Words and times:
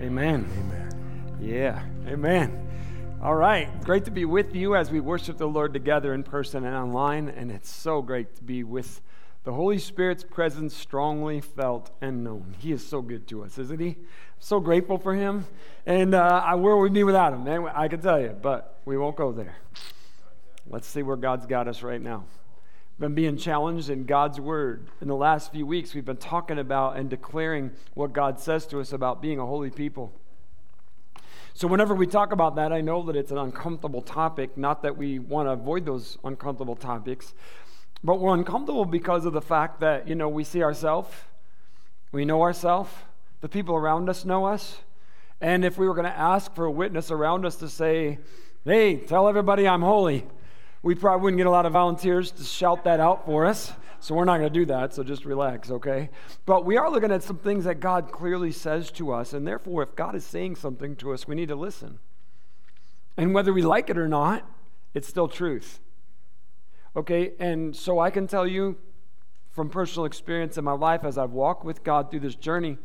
Amen. 0.00 0.48
Amen. 0.60 1.38
Yeah. 1.40 1.82
Amen. 2.06 2.68
All 3.20 3.34
right. 3.34 3.82
Great 3.82 4.04
to 4.04 4.12
be 4.12 4.24
with 4.24 4.54
you 4.54 4.76
as 4.76 4.92
we 4.92 5.00
worship 5.00 5.38
the 5.38 5.48
Lord 5.48 5.72
together 5.72 6.14
in 6.14 6.22
person 6.22 6.64
and 6.64 6.76
online. 6.76 7.28
And 7.28 7.50
it's 7.50 7.68
so 7.68 8.00
great 8.00 8.36
to 8.36 8.44
be 8.44 8.62
with 8.62 9.00
the 9.42 9.52
Holy 9.52 9.78
Spirit's 9.78 10.22
presence 10.22 10.76
strongly 10.76 11.40
felt 11.40 11.90
and 12.00 12.22
known. 12.22 12.54
He 12.60 12.70
is 12.70 12.86
so 12.86 13.02
good 13.02 13.26
to 13.28 13.42
us, 13.42 13.58
isn't 13.58 13.80
he? 13.80 13.96
so 14.38 14.60
grateful 14.60 14.98
for 14.98 15.14
him. 15.14 15.46
And 15.84 16.14
uh, 16.14 16.42
I, 16.44 16.54
where 16.54 16.76
would 16.76 16.82
we 16.82 16.90
be 16.90 17.02
without 17.02 17.32
him? 17.32 17.42
Man, 17.42 17.66
I 17.74 17.88
can 17.88 18.00
tell 18.00 18.20
you, 18.20 18.36
but 18.40 18.78
we 18.84 18.96
won't 18.96 19.16
go 19.16 19.32
there. 19.32 19.56
Let's 20.68 20.86
see 20.86 21.02
where 21.02 21.16
God's 21.16 21.46
got 21.46 21.66
us 21.66 21.82
right 21.82 22.00
now 22.00 22.24
been 22.98 23.14
being 23.14 23.36
challenged 23.36 23.90
in 23.90 24.04
God's 24.04 24.40
word. 24.40 24.88
In 25.00 25.08
the 25.08 25.14
last 25.14 25.52
few 25.52 25.64
weeks, 25.64 25.94
we've 25.94 26.04
been 26.04 26.16
talking 26.16 26.58
about 26.58 26.96
and 26.96 27.08
declaring 27.08 27.70
what 27.94 28.12
God 28.12 28.40
says 28.40 28.66
to 28.66 28.80
us 28.80 28.92
about 28.92 29.22
being 29.22 29.38
a 29.38 29.46
holy 29.46 29.70
people. 29.70 30.12
So, 31.54 31.68
whenever 31.68 31.94
we 31.94 32.06
talk 32.06 32.32
about 32.32 32.56
that, 32.56 32.72
I 32.72 32.80
know 32.80 33.02
that 33.04 33.16
it's 33.16 33.30
an 33.30 33.38
uncomfortable 33.38 34.02
topic. 34.02 34.56
Not 34.56 34.82
that 34.82 34.96
we 34.96 35.18
want 35.18 35.46
to 35.48 35.52
avoid 35.52 35.84
those 35.84 36.18
uncomfortable 36.24 36.76
topics, 36.76 37.34
but 38.02 38.20
we're 38.20 38.34
uncomfortable 38.34 38.84
because 38.84 39.24
of 39.24 39.32
the 39.32 39.42
fact 39.42 39.80
that, 39.80 40.08
you 40.08 40.14
know, 40.14 40.28
we 40.28 40.44
see 40.44 40.62
ourselves, 40.62 41.08
we 42.12 42.24
know 42.24 42.42
ourselves, 42.42 42.90
the 43.40 43.48
people 43.48 43.74
around 43.74 44.08
us 44.08 44.24
know 44.24 44.44
us. 44.44 44.78
And 45.40 45.64
if 45.64 45.78
we 45.78 45.86
were 45.86 45.94
going 45.94 46.06
to 46.06 46.18
ask 46.18 46.52
for 46.54 46.64
a 46.64 46.70
witness 46.70 47.10
around 47.10 47.46
us 47.46 47.56
to 47.56 47.68
say, 47.68 48.18
hey, 48.64 48.96
tell 48.96 49.28
everybody 49.28 49.68
I'm 49.68 49.82
holy, 49.82 50.26
we 50.82 50.94
probably 50.94 51.24
wouldn't 51.24 51.38
get 51.38 51.46
a 51.46 51.50
lot 51.50 51.66
of 51.66 51.72
volunteers 51.72 52.30
to 52.32 52.44
shout 52.44 52.84
that 52.84 53.00
out 53.00 53.26
for 53.26 53.44
us. 53.46 53.72
So 54.00 54.14
we're 54.14 54.24
not 54.24 54.38
going 54.38 54.52
to 54.52 54.58
do 54.58 54.66
that. 54.66 54.94
So 54.94 55.02
just 55.02 55.24
relax, 55.24 55.70
okay? 55.70 56.10
But 56.46 56.64
we 56.64 56.76
are 56.76 56.90
looking 56.90 57.10
at 57.10 57.22
some 57.22 57.38
things 57.38 57.64
that 57.64 57.80
God 57.80 58.12
clearly 58.12 58.52
says 58.52 58.90
to 58.92 59.12
us. 59.12 59.32
And 59.32 59.46
therefore, 59.46 59.82
if 59.82 59.96
God 59.96 60.14
is 60.14 60.24
saying 60.24 60.56
something 60.56 60.94
to 60.96 61.12
us, 61.12 61.26
we 61.26 61.34
need 61.34 61.48
to 61.48 61.56
listen. 61.56 61.98
And 63.16 63.34
whether 63.34 63.52
we 63.52 63.62
like 63.62 63.90
it 63.90 63.98
or 63.98 64.06
not, 64.06 64.48
it's 64.94 65.08
still 65.08 65.26
truth. 65.26 65.80
Okay? 66.94 67.32
And 67.40 67.74
so 67.74 67.98
I 67.98 68.10
can 68.10 68.28
tell 68.28 68.46
you 68.46 68.76
from 69.50 69.68
personal 69.68 70.04
experience 70.04 70.56
in 70.56 70.64
my 70.64 70.72
life 70.72 71.04
as 71.04 71.18
I've 71.18 71.32
walked 71.32 71.64
with 71.64 71.82
God 71.82 72.10
through 72.10 72.20
this 72.20 72.36
journey. 72.36 72.78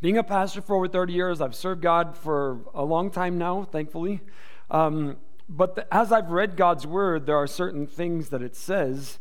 Being 0.00 0.18
a 0.18 0.24
pastor 0.24 0.60
for 0.60 0.74
over 0.74 0.88
30 0.88 1.12
years, 1.12 1.40
I've 1.40 1.54
served 1.54 1.80
God 1.80 2.16
for 2.16 2.58
a 2.74 2.82
long 2.82 3.08
time 3.12 3.38
now, 3.38 3.62
thankfully. 3.62 4.20
Um, 4.68 5.18
but 5.54 5.74
the, 5.74 5.94
as 5.94 6.10
I've 6.12 6.30
read 6.30 6.56
God's 6.56 6.86
word, 6.86 7.26
there 7.26 7.36
are 7.36 7.46
certain 7.46 7.86
things 7.86 8.30
that 8.30 8.40
it 8.40 8.56
says 8.56 9.18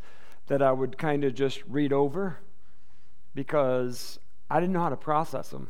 that 0.48 0.62
I 0.62 0.72
would 0.72 0.98
kind 0.98 1.26
of 1.26 1.36
just 1.36 1.62
read 1.68 1.92
over 1.92 2.38
because 3.36 4.18
I 4.50 4.62
didn't 4.62 4.72
know 4.72 4.82
how 4.82 4.90
to 4.90 4.98
process 4.98 5.50
them. 5.50 5.68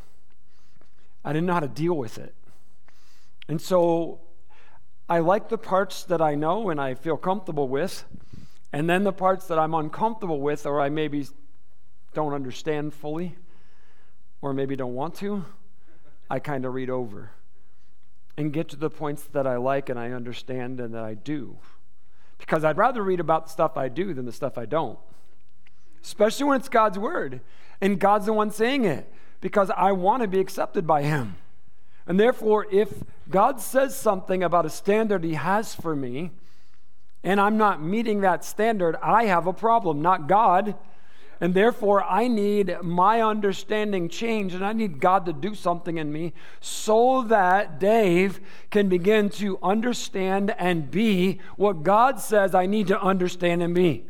I 1.26 1.34
didn't 1.34 1.48
know 1.48 1.53
how 1.53 1.62
to 1.62 1.68
deal 1.68 1.95
with 1.95 2.20
it. 2.20 2.36
And 3.48 3.59
so 3.59 4.20
I 5.09 5.20
like 5.20 5.50
the 5.50 5.58
parts 5.58 6.03
that 6.03 6.22
I 6.22 6.36
know 6.36 6.70
and 6.70 6.80
I 6.80 6.94
feel 6.94 7.18
comfortable 7.18 7.68
with, 7.68 8.06
and 8.72 8.88
then 8.88 9.03
the 9.03 9.12
parts 9.12 9.48
that 9.48 9.58
I'm 9.58 9.73
uncomfortable 9.73 10.40
with 10.40 10.68
or 10.68 10.80
I 10.80 10.90
maybe 10.90 11.28
don't 12.14 12.34
understand 12.34 12.94
fully 12.94 13.36
or 14.42 14.53
maybe 14.53 14.75
don't 14.75 14.94
want 14.94 15.16
to, 15.16 15.44
I 16.30 16.38
kind 16.38 16.66
of 16.66 16.73
read 16.75 16.92
over 16.92 17.31
and 18.38 18.54
get 18.54 18.70
to 18.70 18.76
the 18.76 18.90
points 18.90 19.24
that 19.34 19.46
I 19.46 19.58
like 19.58 19.90
and 19.90 20.00
I 20.00 20.12
understand 20.12 20.80
and 20.80 20.94
that 20.94 21.04
I 21.04 21.14
do. 21.14 21.58
Because 22.38 22.64
I'd 22.64 22.78
rather 22.78 23.04
read 23.04 23.20
about 23.20 23.46
the 23.46 23.52
stuff 23.52 23.78
I 23.78 23.88
do 23.88 24.14
than 24.14 24.26
the 24.26 24.32
stuff 24.32 24.58
I 24.58 24.66
don't, 24.66 24.98
especially 26.04 26.46
when 26.46 26.59
it's 26.59 26.70
God's 26.70 26.98
word 26.98 27.42
and 27.82 28.00
God's 28.00 28.26
the 28.26 28.34
one 28.34 28.52
saying 28.52 28.86
it, 28.86 29.12
because 29.42 29.72
I 29.76 29.92
want 29.92 30.22
to 30.22 30.28
be 30.28 30.40
accepted 30.40 30.86
by 30.88 31.04
Him. 31.04 31.36
And 32.08 32.20
therefore, 32.20 32.68
if 32.72 33.04
God 33.30 33.62
says 33.62 33.96
something 33.96 34.44
about 34.44 34.66
a 34.66 34.70
standard 34.70 35.24
He 35.24 35.36
has 35.36 35.76
for 35.76 35.96
me, 35.96 36.32
and 37.24 37.40
I'm 37.40 37.58
not 37.58 37.82
meeting 37.82 38.22
that 38.22 38.44
standard, 38.44 38.96
I 39.02 39.25
have 39.25 39.46
a 39.46 39.53
problem, 39.53 40.02
not 40.02 40.28
God. 40.28 40.75
And 41.41 41.56
therefore, 41.56 42.03
I 42.03 42.28
need 42.28 42.78
my 42.84 43.19
understanding 43.19 44.09
changed, 44.09 44.53
and 44.53 44.63
I 44.63 44.74
need 44.74 45.00
God 45.00 45.25
to 45.25 45.34
do 45.34 45.56
something 45.56 45.97
in 45.97 46.13
me 46.13 46.34
so 46.59 47.24
that 47.24 47.79
Dave 47.79 48.40
can 48.69 48.88
begin 48.88 49.31
to 49.31 49.57
understand 49.63 50.53
and 50.59 50.91
be 50.91 51.40
what 51.57 51.81
God 51.81 52.19
says 52.19 52.53
I 52.53 52.68
need 52.68 52.85
to 52.88 53.02
understand 53.02 53.63
and 53.63 53.74
be. 53.74 54.06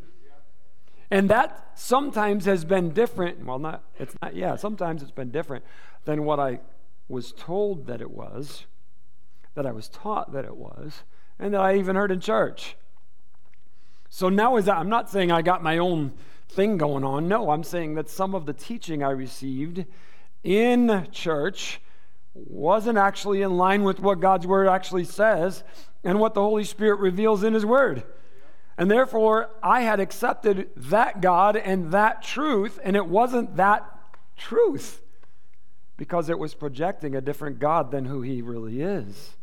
And 1.09 1.29
that 1.29 1.71
sometimes 1.75 2.43
has 2.45 2.65
been 2.65 2.89
different. 2.89 3.45
Well, 3.45 3.59
not, 3.59 3.85
it's 3.97 4.15
not, 4.21 4.35
yeah, 4.35 4.57
sometimes 4.57 5.01
it's 5.01 5.11
been 5.11 5.31
different 5.31 5.63
than 6.03 6.25
what 6.25 6.39
I 6.39 6.59
was 7.07 7.31
told 7.31 7.87
that 7.87 8.01
it 8.01 8.11
was, 8.11 8.65
that 9.55 9.65
I 9.65 9.71
was 9.71 9.87
taught 9.87 10.33
that 10.33 10.43
it 10.43 10.57
was, 10.57 11.03
and 11.39 11.53
that 11.53 11.61
I 11.61 11.77
even 11.77 11.95
heard 11.95 12.11
in 12.11 12.19
church. 12.19 12.75
So 14.09 14.27
now 14.27 14.57
is 14.57 14.65
that, 14.65 14.75
I'm 14.75 14.89
not 14.89 15.09
saying 15.09 15.31
I 15.31 15.41
got 15.41 15.63
my 15.63 15.77
own 15.77 16.11
thing 16.51 16.77
going 16.77 17.03
on. 17.03 17.27
No, 17.27 17.49
I'm 17.49 17.63
saying 17.63 17.95
that 17.95 18.09
some 18.09 18.35
of 18.35 18.45
the 18.45 18.53
teaching 18.53 19.03
I 19.03 19.11
received 19.11 19.85
in 20.43 21.07
church 21.11 21.81
wasn't 22.33 22.97
actually 22.97 23.41
in 23.41 23.57
line 23.57 23.83
with 23.83 23.99
what 23.99 24.19
God's 24.19 24.47
word 24.47 24.67
actually 24.67 25.03
says 25.03 25.63
and 26.03 26.19
what 26.19 26.33
the 26.33 26.41
Holy 26.41 26.63
Spirit 26.63 26.99
reveals 26.99 27.43
in 27.43 27.53
his 27.53 27.65
word. 27.65 28.03
And 28.77 28.89
therefore, 28.89 29.49
I 29.61 29.81
had 29.81 29.99
accepted 29.99 30.69
that 30.75 31.21
God 31.21 31.55
and 31.55 31.91
that 31.91 32.23
truth, 32.23 32.79
and 32.83 32.95
it 32.95 33.05
wasn't 33.05 33.57
that 33.57 33.85
truth 34.37 35.01
because 35.97 36.29
it 36.29 36.39
was 36.39 36.55
projecting 36.55 37.15
a 37.15 37.21
different 37.21 37.59
God 37.59 37.91
than 37.91 38.05
who 38.05 38.21
he 38.21 38.41
really 38.41 38.81
is. 38.81 39.35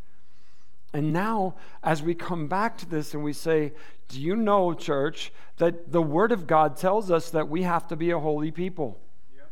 And 0.92 1.12
now, 1.12 1.54
as 1.82 2.02
we 2.02 2.14
come 2.14 2.48
back 2.48 2.78
to 2.78 2.88
this 2.88 3.14
and 3.14 3.22
we 3.22 3.32
say, 3.32 3.72
Do 4.08 4.20
you 4.20 4.36
know, 4.36 4.72
church, 4.72 5.32
that 5.58 5.92
the 5.92 6.02
Word 6.02 6.32
of 6.32 6.46
God 6.46 6.76
tells 6.76 7.10
us 7.10 7.30
that 7.30 7.48
we 7.48 7.62
have 7.62 7.86
to 7.88 7.96
be 7.96 8.10
a 8.10 8.18
holy 8.18 8.50
people? 8.50 8.98
Yep. 9.36 9.50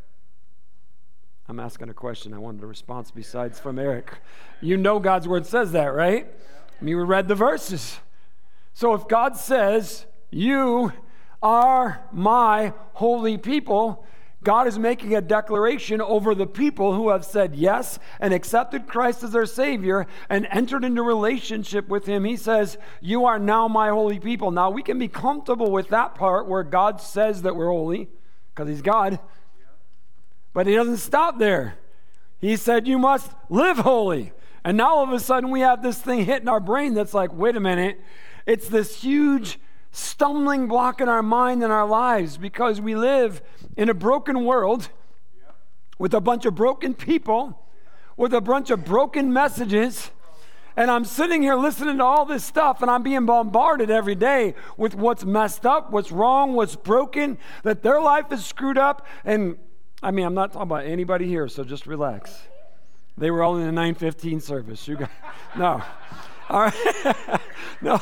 I'm 1.47 1.59
asking 1.59 1.89
a 1.89 1.93
question. 1.93 2.33
I 2.33 2.39
wanted 2.39 2.63
a 2.63 2.67
response 2.67 3.11
besides 3.11 3.59
from 3.59 3.77
Eric. 3.77 4.17
You 4.61 4.77
know 4.77 4.99
God's 4.99 5.27
Word 5.27 5.45
says 5.45 5.71
that, 5.73 5.93
right? 5.93 6.25
Yep. 6.25 6.41
I 6.81 6.83
mean, 6.83 6.97
we 6.97 7.03
read 7.03 7.27
the 7.27 7.35
verses. 7.35 7.99
So 8.73 8.93
if 8.93 9.07
God 9.07 9.37
says, 9.37 10.05
You 10.31 10.91
are 11.41 12.03
my 12.11 12.73
holy 12.93 13.37
people, 13.37 14.05
God 14.43 14.67
is 14.67 14.77
making 14.77 15.15
a 15.15 15.21
declaration 15.21 15.99
over 15.99 16.35
the 16.35 16.45
people 16.45 16.93
who 16.93 17.09
have 17.09 17.25
said 17.25 17.55
yes 17.55 17.97
and 18.19 18.33
accepted 18.33 18.87
Christ 18.87 19.23
as 19.23 19.31
their 19.31 19.47
Savior 19.47 20.05
and 20.29 20.47
entered 20.51 20.83
into 20.83 21.01
relationship 21.01 21.87
with 21.87 22.05
Him. 22.05 22.23
He 22.23 22.37
says, 22.37 22.77
You 23.01 23.25
are 23.25 23.39
now 23.39 23.67
my 23.67 23.89
holy 23.89 24.19
people. 24.19 24.51
Now, 24.51 24.69
we 24.69 24.83
can 24.83 24.99
be 24.99 25.07
comfortable 25.07 25.71
with 25.71 25.89
that 25.89 26.13
part 26.13 26.47
where 26.47 26.63
God 26.63 27.01
says 27.01 27.41
that 27.41 27.55
we're 27.55 27.69
holy 27.69 28.09
because 28.53 28.69
He's 28.69 28.83
God. 28.83 29.19
But 30.53 30.67
He 30.67 30.75
doesn't 30.75 30.97
stop 30.97 31.39
there. 31.39 31.79
He 32.39 32.55
said, 32.57 32.87
You 32.87 32.99
must 32.99 33.31
live 33.49 33.77
holy. 33.77 34.33
And 34.63 34.77
now 34.77 34.97
all 34.97 35.03
of 35.03 35.11
a 35.11 35.19
sudden 35.19 35.49
we 35.49 35.61
have 35.61 35.81
this 35.81 35.99
thing 35.99 36.25
hitting 36.25 36.47
our 36.47 36.59
brain 36.59 36.93
that's 36.93 37.13
like, 37.13 37.33
Wait 37.33 37.55
a 37.55 37.59
minute. 37.59 37.99
It's 38.45 38.69
this 38.69 39.01
huge 39.01 39.59
stumbling 39.91 40.67
block 40.67 41.01
in 41.01 41.09
our 41.09 41.23
mind 41.23 41.63
and 41.63 41.71
our 41.71 41.87
lives 41.87 42.37
because 42.37 42.79
we 42.79 42.95
live 42.95 43.41
in 43.75 43.89
a 43.89 43.93
broken 43.93 44.45
world 44.45 44.89
with 45.97 46.13
a 46.13 46.21
bunch 46.21 46.45
of 46.45 46.55
broken 46.55 46.93
people, 46.93 47.59
with 48.15 48.33
a 48.33 48.41
bunch 48.41 48.69
of 48.69 48.85
broken 48.85 49.33
messages. 49.33 50.11
And 50.75 50.91
I'm 50.91 51.05
sitting 51.05 51.41
here 51.41 51.55
listening 51.55 51.97
to 51.97 52.03
all 52.03 52.25
this 52.25 52.43
stuff, 52.43 52.81
and 52.83 52.91
I'm 52.91 53.01
being 53.01 53.25
bombarded 53.25 53.89
every 53.89 54.13
day 54.13 54.53
with 54.77 54.93
what's 54.93 55.25
messed 55.25 55.65
up, 55.65 55.91
what's 55.91 56.11
wrong, 56.11 56.53
what's 56.53 56.75
broken, 56.75 57.39
that 57.63 57.81
their 57.81 57.99
life 57.99 58.31
is 58.31 58.45
screwed 58.45 58.77
up. 58.77 59.07
And 59.25 59.57
I 60.03 60.11
mean, 60.11 60.25
I'm 60.25 60.35
not 60.35 60.53
talking 60.53 60.67
about 60.67 60.85
anybody 60.85 61.27
here, 61.27 61.47
so 61.47 61.63
just 61.63 61.87
relax. 61.87 62.43
They 63.17 63.31
were 63.31 63.41
all 63.41 63.55
in 63.57 63.65
the 63.65 63.71
915 63.71 64.39
service. 64.41 64.87
You 64.87 64.97
got, 64.97 65.09
no. 65.57 65.81
All 66.49 66.61
right. 66.61 67.41
no. 67.81 67.99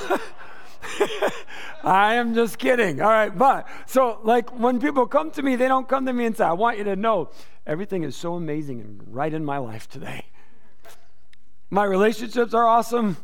I 1.84 2.16
am 2.16 2.34
just 2.34 2.58
kidding. 2.58 3.02
All 3.02 3.10
right. 3.10 3.36
But 3.36 3.68
so, 3.86 4.20
like, 4.24 4.58
when 4.58 4.80
people 4.80 5.08
come 5.08 5.32
to 5.32 5.42
me, 5.42 5.56
they 5.56 5.68
don't 5.68 5.88
come 5.88 6.06
to 6.06 6.14
me 6.14 6.26
and 6.26 6.36
say, 6.36 6.44
I 6.46 6.54
want 6.54 6.78
you 6.78 6.84
to 6.86 6.96
know 6.96 7.30
everything 7.66 8.04
is 8.04 8.16
so 8.16 8.36
amazing 8.36 8.82
and 8.82 9.02
right 9.08 9.34
in 9.34 9.44
my 9.46 9.58
life 9.58 9.90
today. 9.90 10.26
My 11.70 11.84
relationships 11.84 12.54
are 12.54 12.66
awesome. 12.66 13.18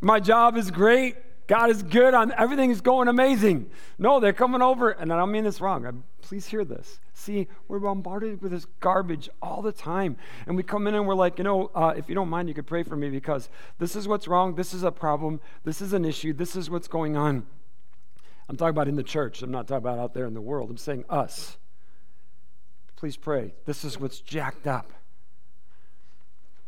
My 0.00 0.20
job 0.20 0.56
is 0.56 0.70
great. 0.70 1.16
God 1.46 1.70
is 1.70 1.82
good. 1.82 2.12
I'm, 2.12 2.32
everything 2.36 2.70
is 2.70 2.80
going 2.80 3.08
amazing. 3.08 3.70
No, 3.98 4.18
they're 4.18 4.32
coming 4.32 4.62
over, 4.62 4.90
and 4.90 5.12
I 5.12 5.16
don't 5.16 5.30
mean 5.30 5.44
this 5.44 5.60
wrong. 5.60 5.86
I, 5.86 5.92
please 6.20 6.46
hear 6.46 6.64
this. 6.64 6.98
See, 7.18 7.48
we're 7.66 7.78
bombarded 7.78 8.42
with 8.42 8.52
this 8.52 8.66
garbage 8.78 9.30
all 9.40 9.62
the 9.62 9.72
time. 9.72 10.18
And 10.46 10.54
we 10.54 10.62
come 10.62 10.86
in 10.86 10.94
and 10.94 11.06
we're 11.06 11.14
like, 11.14 11.38
you 11.38 11.44
know, 11.44 11.70
uh, 11.74 11.94
if 11.96 12.10
you 12.10 12.14
don't 12.14 12.28
mind, 12.28 12.46
you 12.46 12.54
could 12.54 12.66
pray 12.66 12.82
for 12.82 12.94
me 12.94 13.08
because 13.08 13.48
this 13.78 13.96
is 13.96 14.06
what's 14.06 14.28
wrong. 14.28 14.54
This 14.54 14.74
is 14.74 14.82
a 14.82 14.92
problem. 14.92 15.40
This 15.64 15.80
is 15.80 15.94
an 15.94 16.04
issue. 16.04 16.34
This 16.34 16.54
is 16.54 16.68
what's 16.68 16.88
going 16.88 17.16
on. 17.16 17.46
I'm 18.50 18.58
talking 18.58 18.68
about 18.68 18.86
in 18.86 18.96
the 18.96 19.02
church. 19.02 19.40
I'm 19.40 19.50
not 19.50 19.66
talking 19.66 19.78
about 19.78 19.98
out 19.98 20.12
there 20.12 20.26
in 20.26 20.34
the 20.34 20.42
world. 20.42 20.68
I'm 20.68 20.76
saying 20.76 21.06
us. 21.08 21.56
Please 22.96 23.16
pray. 23.16 23.54
This 23.64 23.82
is 23.82 23.98
what's 23.98 24.20
jacked 24.20 24.66
up. 24.66 24.92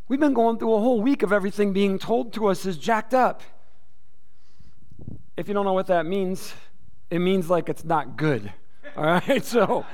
We've 0.08 0.18
been 0.18 0.32
going 0.32 0.56
through 0.56 0.72
a 0.72 0.80
whole 0.80 1.02
week 1.02 1.22
of 1.22 1.30
everything 1.30 1.74
being 1.74 1.98
told 1.98 2.32
to 2.32 2.46
us 2.46 2.64
is 2.64 2.78
jacked 2.78 3.12
up. 3.12 3.42
If 5.36 5.46
you 5.46 5.52
don't 5.52 5.66
know 5.66 5.74
what 5.74 5.88
that 5.88 6.06
means, 6.06 6.54
it 7.10 7.18
means 7.18 7.50
like 7.50 7.68
it's 7.68 7.84
not 7.84 8.16
good. 8.16 8.50
All 8.96 9.04
right, 9.04 9.44
so, 9.44 9.84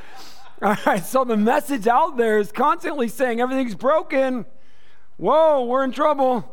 all 0.63 0.77
right, 0.87 1.05
so 1.05 1.25
the 1.25 1.37
message 1.37 1.87
out 1.87 2.17
there 2.17 2.39
is 2.39 2.53
constantly 2.53 3.09
saying 3.09 3.41
everything's 3.41 3.75
broken. 3.75 4.47
Whoa, 5.17 5.65
we're 5.65 5.85
in 5.85 5.93
trouble. 5.93 6.51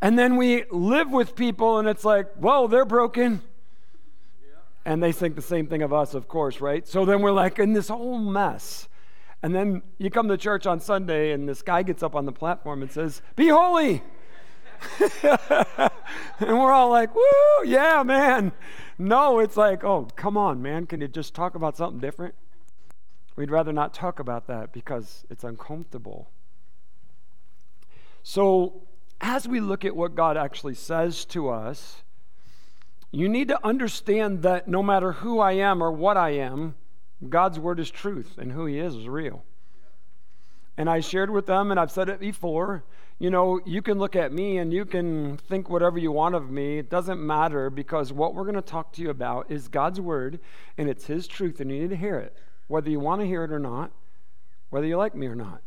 And 0.00 0.18
then 0.18 0.36
we 0.36 0.64
live 0.70 1.10
with 1.10 1.34
people 1.34 1.78
and 1.78 1.88
it's 1.88 2.04
like, 2.04 2.32
whoa, 2.34 2.66
they're 2.66 2.84
broken. 2.84 3.42
And 4.84 5.02
they 5.02 5.12
think 5.12 5.36
the 5.36 5.42
same 5.42 5.66
thing 5.66 5.82
of 5.82 5.92
us, 5.92 6.14
of 6.14 6.26
course, 6.26 6.60
right? 6.60 6.86
So 6.86 7.04
then 7.04 7.20
we're 7.20 7.32
like 7.32 7.58
in 7.58 7.72
this 7.72 7.88
whole 7.88 8.18
mess. 8.18 8.88
And 9.42 9.54
then 9.54 9.82
you 9.98 10.10
come 10.10 10.28
to 10.28 10.36
church 10.36 10.66
on 10.66 10.80
Sunday 10.80 11.32
and 11.32 11.48
this 11.48 11.62
guy 11.62 11.82
gets 11.82 12.02
up 12.02 12.14
on 12.14 12.26
the 12.26 12.32
platform 12.32 12.82
and 12.82 12.90
says, 12.90 13.22
Be 13.36 13.48
holy. 13.48 14.02
and 15.22 15.90
we're 16.40 16.72
all 16.72 16.90
like, 16.90 17.14
Woo, 17.14 17.22
yeah, 17.64 18.02
man. 18.04 18.52
No, 18.98 19.40
it's 19.40 19.56
like, 19.56 19.82
oh, 19.82 20.08
come 20.16 20.36
on, 20.36 20.62
man. 20.62 20.86
Can 20.86 21.00
you 21.00 21.08
just 21.08 21.34
talk 21.34 21.54
about 21.54 21.76
something 21.76 22.00
different? 22.00 22.34
We'd 23.36 23.50
rather 23.50 23.72
not 23.72 23.94
talk 23.94 24.18
about 24.18 24.46
that 24.46 24.72
because 24.72 25.24
it's 25.30 25.44
uncomfortable. 25.44 26.30
So, 28.22 28.82
as 29.20 29.48
we 29.48 29.60
look 29.60 29.84
at 29.84 29.96
what 29.96 30.14
God 30.14 30.36
actually 30.36 30.74
says 30.74 31.24
to 31.26 31.48
us, 31.48 32.02
you 33.10 33.28
need 33.28 33.48
to 33.48 33.66
understand 33.66 34.42
that 34.42 34.68
no 34.68 34.82
matter 34.82 35.12
who 35.12 35.38
I 35.38 35.52
am 35.52 35.82
or 35.82 35.92
what 35.92 36.16
I 36.16 36.30
am, 36.30 36.74
God's 37.28 37.58
word 37.58 37.78
is 37.78 37.90
truth 37.90 38.36
and 38.38 38.52
who 38.52 38.66
He 38.66 38.78
is 38.78 38.94
is 38.94 39.08
real. 39.08 39.44
And 40.76 40.88
I 40.88 41.00
shared 41.00 41.30
with 41.30 41.46
them, 41.46 41.70
and 41.70 41.78
I've 41.78 41.90
said 41.90 42.08
it 42.08 42.20
before 42.20 42.84
you 43.22 43.30
know, 43.30 43.60
you 43.64 43.82
can 43.82 44.00
look 44.00 44.16
at 44.16 44.32
me 44.32 44.58
and 44.58 44.72
you 44.72 44.84
can 44.84 45.36
think 45.36 45.70
whatever 45.70 45.96
you 45.96 46.10
want 46.10 46.34
of 46.34 46.50
me. 46.50 46.78
It 46.78 46.90
doesn't 46.90 47.24
matter 47.24 47.70
because 47.70 48.12
what 48.12 48.34
we're 48.34 48.42
going 48.42 48.56
to 48.56 48.60
talk 48.60 48.92
to 48.94 49.02
you 49.02 49.10
about 49.10 49.48
is 49.48 49.68
God's 49.68 50.00
word 50.00 50.40
and 50.76 50.88
it's 50.88 51.06
His 51.06 51.28
truth, 51.28 51.60
and 51.60 51.70
you 51.70 51.82
need 51.82 51.90
to 51.90 51.96
hear 51.96 52.18
it, 52.18 52.36
whether 52.68 52.90
you 52.90 53.00
want 53.00 53.20
to 53.20 53.26
hear 53.26 53.44
it 53.44 53.52
or 53.52 53.58
not, 53.58 53.90
whether 54.70 54.86
you 54.86 54.96
like 54.96 55.14
me 55.14 55.26
or 55.26 55.34
not. 55.34 55.60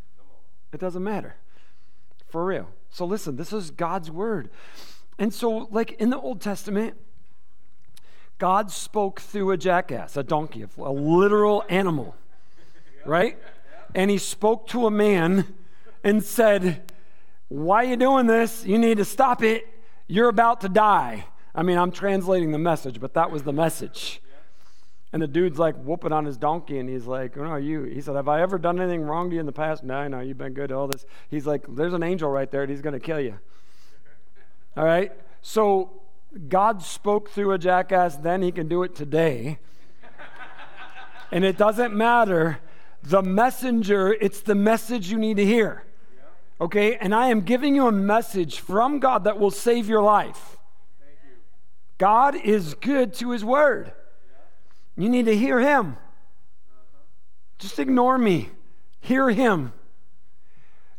It 0.74 0.80
doesn't 0.80 1.04
matter. 1.04 1.36
For 2.28 2.44
real. 2.44 2.70
So 2.90 3.06
listen, 3.06 3.36
this 3.36 3.54
is 3.54 3.72
God's 3.72 4.10
word. 4.10 4.50
And 5.18 5.34
so, 5.34 5.70
like 5.72 5.94
in 5.94 6.10
the 6.10 6.20
Old 6.20 6.42
Testament, 6.42 6.96
God 8.38 8.72
spoke 8.72 9.22
through 9.22 9.52
a 9.52 9.58
jackass, 9.58 10.18
a 10.18 10.24
donkey, 10.24 10.66
a 10.78 10.92
literal 10.92 11.64
animal, 11.70 12.16
right? 13.06 13.38
And 13.94 14.12
he 14.12 14.18
spoke 14.18 14.68
to 14.68 14.88
a 14.88 14.92
man 14.92 15.56
and 16.04 16.22
said, 16.24 16.92
Why 17.48 17.86
are 17.86 17.90
you 17.90 17.96
doing 17.96 18.28
this? 18.28 18.66
You 18.66 18.78
need 18.78 18.98
to 18.98 19.06
stop 19.06 19.42
it. 19.42 19.66
You're 20.08 20.28
about 20.28 20.62
to 20.62 20.70
die. 20.70 21.26
I 21.54 21.64
mean, 21.64 21.78
I'm 21.78 21.92
translating 21.92 22.52
the 22.52 22.60
message, 22.60 23.00
but 23.00 23.14
that 23.14 23.32
was 23.32 23.44
the 23.44 23.54
message. 23.54 24.22
And 25.14 25.22
the 25.22 25.28
dude's 25.28 25.58
like 25.58 25.76
whooping 25.78 26.12
on 26.12 26.26
his 26.26 26.38
donkey, 26.38 26.78
and 26.78 26.90
he's 26.90 27.06
like, 27.06 27.36
"Who 27.36 27.44
are 27.44 27.60
you?" 27.60 27.84
He 27.84 28.02
said, 28.02 28.16
"Have 28.16 28.28
I 28.28 28.42
ever 28.42 28.58
done 28.58 28.80
anything 28.82 29.04
wrong 29.04 29.30
to 29.30 29.36
you 29.36 29.40
in 29.40 29.46
the 29.46 29.52
past?" 29.52 29.84
No, 29.84 30.08
no, 30.08 30.20
you've 30.20 30.38
been 30.38 30.54
good. 30.54 30.70
To 30.70 30.76
all 30.76 30.88
this. 30.88 31.06
He's 31.30 31.46
like, 31.46 31.64
"There's 31.70 31.94
an 31.94 32.04
angel 32.04 32.30
right 32.30 32.50
there, 32.50 32.64
and 32.64 32.70
he's 32.70 32.82
going 32.82 32.94
to 32.94 33.00
kill 33.00 33.20
you." 33.20 33.40
All 34.78 34.84
right. 34.84 35.12
So 35.42 36.02
God 36.50 36.82
spoke 36.82 37.30
through 37.30 37.54
a 37.54 37.58
jackass 37.58 38.18
then; 38.18 38.42
He 38.42 38.52
can 38.52 38.68
do 38.68 38.84
it 38.84 38.94
today. 38.94 39.60
and 41.32 41.46
it 41.46 41.58
doesn't 41.58 41.94
matter 41.94 42.60
the 43.02 43.22
messenger. 43.22 44.14
It's 44.20 44.42
the 44.42 44.56
message 44.56 45.10
you 45.12 45.18
need 45.18 45.38
to 45.38 45.46
hear. 45.46 45.84
Okay. 46.60 46.98
And 46.98 47.16
I 47.16 47.28
am 47.28 47.42
giving 47.42 47.76
you 47.76 47.88
a 47.88 47.92
message 47.92 48.60
from 48.60 49.00
God 49.00 49.24
that 49.24 49.40
will 49.40 49.52
save 49.52 49.88
your 49.88 50.02
life. 50.02 50.58
You. 51.00 51.38
God 52.00 52.36
is 52.36 52.74
good 52.74 53.14
to 53.16 53.32
His 53.32 53.46
word. 53.46 53.94
You 54.98 55.10
need 55.10 55.26
to 55.26 55.36
hear 55.36 55.60
him. 55.60 55.98
Just 57.58 57.80
ignore 57.80 58.18
me. 58.18 58.50
Hear 59.00 59.30
him. 59.30 59.74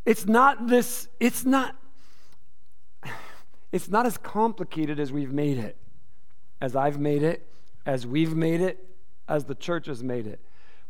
It's 0.04 0.26
not 0.26 0.68
this, 0.68 1.08
it's 1.18 1.44
not, 1.44 1.74
it's 3.72 3.88
not 3.88 4.06
as 4.06 4.16
complicated 4.16 5.00
as 5.00 5.12
we've 5.12 5.32
made 5.32 5.58
it, 5.58 5.76
as 6.60 6.76
I've 6.76 7.00
made 7.00 7.22
it, 7.22 7.48
as 7.84 8.06
we've 8.06 8.34
made 8.34 8.60
it, 8.60 8.78
as 9.28 9.44
the 9.44 9.54
church 9.54 9.86
has 9.86 10.04
made 10.04 10.26
it. 10.26 10.40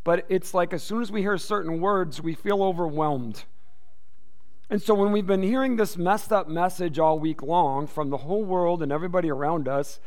But 0.05 0.26
it's 0.29 0.53
like 0.53 0.73
as 0.73 0.82
soon 0.82 1.00
as 1.00 1.11
we 1.11 1.23
hear 1.23 1.38
certain 1.38 1.81
words, 1.81 2.20
we 2.20 2.35
feel 2.35 2.62
overwhelmed. 2.62 3.44
And 4.69 4.82
so 4.82 4.94
when 4.94 5.12
we've 5.12 5.26
been 5.26 5.43
hearing 5.43 5.76
this 5.76 5.97
messed 5.97 6.32
up 6.32 6.49
message 6.49 6.99
all 6.99 7.19
week 7.19 7.43
long 7.43 7.87
from 7.87 8.11
the 8.11 8.19
whole 8.19 8.44
world 8.44 8.82
and 8.82 8.93
everybody 8.93 9.31
around 9.31 9.69
us, 9.69 10.00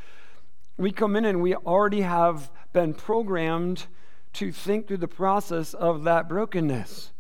we 0.78 0.92
come 0.92 1.16
in 1.16 1.25
and 1.25 1.42
we 1.42 1.56
already 1.56 2.01
have 2.01 2.51
been 2.74 2.94
programmed 2.94 3.88
to 4.33 4.51
think 4.51 4.88
through 4.88 4.98
the 4.98 5.07
process 5.07 5.74
of 5.74 6.04
that 6.04 6.30
brokenness 6.30 7.12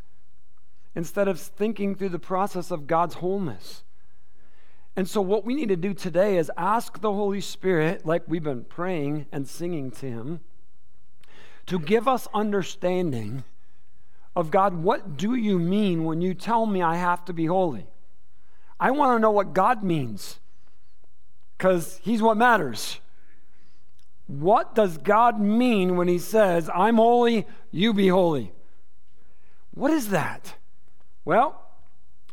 instead 0.95 1.27
of 1.27 1.39
thinking 1.39 1.95
through 1.95 2.09
the 2.09 2.19
process 2.19 2.71
of 2.71 2.87
God's 2.87 3.15
wholeness. 3.15 3.83
And 4.95 5.07
so, 5.07 5.21
what 5.21 5.45
we 5.45 5.55
need 5.55 5.69
to 5.69 5.77
do 5.77 5.93
today 5.93 6.37
is 6.37 6.51
ask 6.57 6.99
the 6.99 7.13
Holy 7.13 7.41
Spirit, 7.41 8.05
like 8.05 8.23
we've 8.27 8.43
been 8.43 8.65
praying 8.65 9.27
and 9.31 9.47
singing 9.47 9.91
to 9.91 10.05
Him, 10.05 10.39
to 11.67 11.79
give 11.79 12.07
us 12.07 12.27
understanding 12.33 13.43
of 14.35 14.51
God, 14.51 14.73
what 14.75 15.17
do 15.17 15.35
you 15.35 15.59
mean 15.59 16.03
when 16.03 16.21
you 16.21 16.33
tell 16.33 16.65
me 16.65 16.81
I 16.81 16.95
have 16.95 17.23
to 17.25 17.33
be 17.33 17.45
holy? 17.45 17.87
I 18.79 18.91
want 18.91 19.15
to 19.15 19.21
know 19.21 19.31
what 19.31 19.53
God 19.53 19.83
means 19.83 20.39
because 21.57 21.99
He's 22.03 22.21
what 22.21 22.37
matters. 22.37 22.99
What 24.29 24.75
does 24.75 24.99
God 24.99 25.39
mean 25.41 25.95
when 25.95 26.07
He 26.07 26.19
says, 26.19 26.69
I'm 26.71 26.97
holy, 26.97 27.47
you 27.71 27.95
be 27.95 28.09
holy? 28.09 28.53
What 29.71 29.89
is 29.89 30.09
that? 30.09 30.53
Well, 31.25 31.59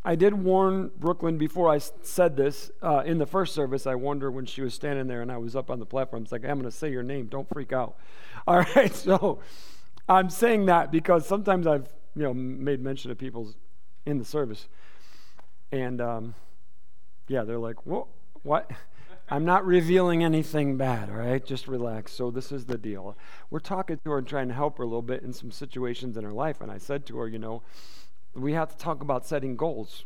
I 0.05 0.15
did 0.15 0.35
warn 0.35 0.91
Brooklyn 0.99 1.39
before 1.39 1.71
I 1.71 1.79
said 1.79 2.37
this 2.37 2.71
uh, 2.83 3.03
in 3.07 3.17
the 3.17 3.25
first 3.25 3.55
service. 3.55 3.87
I 3.87 3.95
wonder 3.95 4.31
when 4.31 4.45
she 4.45 4.61
was 4.61 4.75
standing 4.75 5.07
there 5.07 5.23
and 5.23 5.33
I 5.33 5.39
was 5.39 5.57
up 5.57 5.71
on 5.71 5.79
the 5.79 5.87
platform. 5.87 6.25
It's 6.25 6.33
like, 6.33 6.45
I'm 6.45 6.61
going 6.61 6.71
to 6.71 6.71
say 6.71 6.91
your 6.91 7.03
name. 7.03 7.29
Don't 7.29 7.49
freak 7.49 7.73
out. 7.73 7.97
All 8.47 8.67
right. 8.77 8.95
So 8.95 9.41
I'm 10.07 10.29
saying 10.29 10.67
that 10.67 10.93
because 10.93 11.27
sometimes 11.27 11.67
I've 11.67 11.89
you 12.15 12.25
know 12.25 12.35
made 12.35 12.81
mention 12.81 13.11
of 13.11 13.17
people 13.17 13.55
in 14.05 14.19
the 14.19 14.25
service, 14.25 14.69
and 15.73 16.01
um, 16.03 16.35
yeah, 17.27 17.45
they're 17.45 17.59
like, 17.59 17.87
"What? 17.87 18.07
What?" 18.47 18.71
I'm 19.29 19.45
not 19.45 19.67
revealing 19.67 20.23
anything 20.23 20.77
bad, 20.77 21.11
all 21.11 21.17
right? 21.17 21.45
Just 21.45 21.67
relax. 21.67 22.13
So, 22.13 22.31
this 22.31 22.53
is 22.53 22.67
the 22.67 22.79
deal. 22.79 23.17
We're 23.51 23.59
talking 23.59 23.99
to 24.05 24.11
her 24.11 24.19
and 24.19 24.27
trying 24.27 24.49
to 24.49 24.55
help 24.55 24.79
her 24.79 24.85
a 24.85 24.87
little 24.87 25.03
bit 25.03 25.23
in 25.23 25.33
some 25.33 25.51
situations 25.51 26.17
in 26.17 26.23
her 26.23 26.33
life. 26.33 26.61
And 26.61 26.71
I 26.71 26.79
said 26.79 27.07
to 27.07 27.19
her, 27.19 27.29
you 27.29 27.41
know, 27.41 27.63
we 28.35 28.53
have 28.53 28.71
to 28.71 28.77
talk 28.77 29.03
about 29.03 29.27
setting 29.27 29.57
goals. 29.57 30.05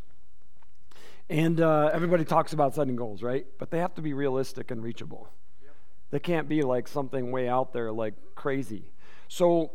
And 1.29 1.61
uh, 1.61 1.91
everybody 1.93 2.25
talks 2.25 2.55
about 2.55 2.75
setting 2.75 2.97
goals, 2.97 3.23
right? 3.23 3.47
But 3.59 3.71
they 3.71 3.79
have 3.79 3.95
to 3.97 4.03
be 4.03 4.15
realistic 4.15 4.71
and 4.71 4.83
reachable. 4.83 5.29
Yep. 5.63 5.75
They 6.13 6.19
can't 6.19 6.49
be 6.49 6.63
like 6.63 6.89
something 6.89 7.31
way 7.31 7.47
out 7.47 7.75
there, 7.75 7.93
like 7.93 8.15
crazy. 8.35 8.85
So, 9.29 9.73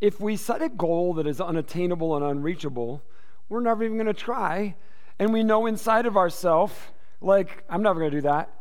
if 0.00 0.20
we 0.20 0.36
set 0.36 0.62
a 0.62 0.68
goal 0.68 1.14
that 1.14 1.26
is 1.26 1.40
unattainable 1.40 2.14
and 2.14 2.24
unreachable, 2.24 3.02
we're 3.48 3.60
never 3.60 3.82
even 3.82 3.96
going 3.96 4.06
to 4.06 4.14
try. 4.14 4.76
And 5.18 5.32
we 5.32 5.42
know 5.42 5.66
inside 5.66 6.06
of 6.06 6.16
ourselves, 6.16 6.74
like, 7.20 7.64
I'm 7.68 7.82
never 7.82 8.00
going 8.00 8.10
to 8.10 8.16
do 8.18 8.22
that 8.22 8.58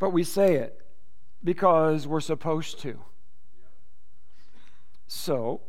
but 0.00 0.10
we 0.10 0.24
say 0.24 0.56
it 0.56 0.80
because 1.44 2.08
we're 2.08 2.20
supposed 2.20 2.80
to. 2.80 2.98
So, 5.06 5.60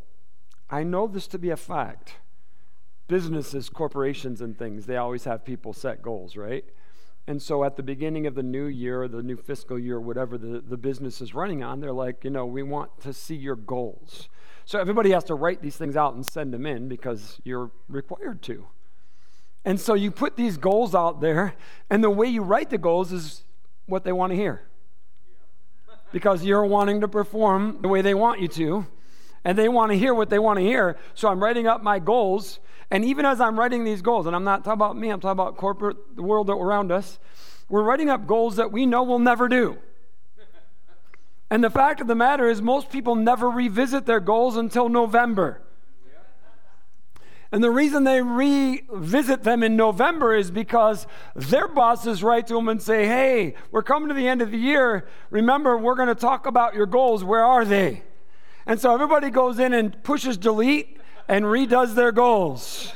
I 0.70 0.84
know 0.84 1.06
this 1.06 1.28
to 1.28 1.38
be 1.38 1.50
a 1.52 1.58
fact. 1.58 2.16
Businesses, 3.08 3.70
corporations, 3.70 4.40
and 4.40 4.58
things, 4.58 4.86
they 4.86 4.96
always 4.96 5.26
have 5.26 5.44
people 5.44 5.74
set 5.74 6.02
goals, 6.02 6.38
right? 6.38 6.64
And 7.28 7.42
so 7.42 7.64
at 7.64 7.76
the 7.76 7.84
beginning 7.84 8.26
of 8.26 8.36
the 8.36 8.44
new 8.44 8.66
year, 8.66 9.04
or 9.04 9.08
the 9.08 9.22
new 9.22 9.36
fiscal 9.36 9.78
year, 9.78 10.00
whatever 10.00 10.38
the, 10.38 10.62
the 10.62 10.78
business 10.78 11.20
is 11.20 11.36
running 11.36 11.62
on, 11.62 11.82
they're 11.82 11.92
like, 11.92 12.24
you 12.24 12.30
know, 12.30 12.46
we 12.46 12.64
want 12.64 13.02
to 13.02 13.12
see 13.12 13.36
your 13.36 13.58
goals. 13.58 14.30
So 14.64 14.80
everybody 14.80 15.12
has 15.12 15.26
to 15.26 15.36
write 15.36 15.62
these 15.62 15.76
things 15.76 15.98
out 15.98 16.14
and 16.14 16.26
send 16.26 16.54
them 16.54 16.66
in 16.66 16.88
because 16.88 17.42
you're 17.44 17.72
required 17.90 18.42
to. 18.44 18.66
And 19.64 19.80
so 19.80 19.94
you 19.94 20.10
put 20.10 20.36
these 20.36 20.58
goals 20.58 20.96
out 20.96 21.22
there, 21.22 21.54
and 21.90 22.04
the 22.04 22.10
way 22.10 22.28
you 22.28 22.42
write 22.42 22.70
the 22.70 22.78
goals 22.78 23.12
is 23.12 23.44
what 23.86 24.04
they 24.04 24.12
want 24.12 24.32
to 24.32 24.36
hear. 24.36 24.64
Because 26.12 26.44
you're 26.44 26.66
wanting 26.66 27.02
to 27.02 27.08
perform 27.08 27.78
the 27.82 27.88
way 27.88 28.02
they 28.02 28.14
want 28.14 28.42
you 28.42 28.48
to, 28.50 28.88
and 29.44 29.58
they 29.58 29.70
want 29.70 29.92
to 29.92 29.98
hear 29.98 30.14
what 30.14 30.30
they 30.30 30.40
want 30.40 30.58
to 30.58 30.64
hear. 30.64 30.98
So 31.14 31.30
I'm 31.30 31.42
writing 31.42 31.68
up 31.68 31.84
my 31.84 32.00
goals, 32.00 32.60
and 32.90 33.06
even 33.06 33.26
as 33.26 33.40
I'm 33.40 33.58
writing 33.58 33.84
these 33.84 34.02
goals, 34.02 34.26
and 34.26 34.36
I'm 34.36 34.44
not 34.44 34.64
talking 34.64 34.74
about 34.74 34.98
me, 34.98 35.10
I'm 35.10 35.20
talking 35.20 35.40
about 35.40 35.58
corporate, 35.58 36.16
the 36.16 36.24
world 36.24 36.50
around 36.50 36.92
us, 36.92 37.20
we're 37.70 37.84
writing 37.84 38.10
up 38.10 38.28
goals 38.28 38.56
that 38.58 38.72
we 38.72 38.86
know 38.86 39.04
we'll 39.04 39.20
never 39.20 39.48
do. 39.48 39.78
And 41.50 41.64
the 41.64 41.70
fact 41.70 42.02
of 42.02 42.08
the 42.08 42.16
matter 42.16 42.50
is, 42.50 42.62
most 42.62 42.90
people 42.90 43.16
never 43.16 43.50
revisit 43.50 44.06
their 44.06 44.22
goals 44.22 44.58
until 44.58 44.90
November. 44.90 45.62
And 47.52 47.62
the 47.62 47.70
reason 47.70 48.06
they 48.06 48.22
revisit 48.22 49.44
them 49.44 49.62
in 49.62 49.76
November 49.76 50.34
is 50.34 50.50
because 50.50 51.06
their 51.36 51.68
bosses 51.68 52.24
write 52.24 52.48
to 52.48 52.54
them 52.54 52.70
and 52.70 52.82
say, 52.82 53.06
Hey, 53.06 53.56
we're 53.72 53.84
coming 53.84 54.08
to 54.08 54.16
the 54.16 54.28
end 54.28 54.42
of 54.42 54.52
the 54.52 54.58
year. 54.58 55.08
Remember, 55.30 55.78
we're 55.78 55.96
going 55.96 56.08
to 56.08 56.16
talk 56.16 56.46
about 56.46 56.76
your 56.76 56.86
goals. 56.86 57.24
Where 57.24 57.44
are 57.44 57.66
they? 57.66 58.04
And 58.66 58.80
so 58.80 58.94
everybody 58.94 59.30
goes 59.30 59.60
in 59.60 59.74
and 59.74 60.02
pushes 60.02 60.38
delete 60.38 60.98
and 61.28 61.44
redoes 61.44 61.94
their 61.94 62.14
goals. 62.14 62.94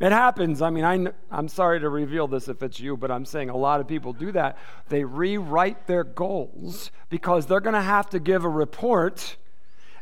It 0.00 0.10
happens. 0.10 0.60
I 0.60 0.70
mean, 0.70 0.84
I, 0.84 1.12
I'm 1.30 1.46
sorry 1.46 1.78
to 1.78 1.88
reveal 1.88 2.26
this 2.26 2.48
if 2.48 2.60
it's 2.60 2.80
you, 2.80 2.96
but 2.96 3.12
I'm 3.12 3.24
saying 3.24 3.50
a 3.50 3.56
lot 3.56 3.80
of 3.80 3.86
people 3.86 4.12
do 4.12 4.32
that. 4.32 4.58
They 4.88 5.04
rewrite 5.04 5.86
their 5.86 6.02
goals 6.02 6.90
because 7.08 7.46
they're 7.46 7.60
going 7.60 7.74
to 7.74 7.80
have 7.80 8.10
to 8.10 8.18
give 8.18 8.44
a 8.44 8.48
report. 8.48 9.36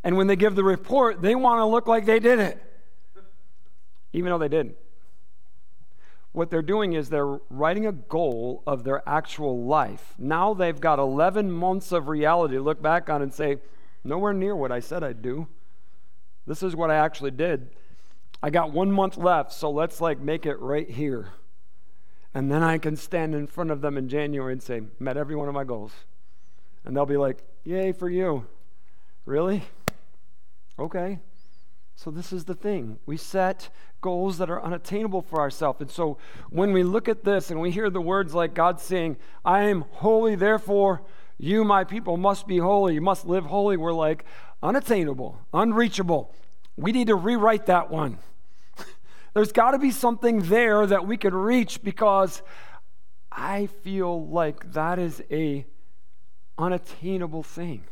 And 0.02 0.16
when 0.16 0.26
they 0.26 0.36
give 0.36 0.54
the 0.54 0.64
report, 0.64 1.20
they 1.20 1.34
want 1.34 1.58
to 1.58 1.66
look 1.66 1.86
like 1.86 2.06
they 2.06 2.18
did 2.18 2.38
it 2.38 2.69
even 4.12 4.30
though 4.30 4.38
they 4.38 4.48
didn't. 4.48 4.76
What 6.32 6.50
they're 6.50 6.62
doing 6.62 6.92
is 6.92 7.08
they're 7.08 7.40
writing 7.50 7.86
a 7.86 7.92
goal 7.92 8.62
of 8.66 8.84
their 8.84 9.06
actual 9.08 9.64
life. 9.64 10.14
Now 10.16 10.54
they've 10.54 10.80
got 10.80 10.98
11 10.98 11.50
months 11.50 11.90
of 11.90 12.08
reality 12.08 12.54
to 12.54 12.62
look 12.62 12.80
back 12.80 13.10
on 13.10 13.20
and 13.20 13.34
say, 13.34 13.58
nowhere 14.04 14.32
near 14.32 14.54
what 14.54 14.70
I 14.70 14.78
said 14.78 15.02
I'd 15.02 15.22
do. 15.22 15.48
This 16.46 16.62
is 16.62 16.76
what 16.76 16.90
I 16.90 16.96
actually 16.96 17.32
did. 17.32 17.70
I 18.42 18.50
got 18.50 18.72
one 18.72 18.92
month 18.92 19.16
left, 19.16 19.52
so 19.52 19.70
let's 19.70 20.00
like 20.00 20.20
make 20.20 20.46
it 20.46 20.58
right 20.60 20.88
here. 20.88 21.30
And 22.32 22.50
then 22.50 22.62
I 22.62 22.78
can 22.78 22.96
stand 22.96 23.34
in 23.34 23.48
front 23.48 23.72
of 23.72 23.80
them 23.80 23.98
in 23.98 24.08
January 24.08 24.52
and 24.52 24.62
say, 24.62 24.82
met 25.00 25.16
every 25.16 25.34
one 25.34 25.48
of 25.48 25.54
my 25.54 25.64
goals. 25.64 25.92
And 26.84 26.96
they'll 26.96 27.06
be 27.06 27.16
like, 27.16 27.42
yay 27.64 27.90
for 27.92 28.08
you. 28.08 28.46
Really? 29.26 29.64
Okay. 30.78 31.18
So, 32.02 32.10
this 32.10 32.32
is 32.32 32.46
the 32.46 32.54
thing. 32.54 32.98
We 33.04 33.18
set 33.18 33.68
goals 34.00 34.38
that 34.38 34.48
are 34.48 34.62
unattainable 34.62 35.20
for 35.20 35.38
ourselves. 35.38 35.82
And 35.82 35.90
so, 35.90 36.16
when 36.48 36.72
we 36.72 36.82
look 36.82 37.10
at 37.10 37.24
this 37.24 37.50
and 37.50 37.60
we 37.60 37.70
hear 37.70 37.90
the 37.90 38.00
words 38.00 38.32
like 38.32 38.54
God 38.54 38.80
saying, 38.80 39.18
I 39.44 39.64
am 39.64 39.82
holy, 39.82 40.34
therefore 40.34 41.02
you, 41.36 41.62
my 41.62 41.84
people, 41.84 42.16
must 42.16 42.46
be 42.46 42.56
holy, 42.56 42.94
you 42.94 43.02
must 43.02 43.26
live 43.26 43.44
holy, 43.44 43.76
we're 43.76 43.92
like, 43.92 44.24
unattainable, 44.62 45.40
unreachable. 45.52 46.34
We 46.74 46.90
need 46.90 47.08
to 47.08 47.14
rewrite 47.16 47.66
that 47.66 47.90
one. 47.90 48.16
There's 49.34 49.52
got 49.52 49.72
to 49.72 49.78
be 49.78 49.90
something 49.90 50.44
there 50.44 50.86
that 50.86 51.06
we 51.06 51.18
could 51.18 51.34
reach 51.34 51.82
because 51.82 52.40
I 53.30 53.66
feel 53.66 54.26
like 54.26 54.72
that 54.72 54.98
is 54.98 55.22
a 55.30 55.66
unattainable 56.56 57.42
thing. 57.42 57.84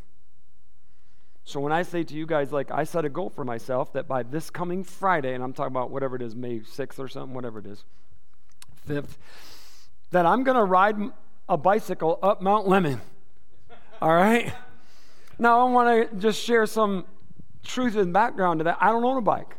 So 1.49 1.61
when 1.61 1.73
I 1.73 1.83
say 1.83 2.05
to 2.05 2.15
you 2.15 2.27
guys, 2.27 2.53
like, 2.53 2.71
I 2.71 2.85
set 2.85 3.07
a 3.07 3.09
goal 3.09 3.31
for 3.31 3.43
myself 3.43 3.95
that 3.95 4.07
by 4.07 4.23
this 4.23 4.51
coming 4.51 4.85
Friday, 4.85 5.33
and 5.33 5.43
I'm 5.43 5.55
talking 5.55 5.73
about 5.73 5.91
whatever 5.91 6.15
it 6.15 6.21
is, 6.21 6.37
May 6.37 6.59
6th 6.59 6.99
or 6.99 7.09
something, 7.09 7.33
whatever 7.33 7.59
it 7.59 7.65
is, 7.65 7.85
5th, 8.87 9.17
that 10.11 10.27
I'm 10.27 10.45
going 10.45 10.59
to 10.59 10.65
ride 10.65 10.97
a 11.49 11.57
bicycle 11.57 12.19
up 12.23 12.43
Mount 12.43 12.67
Lemmon. 12.67 13.01
All 14.03 14.13
right? 14.15 14.53
Now, 15.39 15.67
I 15.67 15.71
want 15.71 16.11
to 16.11 16.17
just 16.19 16.39
share 16.39 16.67
some 16.67 17.07
truth 17.65 17.97
and 17.97 18.13
background 18.13 18.61
to 18.61 18.65
that. 18.65 18.77
I 18.79 18.89
don't 18.89 19.03
own 19.03 19.17
a 19.17 19.23
bike. 19.23 19.57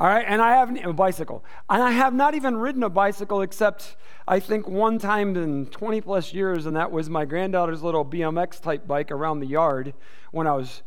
All 0.00 0.06
right, 0.06 0.24
and 0.26 0.40
I 0.40 0.52
have 0.52 0.74
a 0.82 0.94
bicycle. 0.94 1.44
And 1.68 1.82
I 1.82 1.90
have 1.90 2.14
not 2.14 2.34
even 2.34 2.56
ridden 2.56 2.82
a 2.82 2.88
bicycle 2.88 3.42
except 3.42 3.96
I 4.26 4.40
think 4.40 4.66
one 4.66 4.98
time 4.98 5.36
in 5.36 5.66
20 5.66 6.00
plus 6.00 6.32
years, 6.32 6.64
and 6.64 6.74
that 6.74 6.90
was 6.90 7.10
my 7.10 7.26
granddaughter's 7.26 7.82
little 7.82 8.02
BMX 8.02 8.62
type 8.62 8.86
bike 8.86 9.10
around 9.10 9.40
the 9.40 9.46
yard 9.46 9.92
when 10.30 10.46
I 10.46 10.54
was 10.54 10.82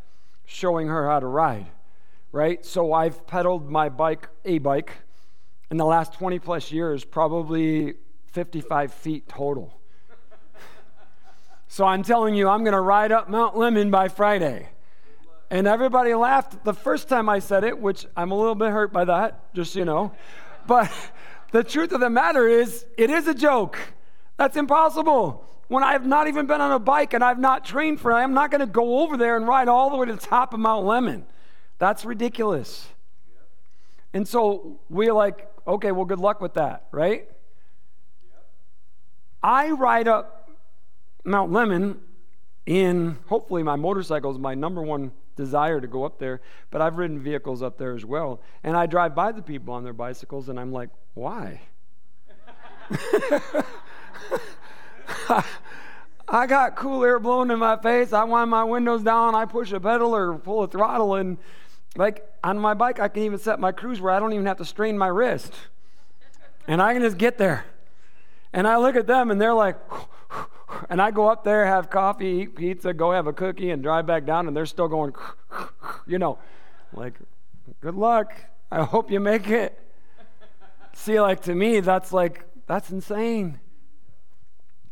showing 0.45 0.87
her 0.87 1.07
how 1.07 1.19
to 1.19 1.27
ride. 1.27 1.67
Right? 2.31 2.65
So 2.65 2.91
I've 2.91 3.27
pedaled 3.27 3.69
my 3.69 3.87
bike, 3.87 4.29
a 4.45 4.57
bike, 4.57 4.93
in 5.69 5.77
the 5.77 5.85
last 5.85 6.13
20 6.13 6.39
plus 6.39 6.71
years, 6.71 7.05
probably 7.05 7.93
55 8.31 8.91
feet 8.91 9.29
total. 9.29 9.79
so 11.67 11.85
I'm 11.85 12.01
telling 12.01 12.33
you, 12.33 12.49
I'm 12.49 12.63
going 12.63 12.73
to 12.73 12.81
ride 12.81 13.11
up 13.11 13.29
Mount 13.29 13.53
Lemmon 13.53 13.91
by 13.91 14.07
Friday. 14.07 14.72
And 15.49 15.67
everybody 15.67 16.13
laughed 16.13 16.63
the 16.63 16.73
first 16.73 17.09
time 17.09 17.29
I 17.29 17.39
said 17.39 17.63
it, 17.63 17.77
which 17.77 18.05
I'm 18.17 18.31
a 18.31 18.35
little 18.35 18.55
bit 18.55 18.71
hurt 18.71 18.91
by 18.91 19.05
that, 19.05 19.53
just 19.53 19.73
so 19.73 19.79
you 19.79 19.85
know. 19.85 20.11
But 20.65 20.91
the 21.51 21.63
truth 21.63 21.91
of 21.91 21.99
the 21.99 22.09
matter 22.09 22.47
is, 22.47 22.85
it 22.97 23.09
is 23.09 23.27
a 23.27 23.33
joke. 23.33 23.77
That's 24.37 24.57
impossible. 24.57 25.45
When 25.67 25.83
I've 25.83 26.05
not 26.05 26.27
even 26.27 26.45
been 26.45 26.61
on 26.61 26.71
a 26.71 26.79
bike 26.79 27.13
and 27.13 27.23
I've 27.23 27.39
not 27.39 27.65
trained 27.65 27.99
for 27.99 28.11
it, 28.11 28.15
I'm 28.15 28.33
not 28.33 28.51
going 28.51 28.61
to 28.61 28.67
go 28.67 28.99
over 28.99 29.17
there 29.17 29.37
and 29.37 29.47
ride 29.47 29.67
all 29.67 29.89
the 29.89 29.97
way 29.97 30.07
to 30.07 30.13
the 30.13 30.19
top 30.19 30.53
of 30.53 30.59
Mount 30.59 30.85
Lemmon. 30.85 31.23
That's 31.79 32.05
ridiculous. 32.05 32.87
And 34.13 34.27
so 34.27 34.79
we're 34.89 35.13
like, 35.13 35.49
okay, 35.67 35.91
well, 35.91 36.05
good 36.05 36.19
luck 36.19 36.41
with 36.41 36.55
that, 36.55 36.87
right? 36.91 37.27
I 39.41 39.71
ride 39.71 40.07
up 40.07 40.49
Mount 41.25 41.51
Lemmon 41.51 41.97
in, 42.65 43.17
hopefully, 43.27 43.63
my 43.63 43.75
motorcycle 43.75 44.31
is 44.31 44.37
my 44.37 44.55
number 44.55 44.81
one 44.81 45.11
desire 45.35 45.81
to 45.81 45.87
go 45.87 46.03
up 46.03 46.19
there, 46.19 46.41
but 46.71 46.81
I've 46.81 46.97
ridden 46.97 47.19
vehicles 47.21 47.61
up 47.61 47.77
there 47.77 47.95
as 47.95 48.05
well. 48.05 48.41
And 48.63 48.75
I 48.77 48.85
drive 48.85 49.15
by 49.15 49.31
the 49.31 49.41
people 49.41 49.73
on 49.73 49.83
their 49.83 49.93
bicycles 49.93 50.49
and 50.49 50.59
I'm 50.59 50.71
like, 50.71 50.89
why? 51.13 51.61
I 56.27 56.47
got 56.47 56.75
cool 56.75 57.03
air 57.03 57.19
blowing 57.19 57.51
in 57.51 57.59
my 57.59 57.77
face. 57.77 58.13
I 58.13 58.23
wind 58.23 58.49
my 58.49 58.63
windows 58.63 59.03
down. 59.03 59.35
I 59.35 59.45
push 59.45 59.71
a 59.71 59.79
pedal 59.79 60.15
or 60.15 60.35
pull 60.35 60.63
a 60.63 60.67
throttle. 60.67 61.15
And 61.15 61.37
like 61.95 62.27
on 62.43 62.57
my 62.57 62.73
bike, 62.73 62.99
I 62.99 63.07
can 63.07 63.23
even 63.23 63.39
set 63.39 63.59
my 63.59 63.71
cruise 63.71 64.01
where 64.01 64.11
I 64.11 64.19
don't 64.19 64.33
even 64.33 64.45
have 64.45 64.57
to 64.57 64.65
strain 64.65 64.97
my 64.97 65.07
wrist. 65.07 65.53
And 66.67 66.81
I 66.81 66.93
can 66.93 67.01
just 67.01 67.17
get 67.17 67.37
there. 67.37 67.65
And 68.53 68.67
I 68.67 68.77
look 68.77 68.95
at 68.95 69.07
them 69.07 69.31
and 69.31 69.41
they're 69.41 69.53
like, 69.53 69.77
and 70.89 71.01
I 71.01 71.11
go 71.11 71.29
up 71.29 71.43
there, 71.43 71.65
have 71.65 71.89
coffee, 71.89 72.43
eat 72.43 72.55
pizza, 72.55 72.93
go 72.93 73.11
have 73.11 73.27
a 73.27 73.33
cookie, 73.33 73.71
and 73.71 73.81
drive 73.81 74.05
back 74.05 74.25
down, 74.25 74.47
and 74.47 74.55
they're 74.55 74.65
still 74.65 74.87
going, 74.87 75.13
you 76.07 76.19
know, 76.19 76.39
like, 76.93 77.15
good 77.81 77.95
luck. 77.95 78.33
I 78.71 78.83
hope 78.83 79.11
you 79.11 79.19
make 79.19 79.47
it. 79.49 79.79
See, 80.93 81.19
like, 81.19 81.41
to 81.43 81.55
me, 81.55 81.79
that's 81.79 82.13
like, 82.13 82.45
that's 82.67 82.89
insane. 82.91 83.59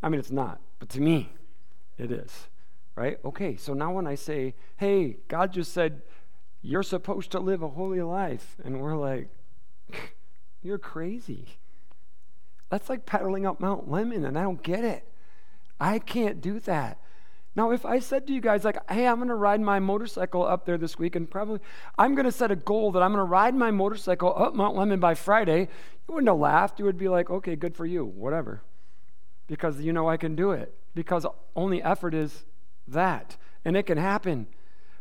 I 0.04 0.10
mean, 0.10 0.20
it's 0.20 0.32
not, 0.32 0.60
but 0.80 0.90
to 0.90 1.02
me, 1.02 1.30
it 1.98 2.12
is, 2.12 2.48
right? 2.96 3.20
Okay, 3.24 3.56
so 3.56 3.74
now 3.74 3.92
when 3.92 4.08
I 4.08 4.16
say, 4.16 4.56
hey, 4.78 5.18
God 5.28 5.54
just 5.54 5.74
said, 5.74 6.02
you're 6.62 6.84
supposed 6.84 7.32
to 7.32 7.40
live 7.40 7.62
a 7.62 7.70
holy 7.70 8.02
life, 8.02 8.56
and 8.64 8.82
we're 8.82 8.96
like, 8.96 9.30
you're 10.64 10.80
crazy. 10.80 11.60
That's 12.70 12.90
like 12.90 13.06
pedaling 13.06 13.46
up 13.46 13.60
Mount 13.60 13.90
Lemmon, 13.90 14.26
and 14.26 14.38
I 14.38 14.44
don't 14.44 14.64
get 14.64 14.84
it. 14.84 15.11
I 15.82 15.98
can't 15.98 16.40
do 16.40 16.60
that. 16.62 17.00
Now, 17.56 17.72
if 17.72 17.86
I 17.86 18.00
said 18.00 18.28
to 18.28 18.34
you 18.34 18.40
guys, 18.40 18.64
like, 18.64 18.78
hey, 18.90 19.08
I'm 19.08 19.18
going 19.18 19.28
to 19.28 19.36
ride 19.36 19.60
my 19.60 19.80
motorcycle 19.80 20.46
up 20.46 20.66
there 20.66 20.78
this 20.78 20.98
week, 21.00 21.16
and 21.16 21.30
probably 21.30 21.60
I'm 21.98 22.14
going 22.14 22.26
to 22.26 22.32
set 22.32 22.52
a 22.52 22.56
goal 22.56 22.92
that 22.92 23.02
I'm 23.02 23.12
going 23.12 23.26
to 23.26 23.30
ride 23.30 23.56
my 23.56 23.72
motorcycle 23.72 24.34
up 24.38 24.54
Mount 24.54 24.78
Lemmon 24.78 25.00
by 25.00 25.16
Friday, 25.16 25.62
you 26.08 26.14
wouldn't 26.14 26.30
have 26.30 26.38
laughed. 26.38 26.78
You 26.78 26.86
would 26.86 27.00
be 27.00 27.10
like, 27.10 27.30
okay, 27.30 27.56
good 27.56 27.76
for 27.76 27.86
you, 27.86 28.06
whatever. 28.06 28.62
Because 29.48 29.82
you 29.82 29.92
know 29.92 30.08
I 30.08 30.18
can 30.18 30.36
do 30.36 30.52
it. 30.52 30.74
Because 30.94 31.26
only 31.56 31.82
effort 31.82 32.14
is 32.14 32.46
that. 32.88 33.36
And 33.66 33.76
it 33.76 33.84
can 33.84 33.98
happen. 33.98 34.48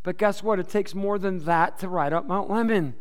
But 0.03 0.17
guess 0.17 0.43
what? 0.43 0.59
It 0.59 0.71
takes 0.71 0.95
more 0.95 1.19
than 1.19 1.45
that 1.45 1.79
to 1.81 1.89
ride 1.89 2.15
up 2.15 2.27
Mount 2.27 2.49
Lemmon. 2.49 2.95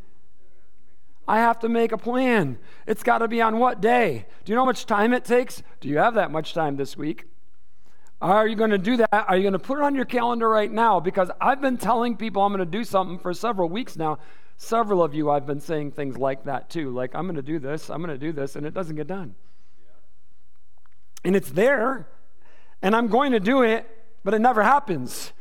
I 1.28 1.38
have 1.38 1.60
to 1.60 1.70
make 1.70 1.94
a 1.94 1.98
plan. 1.98 2.60
It's 2.86 3.04
got 3.04 3.20
to 3.20 3.28
be 3.28 3.42
on 3.42 3.58
what 3.58 3.80
day? 3.80 4.26
Do 4.44 4.52
you 4.52 4.56
know 4.56 4.62
how 4.64 4.66
much 4.66 4.86
time 4.86 5.14
it 5.14 5.24
takes? 5.24 5.64
Do 5.80 5.88
you 5.88 5.98
have 5.98 6.16
that 6.16 6.30
much 6.30 6.54
time 6.54 6.76
this 6.76 6.98
week? 6.98 7.26
Are 8.22 8.48
you 8.48 8.56
going 8.56 8.72
to 8.72 8.78
do 8.78 8.98
that? 8.98 9.14
Are 9.14 9.38
you 9.38 9.44
going 9.44 9.54
to 9.54 9.60
put 9.60 9.78
it 9.78 9.84
on 9.84 9.96
your 9.96 10.06
calendar 10.06 10.50
right 10.50 10.72
now? 10.72 11.00
Because 11.00 11.32
I've 11.40 11.62
been 11.62 11.78
telling 11.78 12.18
people 12.18 12.42
I'm 12.42 12.52
going 12.52 12.60
to 12.60 12.78
do 12.78 12.84
something 12.84 13.18
for 13.18 13.34
several 13.34 13.70
weeks 13.70 13.96
now. 13.96 14.20
Several 14.58 15.02
of 15.02 15.14
you, 15.14 15.30
I've 15.30 15.46
been 15.46 15.62
saying 15.62 15.92
things 15.92 16.18
like 16.18 16.44
that 16.44 16.70
too. 16.70 16.92
Like, 16.92 17.16
I'm 17.16 17.24
going 17.24 17.38
to 17.38 17.42
do 17.42 17.60
this, 17.60 17.90
I'm 17.90 18.04
going 18.04 18.10
to 18.10 18.18
do 18.18 18.34
this, 18.34 18.58
and 18.58 18.66
it 18.66 18.74
doesn't 18.74 18.98
get 18.98 19.08
done. 19.08 19.36
And 21.24 21.34
it's 21.34 21.52
there, 21.52 22.10
and 22.82 22.94
I'm 22.94 23.08
going 23.08 23.32
to 23.32 23.40
do 23.40 23.62
it, 23.62 23.90
but 24.26 24.34
it 24.34 24.40
never 24.40 24.64
happens. 24.64 25.32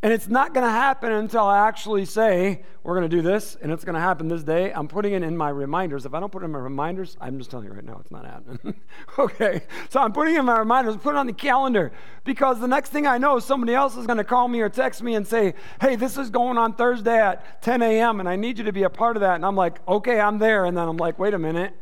And 0.00 0.12
it's 0.12 0.28
not 0.28 0.54
going 0.54 0.64
to 0.64 0.70
happen 0.70 1.10
until 1.10 1.42
I 1.42 1.66
actually 1.66 2.04
say, 2.04 2.62
we're 2.84 2.94
going 2.94 3.10
to 3.10 3.16
do 3.16 3.20
this, 3.20 3.56
and 3.60 3.72
it's 3.72 3.84
going 3.84 3.96
to 3.96 4.00
happen 4.00 4.28
this 4.28 4.44
day. 4.44 4.72
I'm 4.72 4.86
putting 4.86 5.12
it 5.12 5.24
in 5.24 5.36
my 5.36 5.48
reminders. 5.48 6.06
If 6.06 6.14
I 6.14 6.20
don't 6.20 6.30
put 6.30 6.42
it 6.42 6.44
in 6.44 6.52
my 6.52 6.60
reminders, 6.60 7.16
I'm 7.20 7.36
just 7.36 7.50
telling 7.50 7.66
you 7.66 7.72
right 7.72 7.84
now, 7.84 7.98
it's 8.00 8.12
not 8.12 8.24
happening. 8.24 8.76
okay. 9.18 9.62
So 9.88 10.00
I'm 10.00 10.12
putting 10.12 10.36
it 10.36 10.38
in 10.38 10.44
my 10.44 10.60
reminders, 10.60 10.96
put 10.98 11.16
it 11.16 11.16
on 11.16 11.26
the 11.26 11.32
calendar, 11.32 11.90
because 12.24 12.60
the 12.60 12.68
next 12.68 12.90
thing 12.90 13.08
I 13.08 13.18
know, 13.18 13.40
somebody 13.40 13.74
else 13.74 13.96
is 13.96 14.06
going 14.06 14.18
to 14.18 14.24
call 14.24 14.46
me 14.46 14.60
or 14.60 14.68
text 14.68 15.02
me 15.02 15.16
and 15.16 15.26
say, 15.26 15.54
hey, 15.80 15.96
this 15.96 16.16
is 16.16 16.30
going 16.30 16.58
on 16.58 16.74
Thursday 16.74 17.18
at 17.18 17.60
10 17.62 17.82
a.m., 17.82 18.20
and 18.20 18.28
I 18.28 18.36
need 18.36 18.58
you 18.58 18.64
to 18.64 18.72
be 18.72 18.84
a 18.84 18.90
part 18.90 19.16
of 19.16 19.22
that. 19.22 19.34
And 19.34 19.44
I'm 19.44 19.56
like, 19.56 19.80
okay, 19.88 20.20
I'm 20.20 20.38
there. 20.38 20.64
And 20.64 20.76
then 20.76 20.86
I'm 20.86 20.96
like, 20.96 21.18
wait 21.18 21.34
a 21.34 21.38
minute. 21.40 21.74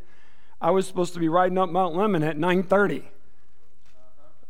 I 0.59 0.71
was 0.71 0.87
supposed 0.87 1.13
to 1.15 1.21
be 1.21 1.29
riding 1.29 1.59
up 1.59 1.69
Mount 1.69 1.95
Lemmon 1.95 2.27
at 2.27 2.39
9.30. 2.39 3.03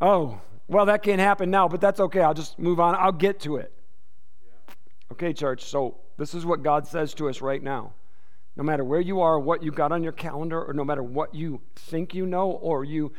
Oh, 0.01 0.41
well, 0.69 0.87
that 0.87 1.03
can't 1.03 1.21
happen 1.21 1.51
now, 1.51 1.69
but 1.69 1.81
that's 1.81 2.01
okay. 2.01 2.21
I'll 2.21 2.35
just 2.35 2.59
move 2.59 2.81
on. 2.81 2.95
I'll 2.97 3.13
get 3.13 3.41
to 3.41 3.57
it. 3.57 3.73
Okay, 5.13 5.33
church. 5.33 5.65
So 5.65 5.99
This 6.17 6.35
is 6.35 6.45
what 6.45 6.63
God 6.63 6.87
says 6.87 7.15
to 7.15 7.29
us 7.29 7.41
right 7.41 7.63
now. 7.63 7.93
No 8.57 8.63
matter 8.63 8.85
where 8.85 9.01
you 9.01 9.21
are, 9.21 9.39
what 9.39 9.63
you 9.63 9.71
got 9.71 9.93
on 9.93 10.03
your 10.03 10.13
calendar, 10.13 10.65
or 10.65 10.73
no 10.73 10.85
matter 10.85 11.03
what 11.03 11.35
you 11.35 11.61
think 11.75 12.15
you 12.15 12.25
know 12.25 12.51
or 12.51 12.85
you 12.85 13.13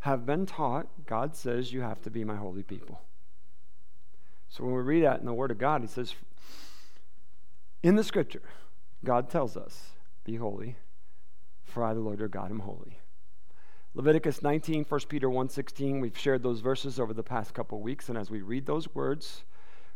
have 0.00 0.24
been 0.24 0.46
taught, 0.46 0.86
God 1.06 1.36
says 1.36 1.72
you 1.72 1.82
have 1.82 2.00
to 2.02 2.10
be 2.10 2.24
my 2.24 2.36
holy 2.36 2.62
people. 2.62 3.00
So 4.48 4.64
when 4.64 4.72
we 4.72 4.80
read 4.80 5.04
that 5.04 5.20
in 5.20 5.26
the 5.26 5.34
Word 5.34 5.50
of 5.50 5.58
God, 5.58 5.82
He 5.82 5.88
says, 5.88 6.14
in 7.82 7.96
the 7.96 8.04
Scripture, 8.04 8.42
God 9.04 9.28
tells 9.28 9.56
us, 9.56 9.90
Be 10.24 10.36
holy, 10.36 10.76
for 11.64 11.84
I, 11.84 11.92
the 11.94 12.00
Lord 12.00 12.18
your 12.18 12.28
God, 12.28 12.50
am 12.50 12.60
holy. 12.60 12.98
Leviticus 13.98 14.42
19, 14.44 14.84
1 14.88 15.00
Peter 15.08 15.28
1.16, 15.28 16.00
we've 16.00 16.16
shared 16.16 16.40
those 16.40 16.60
verses 16.60 17.00
over 17.00 17.12
the 17.12 17.24
past 17.24 17.52
couple 17.52 17.80
weeks, 17.80 18.08
and 18.08 18.16
as 18.16 18.30
we 18.30 18.42
read 18.42 18.64
those 18.64 18.94
words, 18.94 19.42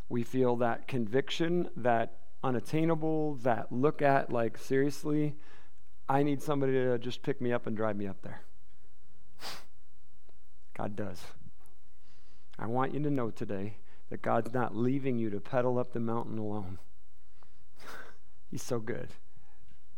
we 0.08 0.24
feel 0.24 0.56
that 0.56 0.88
conviction, 0.88 1.70
that 1.76 2.14
unattainable, 2.42 3.36
that 3.36 3.70
look 3.70 4.02
at 4.02 4.32
like, 4.32 4.58
seriously, 4.58 5.36
I 6.08 6.24
need 6.24 6.42
somebody 6.42 6.72
to 6.72 6.98
just 6.98 7.22
pick 7.22 7.40
me 7.40 7.52
up 7.52 7.68
and 7.68 7.76
drive 7.76 7.94
me 7.94 8.08
up 8.08 8.20
there. 8.22 8.42
God 10.76 10.96
does. 10.96 11.22
I 12.58 12.66
want 12.66 12.94
you 12.94 13.00
to 13.04 13.10
know 13.10 13.30
today 13.30 13.76
that 14.10 14.20
God's 14.20 14.52
not 14.52 14.74
leaving 14.74 15.16
you 15.16 15.30
to 15.30 15.38
pedal 15.38 15.78
up 15.78 15.92
the 15.92 16.00
mountain 16.00 16.38
alone. 16.38 16.80
He's 18.50 18.64
so 18.64 18.80
good. 18.80 19.10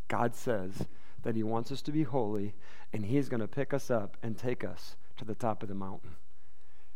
God 0.08 0.34
says 0.34 0.84
that 1.23 1.37
He 1.37 1.42
wants 1.42 1.73
us 1.73 1.80
to 1.80 1.90
be 1.90 2.02
holy, 2.02 2.54
and 2.94 3.04
He's 3.04 3.28
going 3.28 3.40
to 3.40 3.48
pick 3.48 3.74
us 3.74 3.90
up 3.90 4.16
and 4.22 4.38
take 4.38 4.64
us 4.64 4.94
to 5.16 5.24
the 5.24 5.34
top 5.34 5.62
of 5.62 5.68
the 5.68 5.74
mountain 5.74 6.12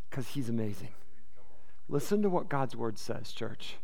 because 0.09 0.29
He's 0.29 0.49
amazing. 0.49 0.91
Listen 1.89 2.23
to 2.23 2.31
what 2.31 2.49
God's 2.49 2.77
word 2.77 2.99
says, 2.99 3.33
church. 3.33 3.77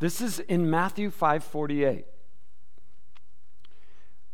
This 0.00 0.20
is 0.20 0.40
in 0.40 0.68
Matthew 0.68 1.10
5:48. 1.10 2.04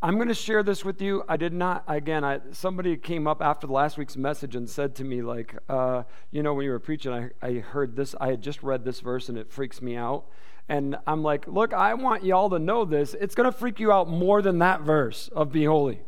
I'm 0.03 0.15
going 0.15 0.29
to 0.29 0.35
share 0.35 0.63
this 0.63 0.83
with 0.83 1.03
you. 1.03 1.25
I 1.29 1.37
did 1.37 1.53
not, 1.53 1.85
again, 1.87 2.25
I, 2.25 2.41
somebody 2.53 2.97
came 2.97 3.27
up 3.27 3.43
after 3.43 3.67
last 3.67 3.99
week's 3.99 4.17
message 4.17 4.57
and 4.57 4.71
said 4.71 4.95
to 4.95 5.05
me, 5.05 5.21
like, 5.21 5.55
uh, 5.69 6.05
you 6.31 6.43
know, 6.43 6.55
when 6.55 6.65
you 6.65 6.71
were 6.71 6.79
preaching, 6.79 7.13
I, 7.13 7.29
I 7.47 7.59
heard 7.59 7.97
this, 7.97 8.15
I 8.19 8.29
had 8.29 8.41
just 8.41 8.63
read 8.63 8.83
this 8.83 9.01
verse 9.01 9.29
and 9.29 9.37
it 9.37 9.53
freaks 9.53 9.83
me 9.83 9.97
out. 9.97 10.25
And 10.71 10.97
I'm 11.07 11.23
like, 11.23 11.47
look, 11.47 11.75
I 11.75 11.93
want 11.93 12.25
y'all 12.25 12.49
to 12.49 12.59
know 12.59 12.87
this. 12.87 13.13
It's 13.21 13.35
going 13.35 13.53
to 13.53 13.57
freak 13.57 13.79
you 13.79 13.93
out 13.93 14.09
more 14.09 14.41
than 14.41 14.59
that 14.61 14.81
verse 14.81 15.29
of 15.35 15.53
be 15.53 15.67
holy, 15.67 16.01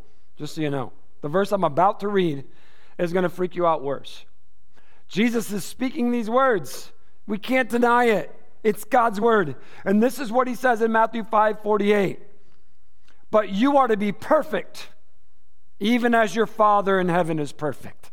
just 0.42 0.56
so 0.56 0.60
you 0.60 0.70
know. 0.70 0.92
The 1.20 1.28
verse 1.28 1.52
I'm 1.52 1.64
about 1.64 2.00
to 2.00 2.08
read 2.08 2.44
is 2.98 3.12
going 3.12 3.22
to 3.22 3.28
freak 3.28 3.54
you 3.54 3.66
out 3.66 3.82
worse. 3.82 4.24
Jesus 5.08 5.52
is 5.52 5.64
speaking 5.64 6.10
these 6.10 6.28
words. 6.28 6.90
We 7.26 7.38
can't 7.38 7.68
deny 7.68 8.06
it. 8.06 8.34
It's 8.62 8.84
God's 8.84 9.20
word. 9.20 9.54
And 9.84 10.02
this 10.02 10.18
is 10.18 10.32
what 10.32 10.48
he 10.48 10.54
says 10.54 10.82
in 10.82 10.90
Matthew 10.90 11.22
5 11.22 11.62
48 11.62 12.20
but 13.32 13.48
you 13.48 13.78
are 13.78 13.88
to 13.88 13.96
be 13.96 14.12
perfect, 14.12 14.90
even 15.80 16.14
as 16.14 16.36
your 16.36 16.46
Father 16.46 17.00
in 17.00 17.08
heaven 17.08 17.38
is 17.38 17.50
perfect. 17.50 18.10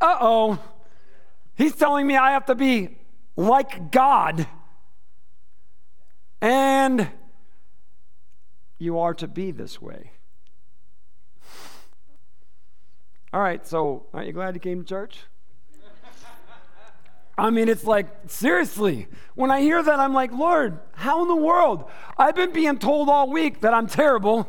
Uh 0.00 0.16
oh. 0.20 0.58
He's 1.56 1.74
telling 1.74 2.06
me 2.06 2.16
I 2.16 2.30
have 2.30 2.46
to 2.46 2.54
be 2.54 2.96
like 3.36 3.90
God. 3.90 4.46
And 6.40 7.10
you 8.78 9.00
are 9.00 9.14
to 9.14 9.26
be 9.26 9.50
this 9.50 9.82
way. 9.82 10.12
All 13.32 13.40
right, 13.40 13.66
so 13.66 14.06
aren't 14.14 14.26
you 14.26 14.32
glad 14.32 14.54
you 14.54 14.60
came 14.60 14.82
to 14.82 14.88
church? 14.88 15.18
I 17.36 17.50
mean, 17.50 17.68
it's 17.68 17.84
like, 17.84 18.08
seriously, 18.26 19.06
when 19.36 19.50
I 19.50 19.60
hear 19.60 19.80
that, 19.80 20.00
I'm 20.00 20.12
like, 20.12 20.32
Lord, 20.32 20.80
how 20.92 21.22
in 21.22 21.28
the 21.28 21.36
world? 21.36 21.84
I've 22.16 22.34
been 22.34 22.52
being 22.52 22.78
told 22.78 23.08
all 23.08 23.30
week 23.30 23.60
that 23.60 23.72
I'm 23.72 23.86
terrible. 23.86 24.48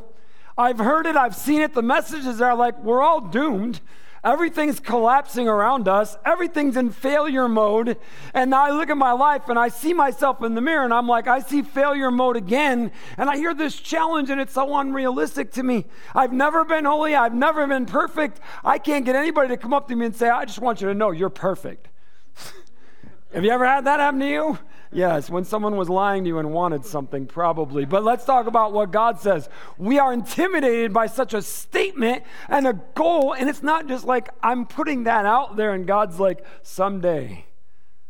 I've 0.57 0.79
heard 0.79 1.05
it, 1.05 1.15
I've 1.15 1.35
seen 1.35 1.61
it. 1.61 1.73
The 1.73 1.83
messages 1.83 2.41
are 2.41 2.55
like, 2.55 2.81
we're 2.83 3.01
all 3.01 3.21
doomed. 3.21 3.79
Everything's 4.23 4.79
collapsing 4.79 5.47
around 5.47 5.87
us. 5.87 6.17
Everything's 6.25 6.75
in 6.75 6.91
failure 6.91 7.47
mode. 7.47 7.97
And 8.33 8.53
I 8.53 8.71
look 8.71 8.89
at 8.89 8.97
my 8.97 9.13
life 9.13 9.47
and 9.47 9.57
I 9.57 9.69
see 9.69 9.93
myself 9.93 10.43
in 10.43 10.55
the 10.55 10.61
mirror 10.61 10.83
and 10.83 10.93
I'm 10.93 11.07
like, 11.07 11.27
I 11.27 11.39
see 11.39 11.61
failure 11.61 12.11
mode 12.11 12.35
again. 12.35 12.91
And 13.17 13.29
I 13.29 13.37
hear 13.37 13.53
this 13.53 13.75
challenge 13.75 14.29
and 14.29 14.41
it's 14.41 14.53
so 14.53 14.77
unrealistic 14.77 15.51
to 15.53 15.63
me. 15.63 15.85
I've 16.13 16.33
never 16.33 16.65
been 16.65 16.85
holy. 16.85 17.15
I've 17.15 17.33
never 17.33 17.65
been 17.67 17.85
perfect. 17.85 18.39
I 18.63 18.77
can't 18.77 19.05
get 19.05 19.15
anybody 19.15 19.49
to 19.49 19.57
come 19.57 19.73
up 19.73 19.87
to 19.87 19.95
me 19.95 20.05
and 20.05 20.15
say, 20.15 20.29
I 20.29 20.45
just 20.45 20.59
want 20.59 20.81
you 20.81 20.87
to 20.89 20.93
know 20.93 21.11
you're 21.11 21.29
perfect. 21.29 21.87
Have 23.33 23.45
you 23.45 23.51
ever 23.51 23.65
had 23.65 23.85
that 23.85 23.99
happen 23.99 24.19
to 24.19 24.27
you? 24.27 24.59
Yes, 24.91 25.29
when 25.29 25.45
someone 25.45 25.75
was 25.77 25.87
lying 25.87 26.23
to 26.23 26.29
you 26.29 26.39
and 26.39 26.51
wanted 26.51 26.83
something, 26.83 27.27
probably. 27.27 27.85
But 27.85 28.03
let's 28.03 28.25
talk 28.25 28.47
about 28.47 28.73
what 28.73 28.91
God 28.91 29.19
says. 29.19 29.47
We 29.77 29.99
are 29.99 30.11
intimidated 30.11 30.93
by 30.93 31.05
such 31.05 31.33
a 31.35 31.43
statement 31.43 32.23
and 32.47 32.65
a 32.65 32.73
goal, 32.95 33.33
and 33.33 33.47
it's 33.47 33.61
not 33.61 33.87
just 33.87 34.05
like 34.05 34.29
I'm 34.41 34.65
putting 34.65 35.03
that 35.03 35.25
out 35.25 35.57
there 35.57 35.73
and 35.73 35.85
God's 35.85 36.19
like, 36.19 36.43
someday. 36.63 37.45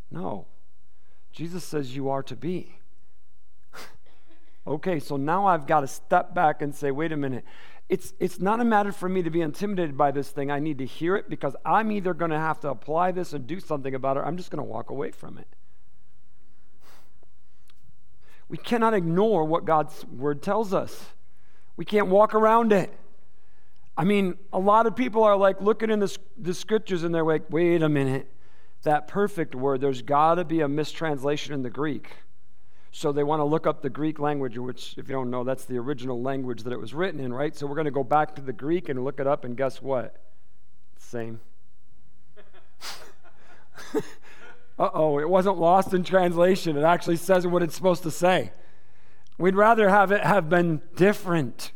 No. 0.09 0.45
Jesus 1.33 1.65
says 1.65 1.95
you 1.95 2.09
are 2.09 2.23
to 2.23 2.35
be. 2.35 2.79
okay, 4.67 4.99
so 4.99 5.17
now 5.17 5.47
I've 5.47 5.67
got 5.67 5.81
to 5.81 5.87
step 5.87 6.33
back 6.33 6.61
and 6.61 6.73
say, 6.73 6.91
wait 6.91 7.11
a 7.11 7.17
minute 7.17 7.43
it's, 7.89 8.13
it's 8.19 8.39
not 8.39 8.59
a 8.59 8.65
matter 8.65 8.91
for 8.91 9.09
me 9.09 9.23
to 9.23 9.31
be 9.31 9.41
intimidated 9.41 9.97
by 9.97 10.11
this 10.11 10.29
thing. 10.29 10.51
I 10.51 10.59
need 10.59 10.77
to 10.77 10.85
hear 10.85 11.15
it 11.15 11.27
because 11.27 11.55
I'm 11.65 11.91
either 11.91 12.13
going 12.13 12.29
to 12.29 12.37
have 12.37 12.59
to 12.59 12.69
apply 12.69 13.11
this 13.11 13.33
and 13.33 13.47
do 13.47 13.59
something 13.59 13.95
about 13.95 14.15
it, 14.17 14.21
I'm 14.21 14.37
just 14.37 14.51
going 14.51 14.63
to 14.63 14.71
walk 14.71 14.91
away 14.91 15.09
from 15.09 15.39
it. 15.39 15.47
We 18.49 18.57
cannot 18.57 18.93
ignore 18.95 19.45
what 19.45 19.63
God's 19.63 20.05
word 20.05 20.41
tells 20.41 20.73
us. 20.73 21.05
We 21.77 21.85
can't 21.85 22.07
walk 22.07 22.33
around 22.33 22.73
it. 22.73 22.91
I 23.95 24.03
mean, 24.03 24.37
a 24.51 24.59
lot 24.59 24.87
of 24.87 24.95
people 24.95 25.23
are 25.23 25.37
like 25.37 25.61
looking 25.61 25.91
in 25.91 25.99
the, 25.99 26.17
the 26.37 26.53
scriptures 26.53 27.03
and 27.03 27.13
they're 27.13 27.23
like, 27.23 27.43
wait 27.49 27.83
a 27.83 27.89
minute, 27.89 28.31
that 28.83 29.07
perfect 29.07 29.53
word, 29.55 29.81
there's 29.81 30.01
got 30.01 30.35
to 30.35 30.45
be 30.45 30.61
a 30.61 30.67
mistranslation 30.67 31.53
in 31.53 31.61
the 31.61 31.69
Greek. 31.69 32.09
So 32.91 33.11
they 33.11 33.23
want 33.23 33.39
to 33.39 33.43
look 33.43 33.67
up 33.67 33.81
the 33.81 33.89
Greek 33.89 34.17
language, 34.17 34.57
which, 34.57 34.95
if 34.97 35.07
you 35.07 35.13
don't 35.13 35.29
know, 35.29 35.43
that's 35.43 35.65
the 35.65 35.77
original 35.77 36.21
language 36.21 36.63
that 36.63 36.73
it 36.73 36.79
was 36.79 36.93
written 36.93 37.19
in, 37.19 37.31
right? 37.31 37.55
So 37.55 37.67
we're 37.67 37.75
going 37.75 37.85
to 37.85 37.91
go 37.91 38.03
back 38.03 38.35
to 38.35 38.41
the 38.41 38.53
Greek 38.53 38.89
and 38.89 39.03
look 39.03 39.19
it 39.19 39.27
up, 39.27 39.43
and 39.43 39.55
guess 39.55 39.79
what? 39.79 40.15
Same. 40.97 41.39
uh 44.79 44.89
oh, 44.93 45.19
it 45.19 45.29
wasn't 45.29 45.57
lost 45.57 45.93
in 45.93 46.03
translation. 46.03 46.77
It 46.77 46.83
actually 46.83 47.17
says 47.17 47.45
what 47.45 47.61
it's 47.61 47.75
supposed 47.75 48.03
to 48.03 48.11
say. 48.11 48.51
We'd 49.37 49.55
rather 49.55 49.89
have 49.89 50.11
it 50.11 50.23
have 50.23 50.49
been 50.49 50.81
different, 50.95 51.73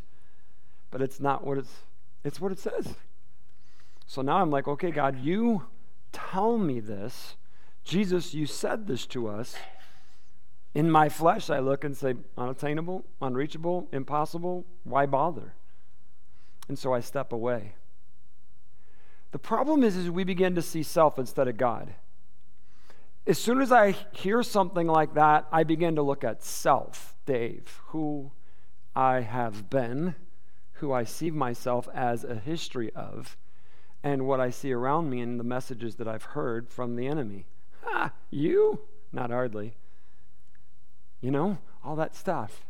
but 0.89 1.01
it's 1.01 1.19
not 1.19 1.45
what 1.45 1.57
it's, 1.57 1.73
it's 2.23 2.39
what 2.39 2.51
it 2.51 2.59
says. 2.59 2.95
So 4.07 4.21
now 4.21 4.37
I'm 4.37 4.51
like, 4.51 4.67
okay, 4.67 4.91
God, 4.91 5.19
you 5.19 5.63
tell 6.11 6.57
me 6.57 6.79
this. 6.79 7.35
Jesus, 7.83 8.33
you 8.33 8.45
said 8.45 8.87
this 8.87 9.05
to 9.07 9.27
us. 9.27 9.55
In 10.73 10.89
my 10.89 11.09
flesh, 11.09 11.49
I 11.49 11.59
look 11.59 11.83
and 11.83 11.95
say, 11.95 12.15
unattainable, 12.37 13.05
unreachable, 13.21 13.87
impossible. 13.91 14.65
Why 14.83 15.05
bother? 15.05 15.53
And 16.67 16.79
so 16.79 16.93
I 16.93 17.01
step 17.01 17.31
away. 17.31 17.73
The 19.31 19.39
problem 19.39 19.83
is, 19.83 19.95
is 19.95 20.09
we 20.09 20.23
begin 20.23 20.55
to 20.55 20.61
see 20.61 20.83
self 20.83 21.19
instead 21.19 21.47
of 21.47 21.57
God. 21.57 21.93
As 23.25 23.37
soon 23.37 23.61
as 23.61 23.71
I 23.71 23.91
hear 24.11 24.43
something 24.43 24.87
like 24.87 25.13
that, 25.13 25.47
I 25.51 25.63
begin 25.63 25.95
to 25.95 26.01
look 26.01 26.23
at 26.23 26.43
self, 26.43 27.15
Dave, 27.25 27.79
who 27.87 28.31
I 28.95 29.21
have 29.21 29.69
been, 29.69 30.15
who 30.73 30.91
I 30.91 31.05
see 31.05 31.31
myself 31.31 31.87
as 31.93 32.23
a 32.23 32.35
history 32.35 32.91
of, 32.93 33.37
and 34.03 34.27
what 34.27 34.41
I 34.41 34.49
see 34.49 34.73
around 34.73 35.09
me 35.09 35.21
and 35.21 35.39
the 35.39 35.45
messages 35.45 35.95
that 35.95 36.07
I've 36.07 36.23
heard 36.23 36.69
from 36.69 36.95
the 36.95 37.07
enemy. 37.07 37.45
Ha, 37.83 38.11
you? 38.29 38.81
Not 39.13 39.29
hardly 39.29 39.75
you 41.23 41.31
know, 41.31 41.57
all 41.83 41.95
that 41.95 42.15
stuff. 42.15 42.65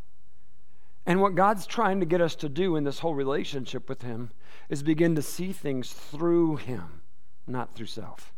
And 1.08 1.20
what 1.20 1.36
God's 1.36 1.66
trying 1.66 2.00
to 2.00 2.06
get 2.06 2.22
us 2.22 2.36
to 2.36 2.48
do 2.48 2.76
in 2.76 2.84
this 2.84 3.00
whole 3.00 3.16
relationship 3.16 3.90
with 3.90 4.04
Him 4.04 4.30
is 4.70 4.84
begin 4.84 5.16
to 5.16 5.22
see 5.22 5.52
things 5.52 5.92
through 5.92 6.58
Him, 6.58 7.02
not 7.48 7.76
through 7.76 7.88
self. 7.88 8.33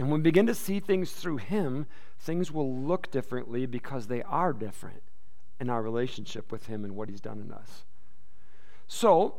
And 0.00 0.10
when 0.10 0.20
we 0.20 0.22
begin 0.22 0.46
to 0.46 0.54
see 0.54 0.80
things 0.80 1.12
through 1.12 1.36
Him, 1.36 1.84
things 2.18 2.50
will 2.50 2.74
look 2.74 3.10
differently 3.10 3.66
because 3.66 4.06
they 4.06 4.22
are 4.22 4.54
different 4.54 5.02
in 5.60 5.68
our 5.68 5.82
relationship 5.82 6.50
with 6.50 6.68
Him 6.68 6.86
and 6.86 6.96
what 6.96 7.10
He's 7.10 7.20
done 7.20 7.38
in 7.38 7.52
us. 7.52 7.84
So, 8.88 9.34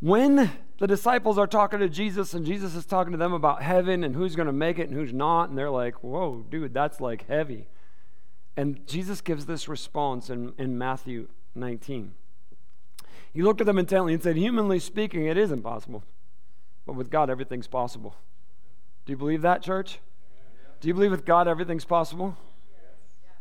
when 0.00 0.50
the 0.78 0.88
disciples 0.88 1.38
are 1.38 1.46
talking 1.46 1.78
to 1.78 1.88
Jesus 1.88 2.34
and 2.34 2.44
Jesus 2.44 2.74
is 2.74 2.84
talking 2.84 3.12
to 3.12 3.16
them 3.16 3.32
about 3.32 3.62
heaven 3.62 4.02
and 4.02 4.16
who's 4.16 4.34
going 4.34 4.46
to 4.46 4.52
make 4.52 4.80
it 4.80 4.88
and 4.88 4.94
who's 4.98 5.12
not, 5.12 5.50
and 5.50 5.56
they're 5.56 5.70
like, 5.70 6.02
whoa, 6.02 6.44
dude, 6.50 6.74
that's 6.74 7.00
like 7.00 7.28
heavy. 7.28 7.68
And 8.56 8.84
Jesus 8.88 9.20
gives 9.20 9.46
this 9.46 9.68
response 9.68 10.30
in, 10.30 10.52
in 10.58 10.78
Matthew 10.78 11.28
19. 11.54 12.12
He 13.32 13.42
looked 13.42 13.60
at 13.60 13.68
them 13.68 13.78
intently 13.78 14.14
and 14.14 14.22
said, 14.22 14.34
Humanly 14.36 14.80
speaking, 14.80 15.26
it 15.26 15.38
is 15.38 15.52
impossible. 15.52 16.02
But 16.84 16.96
with 16.96 17.08
God, 17.08 17.30
everything's 17.30 17.68
possible. 17.68 18.16
Do 19.06 19.12
you 19.12 19.16
believe 19.16 19.42
that, 19.42 19.62
church? 19.62 20.00
Do 20.80 20.88
you 20.88 20.94
believe 20.94 21.12
with 21.12 21.24
God 21.24 21.48
everything's 21.48 21.84
possible? 21.84 22.36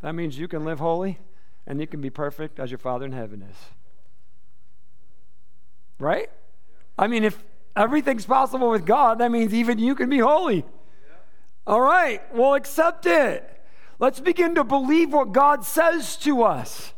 That 0.02 0.14
means 0.14 0.38
you 0.38 0.48
can 0.48 0.64
live 0.64 0.80
holy 0.80 1.20
and 1.66 1.80
you 1.82 1.88
can 1.88 2.00
be 2.00 2.12
perfect 2.12 2.60
as 2.60 2.72
your 2.72 2.78
Father 2.78 3.06
in 3.06 3.12
heaven 3.12 3.42
is. 3.42 3.58
Right? 5.98 6.30
I 6.98 7.08
mean, 7.08 7.24
if 7.24 7.44
everything's 7.76 8.26
possible 8.26 8.70
with 8.70 8.86
God, 8.86 9.18
that 9.20 9.32
means 9.32 9.54
even 9.54 9.80
you 9.80 9.96
can 9.96 10.10
be 10.10 10.20
holy. 10.20 10.64
All 11.68 11.82
right, 11.82 12.22
well, 12.34 12.54
accept 12.54 13.08
it. 13.08 13.52
Let's 13.98 14.20
begin 14.20 14.56
to 14.56 14.64
believe 14.64 15.12
what 15.12 15.32
God 15.32 15.66
says 15.66 16.16
to 16.18 16.44
us. 16.44 16.94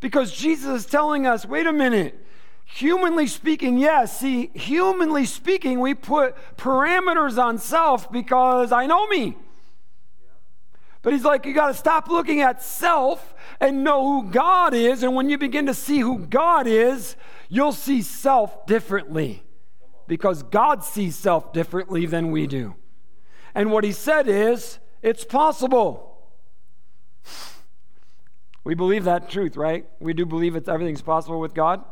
Because 0.00 0.32
Jesus 0.32 0.84
is 0.84 0.86
telling 0.86 1.26
us 1.26 1.46
wait 1.46 1.66
a 1.66 1.72
minute, 1.72 2.18
humanly 2.74 3.26
speaking, 3.26 3.78
yes. 3.78 4.18
See, 4.18 4.50
humanly 4.54 5.26
speaking, 5.26 5.80
we 5.80 5.94
put 5.94 6.36
parameters 6.56 7.42
on 7.42 7.58
self 7.58 8.10
because 8.10 8.72
I 8.72 8.86
know 8.86 9.06
me. 9.06 9.36
But 11.02 11.12
he's 11.12 11.24
like, 11.24 11.44
you 11.44 11.52
got 11.52 11.68
to 11.68 11.74
stop 11.74 12.08
looking 12.08 12.40
at 12.40 12.62
self 12.62 13.34
and 13.60 13.82
know 13.82 14.04
who 14.04 14.30
God 14.30 14.72
is. 14.72 15.02
And 15.02 15.14
when 15.14 15.28
you 15.28 15.36
begin 15.36 15.66
to 15.66 15.74
see 15.74 15.98
who 15.98 16.18
God 16.18 16.66
is, 16.66 17.16
you'll 17.48 17.72
see 17.72 18.02
self 18.02 18.66
differently 18.66 19.42
because 20.06 20.42
God 20.44 20.84
sees 20.84 21.16
self 21.16 21.52
differently 21.52 22.06
than 22.06 22.30
we 22.30 22.46
do. 22.46 22.76
And 23.54 23.72
what 23.72 23.84
he 23.84 23.92
said 23.92 24.28
is, 24.28 24.78
it's 25.02 25.24
possible. 25.24 26.08
We 28.64 28.74
believe 28.74 29.04
that 29.04 29.28
truth, 29.28 29.56
right? 29.56 29.86
We 29.98 30.14
do 30.14 30.24
believe 30.24 30.54
it's 30.54 30.68
everything's 30.68 31.02
possible 31.02 31.40
with 31.40 31.52
God. 31.52 31.84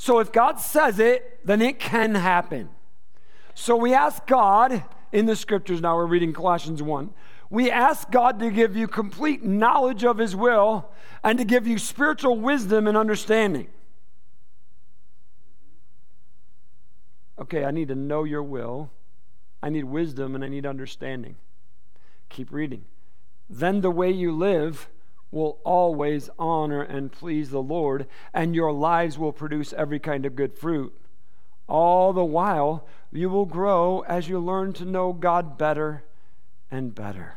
So 0.00 0.18
if 0.18 0.32
God 0.32 0.58
says 0.58 0.98
it, 0.98 1.40
then 1.44 1.60
it 1.60 1.78
can 1.78 2.14
happen. 2.14 2.70
So 3.52 3.76
we 3.76 3.92
ask 3.92 4.26
God 4.26 4.82
in 5.12 5.26
the 5.26 5.36
scriptures 5.36 5.82
now, 5.82 5.94
we're 5.94 6.06
reading 6.06 6.32
Colossians 6.32 6.82
1. 6.82 7.10
We 7.50 7.70
ask 7.70 8.10
God 8.10 8.38
to 8.38 8.50
give 8.50 8.74
you 8.74 8.88
complete 8.88 9.44
knowledge 9.44 10.02
of 10.02 10.16
His 10.16 10.34
will 10.34 10.90
and 11.22 11.38
to 11.38 11.44
give 11.44 11.66
you 11.66 11.76
spiritual 11.76 12.38
wisdom 12.38 12.86
and 12.86 12.96
understanding. 12.96 13.68
Okay, 17.38 17.66
I 17.66 17.70
need 17.70 17.88
to 17.88 17.94
know 17.94 18.24
your 18.24 18.42
will. 18.42 18.90
I 19.62 19.68
need 19.68 19.84
wisdom 19.84 20.34
and 20.34 20.42
I 20.42 20.48
need 20.48 20.64
understanding. 20.64 21.36
Keep 22.30 22.52
reading. 22.52 22.86
Then 23.50 23.82
the 23.82 23.90
way 23.90 24.10
you 24.10 24.32
live 24.32 24.88
will 25.30 25.58
always 25.64 26.28
honor 26.38 26.82
and 26.82 27.12
please 27.12 27.50
the 27.50 27.62
Lord, 27.62 28.06
and 28.34 28.54
your 28.54 28.72
lives 28.72 29.18
will 29.18 29.32
produce 29.32 29.72
every 29.72 30.00
kind 30.00 30.26
of 30.26 30.36
good 30.36 30.56
fruit. 30.56 30.92
All 31.68 32.12
the 32.12 32.24
while, 32.24 32.86
you 33.12 33.30
will 33.30 33.46
grow 33.46 34.00
as 34.00 34.28
you 34.28 34.40
learn 34.40 34.72
to 34.74 34.84
know 34.84 35.12
God 35.12 35.56
better 35.56 36.02
and 36.70 36.94
better. 36.94 37.36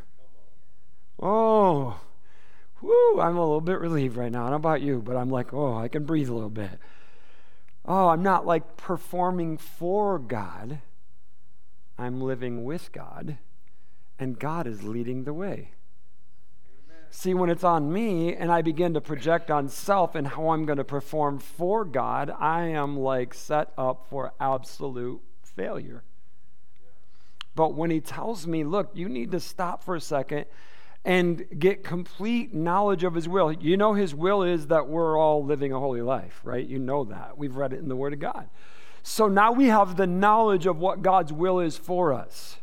Oh, 1.21 1.99
whoo, 2.82 3.19
I'm 3.19 3.38
a 3.38 3.41
little 3.41 3.62
bit 3.62 3.79
relieved 3.79 4.17
right 4.17 4.32
now. 4.32 4.41
I 4.41 4.49
don't 4.49 4.51
know 4.51 4.69
about 4.69 4.82
you, 4.82 5.01
but 5.01 5.15
I'm 5.15 5.29
like, 5.29 5.53
oh, 5.53 5.77
I 5.77 5.88
can 5.88 6.06
breathe 6.06 6.29
a 6.29 6.34
little 6.34 6.49
bit. 6.49 6.79
Oh, 7.86 8.08
I'm 8.08 8.23
not 8.23 8.45
like 8.45 8.77
performing 8.77 9.58
for 9.58 10.17
God, 10.17 10.79
I'm 11.97 12.21
living 12.21 12.63
with 12.63 12.91
God, 12.91 13.38
and 14.17 14.39
God 14.39 14.67
is 14.67 14.84
leading 14.84 15.25
the 15.25 15.34
way. 15.34 15.71
See, 17.15 17.36
when 17.36 17.52
it's 17.52 17.63
on 17.63 17.93
me 17.93 18.36
and 18.36 18.52
I 18.52 18.63
begin 18.63 18.95
to 18.95 18.99
project 18.99 19.52
on 19.52 19.69
self 19.69 20.15
and 20.15 20.28
how 20.28 20.49
I'm 20.49 20.65
going 20.65 20.80
to 20.80 20.84
perform 20.84 21.38
for 21.38 21.86
God, 21.86 22.34
I 22.39 22.63
am 22.63 22.97
like 22.97 23.36
set 23.36 23.71
up 23.78 24.08
for 24.10 24.34
absolute 24.39 25.21
failure. 25.43 26.04
But 27.54 27.76
when 27.76 27.91
He 27.91 28.02
tells 28.02 28.47
me, 28.47 28.63
look, 28.63 28.89
you 28.95 29.08
need 29.08 29.30
to 29.32 29.39
stop 29.39 29.84
for 29.84 29.95
a 29.95 30.02
second 30.02 30.45
and 31.06 31.45
get 31.60 31.84
complete 31.84 32.52
knowledge 32.52 33.04
of 33.04 33.13
His 33.13 33.30
will. 33.30 33.52
You 33.54 33.78
know, 33.78 33.93
His 33.93 34.15
will 34.15 34.41
is 34.41 34.67
that 34.67 34.88
we're 34.88 35.15
all 35.15 35.45
living 35.45 35.71
a 35.71 35.80
holy 35.80 36.02
life, 36.02 36.41
right? 36.43 36.65
You 36.65 36.80
know 36.80 37.04
that. 37.04 37.38
We've 37.38 37.56
read 37.56 37.73
it 37.73 37.80
in 37.80 37.89
the 37.89 37.95
Word 37.95 38.13
of 38.13 38.19
God. 38.19 38.49
So 39.04 39.28
now 39.28 39.52
we 39.52 39.67
have 39.67 39.97
the 39.97 40.08
knowledge 40.08 40.65
of 40.65 40.80
what 40.80 41.04
God's 41.04 41.32
will 41.32 41.60
is 41.60 41.78
for 41.78 42.12
us. 42.12 42.58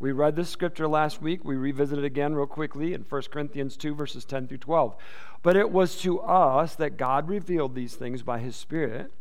We 0.00 0.12
read 0.12 0.34
this 0.34 0.48
scripture 0.48 0.88
last 0.88 1.20
week. 1.20 1.44
We 1.44 1.56
revisit 1.56 1.98
it 1.98 2.04
again 2.06 2.34
real 2.34 2.46
quickly 2.46 2.94
in 2.94 3.02
1 3.02 3.22
Corinthians 3.30 3.76
2, 3.76 3.94
verses 3.94 4.24
10 4.24 4.48
through 4.48 4.56
12. 4.56 4.96
But 5.42 5.58
it 5.58 5.70
was 5.70 6.00
to 6.00 6.20
us 6.20 6.74
that 6.76 6.96
God 6.96 7.28
revealed 7.28 7.74
these 7.74 7.96
things 7.96 8.22
by 8.22 8.38
His 8.38 8.56
Spirit, 8.56 9.12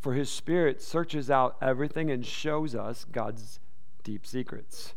for 0.00 0.14
His 0.14 0.28
Spirit 0.28 0.82
searches 0.82 1.30
out 1.30 1.56
everything 1.62 2.10
and 2.10 2.26
shows 2.26 2.74
us 2.74 3.06
God's 3.12 3.60
deep 4.02 4.26
secrets. 4.26 4.94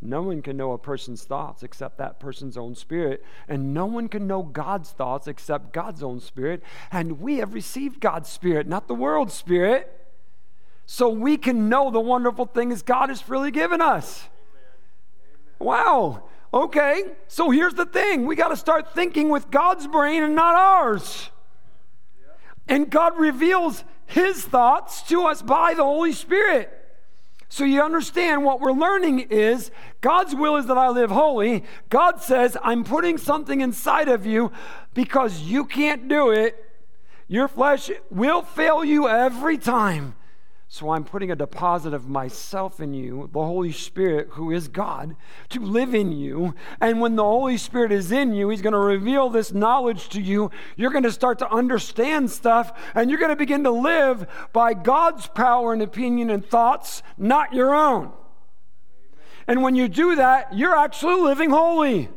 No 0.00 0.22
one 0.22 0.40
can 0.40 0.56
know 0.56 0.72
a 0.72 0.78
person's 0.78 1.24
thoughts 1.24 1.62
except 1.62 1.98
that 1.98 2.18
person's 2.18 2.56
own 2.56 2.74
spirit, 2.74 3.22
and 3.48 3.74
no 3.74 3.84
one 3.84 4.08
can 4.08 4.26
know 4.26 4.42
God's 4.42 4.90
thoughts 4.90 5.28
except 5.28 5.74
God's 5.74 6.02
own 6.02 6.18
spirit. 6.18 6.62
And 6.90 7.20
we 7.20 7.38
have 7.38 7.52
received 7.52 8.00
God's 8.00 8.30
spirit, 8.30 8.66
not 8.66 8.88
the 8.88 8.94
world's 8.94 9.34
spirit, 9.34 9.92
so 10.86 11.10
we 11.10 11.36
can 11.36 11.68
know 11.68 11.90
the 11.90 12.00
wonderful 12.00 12.46
things 12.46 12.80
God 12.80 13.10
has 13.10 13.20
freely 13.20 13.50
given 13.50 13.82
us. 13.82 14.28
Wow. 15.58 16.24
Okay. 16.52 17.04
So 17.28 17.50
here's 17.50 17.74
the 17.74 17.86
thing 17.86 18.26
we 18.26 18.36
got 18.36 18.48
to 18.48 18.56
start 18.56 18.94
thinking 18.94 19.28
with 19.28 19.50
God's 19.50 19.86
brain 19.86 20.22
and 20.22 20.34
not 20.34 20.54
ours. 20.54 21.30
And 22.68 22.90
God 22.90 23.18
reveals 23.18 23.84
his 24.06 24.44
thoughts 24.44 25.02
to 25.02 25.24
us 25.24 25.42
by 25.42 25.74
the 25.74 25.84
Holy 25.84 26.12
Spirit. 26.12 26.72
So 27.48 27.64
you 27.64 27.80
understand 27.80 28.44
what 28.44 28.60
we're 28.60 28.72
learning 28.72 29.20
is 29.30 29.70
God's 30.00 30.34
will 30.34 30.56
is 30.56 30.66
that 30.66 30.76
I 30.76 30.88
live 30.88 31.10
holy. 31.10 31.64
God 31.90 32.20
says, 32.20 32.56
I'm 32.62 32.82
putting 32.82 33.18
something 33.18 33.60
inside 33.60 34.08
of 34.08 34.26
you 34.26 34.50
because 34.94 35.42
you 35.42 35.64
can't 35.64 36.08
do 36.08 36.30
it. 36.30 36.62
Your 37.28 37.48
flesh 37.48 37.90
will 38.10 38.42
fail 38.42 38.84
you 38.84 39.08
every 39.08 39.58
time. 39.58 40.16
So 40.68 40.90
I'm 40.90 41.04
putting 41.04 41.30
a 41.30 41.36
deposit 41.36 41.94
of 41.94 42.08
myself 42.08 42.80
in 42.80 42.92
you, 42.92 43.30
the 43.32 43.40
Holy 43.40 43.70
Spirit, 43.70 44.30
who 44.32 44.50
is 44.50 44.66
God, 44.66 45.14
to 45.50 45.60
live 45.60 45.94
in 45.94 46.10
you. 46.10 46.54
And 46.80 47.00
when 47.00 47.14
the 47.14 47.22
Holy 47.22 47.56
Spirit 47.56 47.92
is 47.92 48.10
in 48.10 48.34
you, 48.34 48.48
He's 48.48 48.62
going 48.62 48.72
to 48.72 48.78
reveal 48.78 49.30
this 49.30 49.52
knowledge 49.52 50.08
to 50.10 50.20
you. 50.20 50.50
You're 50.74 50.90
going 50.90 51.04
to 51.04 51.12
start 51.12 51.38
to 51.38 51.50
understand 51.50 52.32
stuff, 52.32 52.76
and 52.96 53.10
you're 53.10 53.20
going 53.20 53.30
to 53.30 53.36
begin 53.36 53.62
to 53.62 53.70
live 53.70 54.26
by 54.52 54.74
God's 54.74 55.28
power 55.28 55.72
and 55.72 55.82
opinion 55.82 56.30
and 56.30 56.44
thoughts, 56.44 57.00
not 57.16 57.54
your 57.54 57.72
own. 57.72 58.12
And 59.46 59.62
when 59.62 59.76
you 59.76 59.86
do 59.86 60.16
that, 60.16 60.52
you're 60.52 60.76
actually 60.76 61.22
living 61.22 61.50
holy. 61.50 62.08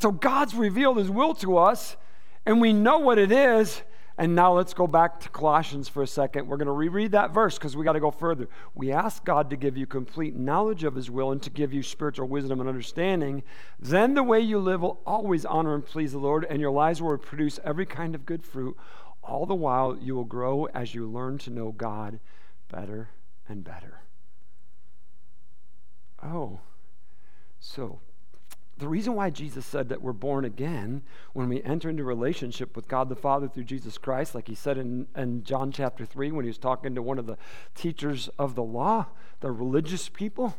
So 0.00 0.10
God's 0.10 0.54
revealed 0.54 0.98
His 0.98 1.08
will 1.08 1.34
to 1.36 1.56
us, 1.56 1.96
and 2.44 2.60
we 2.60 2.72
know 2.72 2.98
what 2.98 3.16
it 3.16 3.30
is 3.30 3.82
and 4.16 4.34
now 4.34 4.52
let's 4.54 4.74
go 4.74 4.86
back 4.86 5.18
to 5.20 5.28
Colossians 5.28 5.88
for 5.88 6.02
a 6.02 6.06
second. 6.06 6.46
We're 6.46 6.56
going 6.56 6.66
to 6.66 6.72
reread 6.72 7.12
that 7.12 7.32
verse 7.32 7.58
because 7.58 7.76
we 7.76 7.84
got 7.84 7.94
to 7.94 8.00
go 8.00 8.12
further. 8.12 8.48
We 8.74 8.92
ask 8.92 9.24
God 9.24 9.50
to 9.50 9.56
give 9.56 9.76
you 9.76 9.86
complete 9.86 10.36
knowledge 10.36 10.84
of 10.84 10.94
His 10.94 11.10
will 11.10 11.32
and 11.32 11.42
to 11.42 11.50
give 11.50 11.72
you 11.72 11.82
spiritual 11.82 12.28
wisdom 12.28 12.60
and 12.60 12.68
understanding. 12.68 13.42
Then 13.80 14.14
the 14.14 14.22
way 14.22 14.38
you 14.38 14.60
live 14.60 14.82
will 14.82 15.00
always 15.04 15.44
honor 15.44 15.74
and 15.74 15.84
please 15.84 16.12
the 16.12 16.18
Lord, 16.18 16.46
and 16.48 16.60
your 16.60 16.70
lives 16.70 17.02
will 17.02 17.18
produce 17.18 17.58
every 17.64 17.86
kind 17.86 18.14
of 18.14 18.24
good 18.24 18.44
fruit. 18.44 18.76
All 19.22 19.46
the 19.46 19.54
while, 19.54 19.96
you 20.00 20.14
will 20.14 20.24
grow 20.24 20.66
as 20.66 20.94
you 20.94 21.10
learn 21.10 21.38
to 21.38 21.50
know 21.50 21.72
God 21.72 22.20
better 22.70 23.10
and 23.48 23.64
better. 23.64 24.02
Oh, 26.22 26.60
so 27.58 28.00
the 28.78 28.88
reason 28.88 29.14
why 29.14 29.30
Jesus 29.30 29.64
said 29.64 29.88
that 29.88 30.02
we're 30.02 30.12
born 30.12 30.44
again 30.44 31.02
when 31.32 31.48
we 31.48 31.62
enter 31.62 31.88
into 31.88 32.02
relationship 32.02 32.74
with 32.74 32.88
God 32.88 33.08
the 33.08 33.14
Father 33.14 33.46
through 33.46 33.64
Jesus 33.64 33.98
Christ, 33.98 34.34
like 34.34 34.48
he 34.48 34.54
said 34.54 34.78
in, 34.78 35.06
in 35.16 35.44
John 35.44 35.70
chapter 35.70 36.04
3 36.04 36.32
when 36.32 36.44
he 36.44 36.48
was 36.48 36.58
talking 36.58 36.94
to 36.94 37.02
one 37.02 37.18
of 37.18 37.26
the 37.26 37.36
teachers 37.76 38.28
of 38.36 38.56
the 38.56 38.64
law, 38.64 39.06
the 39.40 39.52
religious 39.52 40.08
people. 40.08 40.56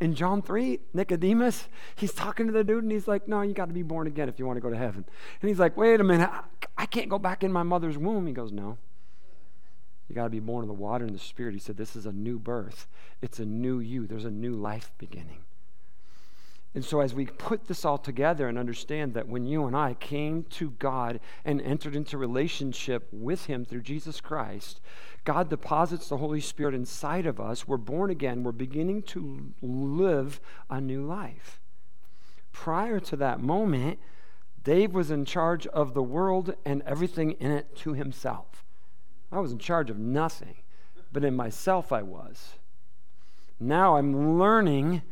In 0.00 0.14
John 0.14 0.40
3, 0.40 0.80
Nicodemus, 0.94 1.68
he's 1.94 2.14
talking 2.14 2.46
to 2.46 2.52
the 2.52 2.64
dude 2.64 2.82
and 2.82 2.90
he's 2.90 3.06
like, 3.06 3.28
No, 3.28 3.42
you 3.42 3.52
got 3.52 3.68
to 3.68 3.74
be 3.74 3.82
born 3.82 4.06
again 4.06 4.30
if 4.30 4.38
you 4.38 4.46
want 4.46 4.56
to 4.56 4.62
go 4.62 4.70
to 4.70 4.76
heaven. 4.76 5.04
And 5.42 5.48
he's 5.48 5.58
like, 5.58 5.76
Wait 5.76 6.00
a 6.00 6.04
minute, 6.04 6.30
I, 6.32 6.42
I 6.78 6.86
can't 6.86 7.10
go 7.10 7.18
back 7.18 7.44
in 7.44 7.52
my 7.52 7.62
mother's 7.62 7.98
womb. 7.98 8.26
He 8.26 8.32
goes, 8.32 8.50
No. 8.50 8.78
You 10.08 10.14
got 10.14 10.24
to 10.24 10.30
be 10.30 10.40
born 10.40 10.64
of 10.64 10.68
the 10.68 10.74
water 10.74 11.04
and 11.04 11.14
the 11.14 11.18
Spirit. 11.18 11.52
He 11.52 11.60
said, 11.60 11.76
This 11.76 11.94
is 11.94 12.06
a 12.06 12.12
new 12.12 12.38
birth, 12.38 12.88
it's 13.20 13.38
a 13.38 13.44
new 13.44 13.78
you, 13.78 14.06
there's 14.06 14.24
a 14.24 14.30
new 14.30 14.54
life 14.54 14.92
beginning. 14.96 15.44
And 16.72 16.84
so, 16.84 17.00
as 17.00 17.14
we 17.14 17.26
put 17.26 17.66
this 17.66 17.84
all 17.84 17.98
together 17.98 18.46
and 18.46 18.56
understand 18.56 19.14
that 19.14 19.26
when 19.26 19.44
you 19.44 19.66
and 19.66 19.76
I 19.76 19.94
came 19.94 20.44
to 20.50 20.70
God 20.70 21.18
and 21.44 21.60
entered 21.60 21.96
into 21.96 22.16
relationship 22.16 23.08
with 23.10 23.46
Him 23.46 23.64
through 23.64 23.82
Jesus 23.82 24.20
Christ, 24.20 24.80
God 25.24 25.50
deposits 25.50 26.08
the 26.08 26.18
Holy 26.18 26.40
Spirit 26.40 26.74
inside 26.74 27.26
of 27.26 27.40
us. 27.40 27.66
We're 27.66 27.76
born 27.76 28.08
again. 28.08 28.44
We're 28.44 28.52
beginning 28.52 29.02
to 29.04 29.52
live 29.60 30.40
a 30.68 30.80
new 30.80 31.04
life. 31.04 31.60
Prior 32.52 33.00
to 33.00 33.16
that 33.16 33.40
moment, 33.40 33.98
Dave 34.62 34.94
was 34.94 35.10
in 35.10 35.24
charge 35.24 35.66
of 35.68 35.94
the 35.94 36.02
world 36.02 36.54
and 36.64 36.82
everything 36.86 37.32
in 37.32 37.50
it 37.50 37.74
to 37.76 37.94
himself. 37.94 38.64
I 39.32 39.40
was 39.40 39.52
in 39.52 39.58
charge 39.58 39.90
of 39.90 39.98
nothing, 39.98 40.56
but 41.12 41.24
in 41.24 41.34
myself 41.34 41.92
I 41.92 42.02
was. 42.02 42.58
Now 43.58 43.96
I'm 43.96 44.38
learning 44.38 45.02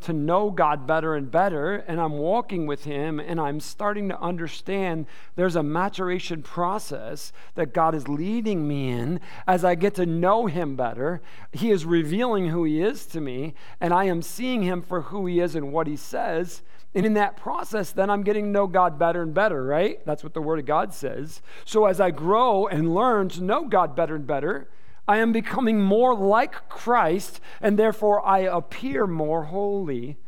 to 0.00 0.12
know 0.12 0.50
God 0.50 0.86
better 0.86 1.14
and 1.14 1.30
better, 1.30 1.76
and 1.76 2.00
I'm 2.00 2.18
walking 2.18 2.66
with 2.66 2.84
Him, 2.84 3.18
and 3.18 3.40
I'm 3.40 3.60
starting 3.60 4.08
to 4.10 4.20
understand 4.20 5.06
there's 5.34 5.56
a 5.56 5.62
maturation 5.62 6.42
process 6.42 7.32
that 7.54 7.72
God 7.72 7.94
is 7.94 8.06
leading 8.06 8.68
me 8.68 8.90
in 8.90 9.20
as 9.46 9.64
I 9.64 9.74
get 9.74 9.94
to 9.94 10.06
know 10.06 10.46
Him 10.46 10.76
better. 10.76 11.22
He 11.52 11.70
is 11.70 11.84
revealing 11.84 12.48
who 12.48 12.64
He 12.64 12.82
is 12.82 13.06
to 13.06 13.20
me, 13.20 13.54
and 13.80 13.94
I 13.94 14.04
am 14.04 14.22
seeing 14.22 14.62
Him 14.62 14.82
for 14.82 15.02
who 15.02 15.26
He 15.26 15.40
is 15.40 15.54
and 15.54 15.72
what 15.72 15.86
He 15.86 15.96
says. 15.96 16.62
And 16.94 17.04
in 17.04 17.14
that 17.14 17.36
process, 17.36 17.90
then 17.90 18.08
I'm 18.08 18.22
getting 18.22 18.44
to 18.44 18.50
know 18.50 18.66
God 18.66 18.98
better 18.98 19.22
and 19.22 19.34
better, 19.34 19.64
right? 19.64 20.04
That's 20.06 20.22
what 20.22 20.34
the 20.34 20.42
Word 20.42 20.58
of 20.58 20.66
God 20.66 20.94
says. 20.94 21.42
So 21.64 21.86
as 21.86 22.00
I 22.00 22.10
grow 22.10 22.66
and 22.66 22.94
learn 22.94 23.28
to 23.30 23.42
know 23.42 23.64
God 23.66 23.94
better 23.94 24.14
and 24.14 24.26
better, 24.26 24.68
I 25.08 25.18
am 25.18 25.32
becoming 25.32 25.80
more 25.80 26.14
like 26.14 26.68
Christ, 26.68 27.40
and 27.60 27.78
therefore 27.78 28.26
I 28.26 28.40
appear 28.40 29.06
more 29.06 29.44
holy 29.44 30.18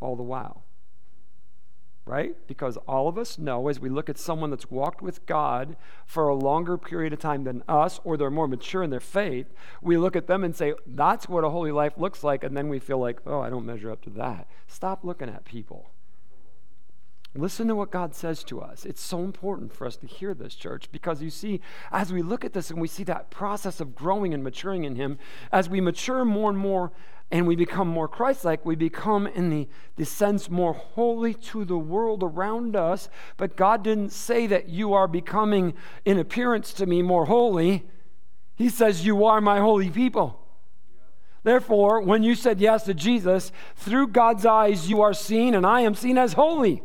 all 0.00 0.16
the 0.16 0.22
while. 0.22 0.64
Right? 2.04 2.36
Because 2.46 2.76
all 2.86 3.08
of 3.08 3.18
us 3.18 3.36
know 3.36 3.66
as 3.66 3.80
we 3.80 3.88
look 3.88 4.08
at 4.08 4.16
someone 4.16 4.50
that's 4.50 4.70
walked 4.70 5.02
with 5.02 5.26
God 5.26 5.76
for 6.04 6.28
a 6.28 6.36
longer 6.36 6.78
period 6.78 7.12
of 7.12 7.18
time 7.18 7.42
than 7.42 7.64
us, 7.68 7.98
or 8.04 8.16
they're 8.16 8.30
more 8.30 8.46
mature 8.46 8.84
in 8.84 8.90
their 8.90 9.00
faith, 9.00 9.52
we 9.82 9.96
look 9.96 10.14
at 10.14 10.28
them 10.28 10.44
and 10.44 10.54
say, 10.54 10.74
that's 10.86 11.28
what 11.28 11.42
a 11.42 11.50
holy 11.50 11.72
life 11.72 11.94
looks 11.96 12.22
like. 12.22 12.44
And 12.44 12.56
then 12.56 12.68
we 12.68 12.78
feel 12.78 12.98
like, 12.98 13.20
oh, 13.26 13.40
I 13.40 13.50
don't 13.50 13.66
measure 13.66 13.90
up 13.90 14.02
to 14.02 14.10
that. 14.10 14.46
Stop 14.68 15.02
looking 15.02 15.28
at 15.28 15.44
people. 15.44 15.90
Listen 17.36 17.68
to 17.68 17.74
what 17.74 17.90
God 17.90 18.14
says 18.14 18.42
to 18.44 18.60
us. 18.60 18.84
It's 18.84 19.00
so 19.00 19.22
important 19.22 19.72
for 19.72 19.86
us 19.86 19.96
to 19.98 20.06
hear 20.06 20.34
this, 20.34 20.54
church, 20.54 20.88
because 20.90 21.22
you 21.22 21.30
see, 21.30 21.60
as 21.92 22.12
we 22.12 22.22
look 22.22 22.44
at 22.44 22.52
this 22.52 22.70
and 22.70 22.80
we 22.80 22.88
see 22.88 23.04
that 23.04 23.30
process 23.30 23.80
of 23.80 23.94
growing 23.94 24.32
and 24.34 24.42
maturing 24.42 24.84
in 24.84 24.96
Him, 24.96 25.18
as 25.52 25.68
we 25.68 25.80
mature 25.80 26.24
more 26.24 26.50
and 26.50 26.58
more 26.58 26.92
and 27.30 27.46
we 27.46 27.56
become 27.56 27.88
more 27.88 28.06
Christ 28.06 28.44
like, 28.44 28.64
we 28.64 28.76
become, 28.76 29.26
in 29.26 29.50
the, 29.50 29.68
the 29.96 30.04
sense, 30.04 30.48
more 30.48 30.74
holy 30.74 31.34
to 31.34 31.64
the 31.64 31.78
world 31.78 32.22
around 32.22 32.76
us. 32.76 33.08
But 33.36 33.56
God 33.56 33.82
didn't 33.82 34.10
say 34.12 34.46
that 34.46 34.68
you 34.68 34.92
are 34.92 35.08
becoming, 35.08 35.74
in 36.04 36.18
appearance 36.18 36.72
to 36.74 36.86
me, 36.86 37.02
more 37.02 37.26
holy. 37.26 37.84
He 38.54 38.68
says, 38.68 39.04
You 39.04 39.24
are 39.24 39.40
my 39.40 39.58
holy 39.58 39.90
people. 39.90 40.40
Therefore, 41.42 42.00
when 42.00 42.22
you 42.22 42.34
said 42.36 42.60
yes 42.60 42.84
to 42.84 42.94
Jesus, 42.94 43.50
through 43.74 44.08
God's 44.08 44.46
eyes, 44.46 44.88
you 44.88 45.02
are 45.02 45.14
seen, 45.14 45.54
and 45.54 45.66
I 45.66 45.80
am 45.80 45.94
seen 45.94 46.18
as 46.18 46.34
holy. 46.34 46.82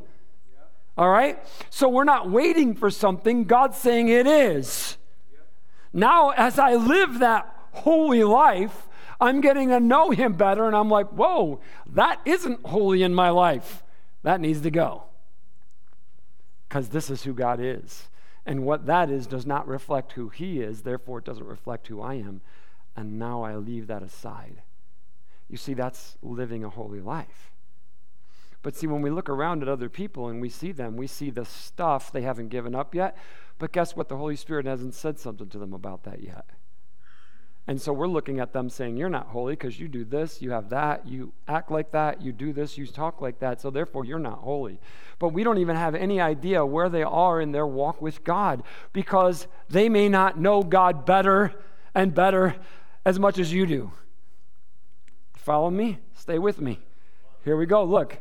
All 0.97 1.10
right? 1.10 1.39
So 1.69 1.89
we're 1.89 2.04
not 2.04 2.30
waiting 2.30 2.75
for 2.75 2.89
something, 2.89 3.45
God's 3.45 3.77
saying 3.77 4.10
it 4.10 4.27
is. 4.27 4.97
Now, 5.93 6.30
as 6.32 6.60
I 6.60 6.75
live 6.75 7.19
that 7.19 7.54
holy 7.71 8.23
life, 8.23 8.88
I'm 9.19 9.41
getting 9.41 9.69
to 9.69 9.80
know 9.80 10.10
Him 10.10 10.34
better, 10.34 10.65
and 10.65 10.75
I'm 10.75 10.89
like, 10.89 11.10
whoa, 11.10 11.60
that 11.88 12.19
isn't 12.25 12.65
holy 12.65 13.04
in 13.04 13.13
my 13.13 13.30
life. 13.30 13.84
That 14.23 14.41
needs 14.41 14.62
to 14.62 14.71
go. 14.71 15.04
Because 16.67 16.89
this 16.89 17.10
is 17.10 17.23
who 17.23 17.34
God 17.34 17.60
is. 17.62 18.10
And 18.45 18.65
what 18.65 18.88
that 18.88 19.10
is 19.10 19.27
does 19.27 19.45
not 19.45 19.67
reflect 19.67 20.13
who 20.13 20.30
He 20.30 20.62
is, 20.62 20.82
therefore, 20.82 21.19
it 21.19 21.25
doesn't 21.25 21.45
reflect 21.45 21.88
who 21.88 22.01
I 22.01 22.15
am. 22.15 22.41
And 22.95 23.19
now 23.19 23.43
I 23.43 23.56
leave 23.56 23.88
that 23.88 24.01
aside. 24.01 24.63
You 25.49 25.58
see, 25.58 25.73
that's 25.73 26.17
living 26.21 26.63
a 26.63 26.69
holy 26.69 27.01
life. 27.01 27.51
But 28.62 28.76
see, 28.76 28.88
when 28.88 29.02
we 29.02 29.10
look 29.10 29.30
around 29.30 29.63
at 29.63 29.69
other 29.69 29.89
people 29.89 30.28
and 30.28 30.39
we 30.39 30.50
see 30.50 30.71
them, 30.71 30.95
we 30.95 31.08
see 31.08 31.30
the 31.30 31.45
stuff 31.45 32.12
they 32.12 32.21
haven't 32.21 32.50
given 32.50 32.76
up 32.76 32.93
yet. 32.93 33.17
But 33.58 33.71
guess 33.71 33.95
what? 33.95 34.10
The 34.10 34.17
Holy 34.17 34.36
Spirit 34.36 34.65
hasn't 34.65 34.93
said 34.93 35.19
something 35.19 35.50
to 35.50 35.58
them 35.58 35.74
about 35.74 36.04
that 36.04 36.21
yet. 36.21 36.45
And 37.67 37.80
so 37.80 37.93
we're 37.93 38.08
looking 38.08 38.39
at 38.39 38.54
them 38.54 38.69
saying, 38.69 38.97
You're 38.97 39.10
not 39.10 39.28
holy 39.28 39.54
because 39.54 39.80
you 39.80 39.88
do 39.88 40.04
this, 40.04 40.41
you 40.41 40.52
have 40.52 40.69
that, 40.69 41.08
you 41.08 41.32
act 41.47 41.69
like 41.69 41.91
that, 41.91 42.21
you 42.21 42.32
do 42.32 42.54
this, 42.54 42.78
you 42.78 42.88
talk 42.88 43.21
like 43.21 43.39
that, 43.39 43.62
so 43.62 43.69
therefore 43.69 44.04
you're 44.04 44.19
not 44.19 44.39
holy. 44.39 44.80
But 45.19 45.30
we 45.30 45.43
don't 45.43 45.60
even 45.60 45.76
have 45.76 45.93
any 45.93 46.19
idea 46.19 46.65
where 46.65 46.89
they 46.89 47.04
are 47.04 47.39
in 47.39 47.52
their 47.52 47.67
walk 47.67 48.02
with 48.02 48.24
God 48.24 48.63
because 48.93 49.47
they 49.69 49.89
may 49.89 50.10
not 50.10 50.39
know 50.39 50.63
God 50.63 51.06
better 51.06 51.54
and 51.93 52.15
better 52.15 52.56
as 53.06 53.19
much 53.19 53.38
as 53.38 53.54
you 53.54 53.65
do. 53.65 53.91
Follow 55.36 55.69
me? 55.69 56.00
Stay 56.13 56.39
with 56.39 56.60
me. 56.60 56.80
Here 57.43 57.58
we 57.58 57.65
go. 57.67 57.84
Look, 57.84 58.17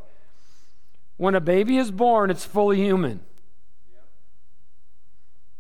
when 1.21 1.35
a 1.35 1.41
baby 1.41 1.77
is 1.77 1.91
born, 1.91 2.31
it's 2.31 2.47
fully 2.47 2.79
human. 2.79 3.21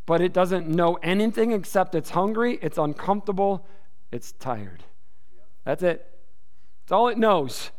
But 0.06 0.22
it 0.22 0.32
doesn't 0.32 0.66
know 0.66 0.94
anything 1.02 1.52
except 1.52 1.94
it's 1.94 2.08
hungry, 2.08 2.58
it's 2.62 2.78
uncomfortable, 2.78 3.66
it's 4.10 4.32
tired. 4.32 4.84
That's 5.66 5.82
it. 5.82 6.18
That's 6.80 6.92
all 6.92 7.08
it 7.08 7.18
knows. 7.18 7.72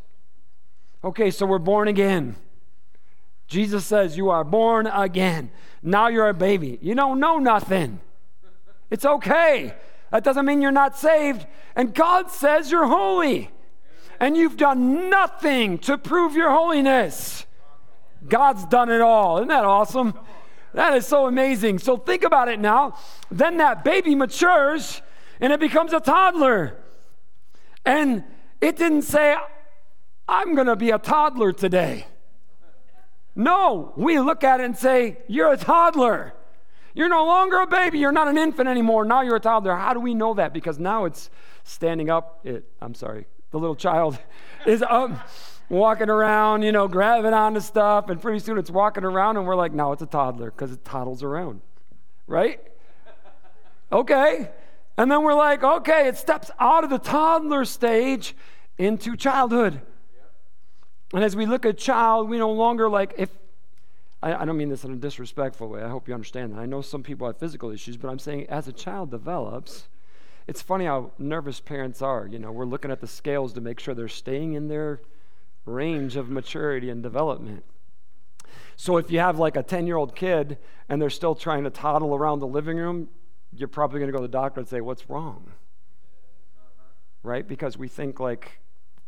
Okay, 1.02 1.32
so 1.32 1.44
we're 1.44 1.58
born 1.58 1.88
again. 1.88 2.36
Jesus 3.48 3.84
says, 3.84 4.16
You 4.16 4.30
are 4.30 4.44
born 4.44 4.86
again. 4.86 5.50
Now 5.82 6.06
you're 6.06 6.28
a 6.28 6.34
baby. 6.34 6.78
You 6.82 6.94
don't 6.94 7.18
know 7.18 7.38
nothing. 7.38 7.98
It's 8.90 9.04
okay. 9.04 9.74
That 10.12 10.22
doesn't 10.22 10.46
mean 10.46 10.62
you're 10.62 10.70
not 10.70 10.96
saved. 10.96 11.48
And 11.74 11.92
God 11.92 12.30
says 12.30 12.70
you're 12.70 12.86
holy. 12.86 13.50
And 14.20 14.36
you've 14.36 14.56
done 14.56 15.10
nothing 15.10 15.78
to 15.78 15.98
prove 15.98 16.36
your 16.36 16.52
holiness. 16.52 17.44
God's 18.26 18.64
done 18.66 18.90
it 18.90 19.00
all. 19.00 19.38
Isn't 19.38 19.48
that 19.48 19.64
awesome? 19.64 20.14
That 20.74 20.94
is 20.94 21.06
so 21.06 21.26
amazing. 21.26 21.78
So 21.78 21.96
think 21.96 22.24
about 22.24 22.48
it 22.48 22.58
now. 22.58 22.96
Then 23.30 23.58
that 23.58 23.84
baby 23.84 24.14
matures 24.14 25.02
and 25.40 25.52
it 25.52 25.60
becomes 25.60 25.92
a 25.92 26.00
toddler. 26.00 26.76
And 27.84 28.24
it 28.60 28.76
didn't 28.76 29.02
say, 29.02 29.36
I'm 30.28 30.54
going 30.54 30.68
to 30.68 30.76
be 30.76 30.90
a 30.90 30.98
toddler 30.98 31.52
today. 31.52 32.06
No, 33.34 33.92
we 33.96 34.18
look 34.20 34.44
at 34.44 34.60
it 34.60 34.64
and 34.64 34.76
say, 34.76 35.18
You're 35.26 35.52
a 35.52 35.56
toddler. 35.56 36.34
You're 36.94 37.08
no 37.08 37.24
longer 37.24 37.60
a 37.60 37.66
baby. 37.66 37.98
You're 37.98 38.12
not 38.12 38.28
an 38.28 38.36
infant 38.36 38.68
anymore. 38.68 39.04
Now 39.06 39.22
you're 39.22 39.36
a 39.36 39.40
toddler. 39.40 39.74
How 39.74 39.94
do 39.94 40.00
we 40.00 40.14
know 40.14 40.34
that? 40.34 40.52
Because 40.52 40.78
now 40.78 41.06
it's 41.06 41.30
standing 41.64 42.10
up. 42.10 42.40
It, 42.44 42.64
I'm 42.82 42.94
sorry, 42.94 43.26
the 43.50 43.58
little 43.58 43.74
child 43.74 44.18
is 44.66 44.82
up 44.82 45.10
walking 45.72 46.10
around, 46.10 46.62
you 46.62 46.70
know, 46.70 46.86
grabbing 46.86 47.32
onto 47.32 47.60
stuff, 47.60 48.10
and 48.10 48.20
pretty 48.20 48.38
soon 48.38 48.58
it's 48.58 48.70
walking 48.70 49.04
around, 49.04 49.38
and 49.38 49.46
we're 49.46 49.56
like, 49.56 49.72
no, 49.72 49.92
it's 49.92 50.02
a 50.02 50.06
toddler 50.06 50.50
because 50.50 50.70
it 50.70 50.84
toddles 50.84 51.22
around, 51.22 51.62
right? 52.26 52.60
okay. 53.90 54.50
And 54.98 55.10
then 55.10 55.22
we're 55.22 55.34
like, 55.34 55.64
okay, 55.64 56.08
it 56.08 56.18
steps 56.18 56.50
out 56.60 56.84
of 56.84 56.90
the 56.90 56.98
toddler 56.98 57.64
stage 57.64 58.36
into 58.76 59.16
childhood. 59.16 59.80
And 61.14 61.24
as 61.24 61.34
we 61.34 61.46
look 61.46 61.64
at 61.64 61.78
child, 61.78 62.28
we 62.28 62.36
no 62.38 62.52
longer 62.52 62.90
like, 62.90 63.14
if, 63.16 63.30
I, 64.22 64.34
I 64.34 64.44
don't 64.44 64.58
mean 64.58 64.68
this 64.68 64.84
in 64.84 64.92
a 64.92 64.96
disrespectful 64.96 65.68
way, 65.68 65.82
I 65.82 65.88
hope 65.88 66.06
you 66.06 66.12
understand 66.12 66.52
that. 66.52 66.58
I 66.58 66.66
know 66.66 66.82
some 66.82 67.02
people 67.02 67.26
have 67.26 67.38
physical 67.38 67.70
issues, 67.70 67.96
but 67.96 68.08
I'm 68.08 68.18
saying 68.18 68.46
as 68.50 68.68
a 68.68 68.72
child 68.72 69.10
develops, 69.10 69.88
it's 70.46 70.60
funny 70.60 70.84
how 70.84 71.12
nervous 71.18 71.60
parents 71.60 72.02
are. 72.02 72.26
You 72.26 72.38
know, 72.38 72.52
we're 72.52 72.66
looking 72.66 72.90
at 72.90 73.00
the 73.00 73.06
scales 73.06 73.54
to 73.54 73.62
make 73.62 73.80
sure 73.80 73.94
they're 73.94 74.08
staying 74.08 74.52
in 74.52 74.68
their 74.68 75.00
range 75.64 76.16
of 76.16 76.28
maturity 76.28 76.90
and 76.90 77.02
development. 77.02 77.64
So 78.76 78.96
if 78.96 79.10
you 79.10 79.20
have 79.20 79.38
like 79.38 79.56
a 79.56 79.62
10 79.62 79.86
year 79.86 79.96
old 79.96 80.16
kid 80.16 80.58
and 80.88 81.00
they're 81.00 81.10
still 81.10 81.34
trying 81.34 81.64
to 81.64 81.70
toddle 81.70 82.14
around 82.14 82.40
the 82.40 82.46
living 82.46 82.76
room, 82.76 83.08
you're 83.54 83.68
probably 83.68 84.00
going 84.00 84.10
to 84.10 84.12
go 84.12 84.18
to 84.18 84.28
the 84.28 84.32
doctor 84.32 84.60
and 84.60 84.68
say, 84.68 84.80
What's 84.80 85.08
wrong? 85.08 85.52
Right? 87.22 87.46
Because 87.46 87.78
we 87.78 87.88
think 87.88 88.18
like 88.18 88.60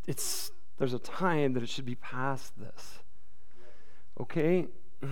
it's 0.06 0.52
there's 0.78 0.94
a 0.94 0.98
time 0.98 1.54
that 1.54 1.62
it 1.62 1.68
should 1.68 1.86
be 1.86 1.94
past 1.94 2.52
this. 2.58 3.00
Okay? 4.20 4.66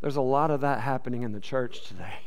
There's 0.00 0.16
a 0.16 0.22
lot 0.22 0.50
of 0.50 0.60
that 0.60 0.80
happening 0.80 1.22
in 1.22 1.32
the 1.32 1.40
church 1.40 1.86
today. 1.86 2.20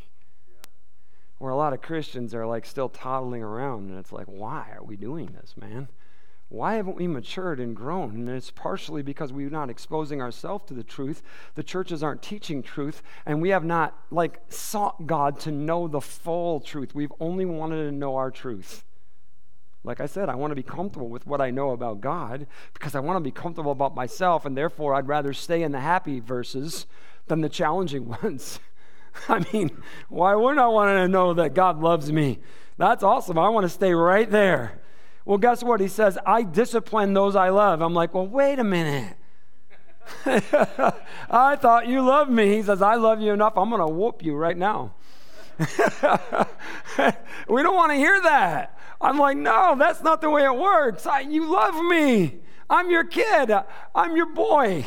Where 1.37 1.51
a 1.51 1.55
lot 1.55 1.73
of 1.73 1.81
Christians 1.81 2.35
are 2.35 2.45
like 2.45 2.65
still 2.65 2.89
toddling 2.89 3.41
around, 3.41 3.89
and 3.89 3.97
it's 3.97 4.11
like, 4.11 4.27
why 4.27 4.67
are 4.75 4.83
we 4.83 4.97
doing 4.97 5.27
this, 5.39 5.55
man? 5.57 5.87
Why 6.51 6.73
haven't 6.73 6.97
we 6.97 7.07
matured 7.07 7.61
and 7.61 7.73
grown? 7.73 8.09
And 8.09 8.29
it's 8.29 8.51
partially 8.51 9.01
because 9.01 9.31
we're 9.31 9.49
not 9.49 9.69
exposing 9.69 10.21
ourselves 10.21 10.65
to 10.65 10.73
the 10.73 10.83
truth. 10.83 11.23
The 11.55 11.63
churches 11.63 12.03
aren't 12.03 12.21
teaching 12.21 12.61
truth, 12.61 13.01
and 13.25 13.41
we 13.41 13.49
have 13.49 13.63
not 13.63 13.97
like 14.11 14.41
sought 14.49 15.07
God 15.07 15.39
to 15.41 15.51
know 15.51 15.87
the 15.87 16.01
full 16.01 16.59
truth. 16.59 16.93
We've 16.93 17.13
only 17.21 17.45
wanted 17.45 17.85
to 17.85 17.91
know 17.93 18.17
our 18.17 18.29
truth. 18.29 18.83
Like 19.85 20.01
I 20.01 20.07
said, 20.07 20.27
I 20.27 20.35
want 20.35 20.51
to 20.51 20.55
be 20.55 20.61
comfortable 20.61 21.07
with 21.07 21.25
what 21.25 21.39
I 21.39 21.51
know 21.51 21.71
about 21.71 22.01
God 22.01 22.47
because 22.73 22.95
I 22.95 22.99
want 22.99 23.15
to 23.15 23.21
be 23.21 23.31
comfortable 23.31 23.71
about 23.71 23.95
myself, 23.95 24.45
and 24.45 24.57
therefore 24.57 24.93
I'd 24.93 25.07
rather 25.07 25.31
stay 25.31 25.63
in 25.63 25.71
the 25.71 25.79
happy 25.79 26.19
verses 26.19 26.85
than 27.27 27.39
the 27.39 27.47
challenging 27.47 28.09
ones. 28.23 28.59
I 29.29 29.45
mean, 29.53 29.71
why 30.09 30.35
wouldn't 30.35 30.59
I 30.59 30.67
want 30.67 30.89
to 30.97 31.07
know 31.07 31.33
that 31.33 31.53
God 31.53 31.79
loves 31.79 32.11
me? 32.11 32.39
That's 32.77 33.03
awesome. 33.03 33.37
I 33.39 33.47
want 33.47 33.63
to 33.63 33.69
stay 33.69 33.93
right 33.93 34.29
there. 34.29 34.80
Well, 35.25 35.37
guess 35.37 35.63
what? 35.63 35.79
He 35.79 35.87
says, 35.87 36.17
I 36.25 36.43
discipline 36.43 37.13
those 37.13 37.35
I 37.35 37.49
love. 37.49 37.81
I'm 37.81 37.93
like, 37.93 38.13
well, 38.13 38.27
wait 38.27 38.59
a 38.59 38.63
minute. 38.63 39.15
I 40.25 41.55
thought 41.55 41.87
you 41.87 42.01
loved 42.01 42.31
me. 42.31 42.55
He 42.55 42.63
says, 42.63 42.81
I 42.81 42.95
love 42.95 43.21
you 43.21 43.31
enough. 43.31 43.57
I'm 43.57 43.69
going 43.69 43.81
to 43.81 43.87
whoop 43.87 44.23
you 44.23 44.35
right 44.35 44.57
now. 44.57 44.93
we 45.59 45.67
don't 47.61 47.75
want 47.75 47.91
to 47.91 47.95
hear 47.95 48.19
that. 48.21 48.77
I'm 48.99 49.17
like, 49.17 49.37
no, 49.37 49.75
that's 49.77 50.01
not 50.01 50.21
the 50.21 50.29
way 50.29 50.43
it 50.43 50.55
works. 50.55 51.05
I, 51.05 51.21
you 51.21 51.51
love 51.51 51.75
me. 51.85 52.39
I'm 52.69 52.89
your 52.89 53.03
kid. 53.03 53.51
I'm 53.93 54.15
your 54.15 54.27
boy. 54.27 54.85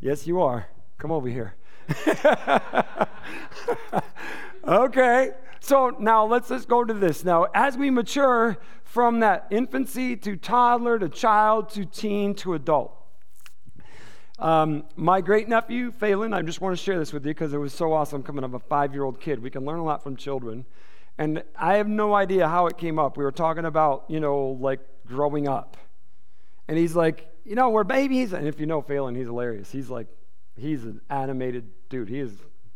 Yes, 0.00 0.26
you 0.26 0.40
are. 0.40 0.66
Come 0.98 1.10
over 1.10 1.28
here. 1.28 1.54
okay. 4.66 5.30
So 5.60 5.96
now 5.98 6.26
let's 6.26 6.48
just 6.48 6.68
go 6.68 6.84
to 6.84 6.94
this. 6.94 7.24
Now, 7.24 7.46
as 7.54 7.76
we 7.76 7.90
mature 7.90 8.58
from 8.94 9.18
that 9.18 9.48
infancy 9.50 10.14
to 10.14 10.36
toddler 10.36 11.00
to 11.00 11.08
child 11.08 11.68
to 11.68 11.84
teen 11.84 12.32
to 12.32 12.54
adult, 12.54 12.96
um, 14.38 14.84
my 14.94 15.20
great 15.20 15.48
nephew, 15.48 15.90
Phelan, 15.90 16.32
I 16.32 16.42
just 16.42 16.60
want 16.60 16.78
to 16.78 16.82
share 16.82 16.96
this 16.96 17.12
with 17.12 17.26
you 17.26 17.34
because 17.34 17.52
it 17.52 17.58
was 17.58 17.74
so 17.74 17.92
awesome 17.92 18.22
coming 18.22 18.44
up 18.44 18.54
a 18.54 18.60
five 18.60 18.94
year 18.94 19.02
old 19.02 19.20
kid. 19.20 19.42
We 19.42 19.50
can 19.50 19.64
learn 19.64 19.80
a 19.80 19.84
lot 19.84 20.04
from 20.04 20.14
children. 20.14 20.64
And 21.18 21.42
I 21.58 21.74
have 21.74 21.88
no 21.88 22.14
idea 22.14 22.46
how 22.48 22.68
it 22.68 22.78
came 22.78 23.00
up. 23.00 23.16
We 23.16 23.24
were 23.24 23.32
talking 23.32 23.64
about, 23.64 24.04
you 24.06 24.20
know, 24.20 24.56
like 24.60 24.78
growing 25.08 25.48
up. 25.48 25.76
And 26.68 26.78
he's 26.78 26.94
like, 26.94 27.28
you 27.44 27.56
know, 27.56 27.70
we're 27.70 27.82
babies. 27.82 28.32
And 28.32 28.46
if 28.46 28.60
you 28.60 28.66
know 28.66 28.80
Phelan, 28.80 29.16
he's 29.16 29.26
hilarious. 29.26 29.72
He's 29.72 29.90
like, 29.90 30.06
he's 30.56 30.84
an 30.84 31.00
animated 31.10 31.68
dude. 31.88 32.08
He 32.08 32.20
is, 32.20 32.30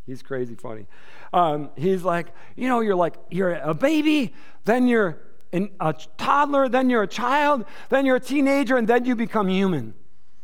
he's 0.04 0.20
crazy 0.20 0.56
funny. 0.56 0.86
Um, 1.32 1.70
he's 1.76 2.02
like, 2.02 2.26
you 2.56 2.68
know, 2.68 2.80
you're 2.80 2.96
like, 2.96 3.14
you're 3.30 3.54
a 3.54 3.74
baby, 3.74 4.34
then 4.64 4.88
you're 4.88 5.20
an, 5.52 5.70
a 5.80 5.94
toddler, 6.16 6.68
then 6.68 6.90
you're 6.90 7.02
a 7.02 7.08
child, 7.08 7.64
then 7.88 8.04
you're 8.06 8.16
a 8.16 8.20
teenager, 8.20 8.76
and 8.76 8.88
then 8.88 9.04
you 9.04 9.14
become 9.14 9.48
human. 9.48 9.94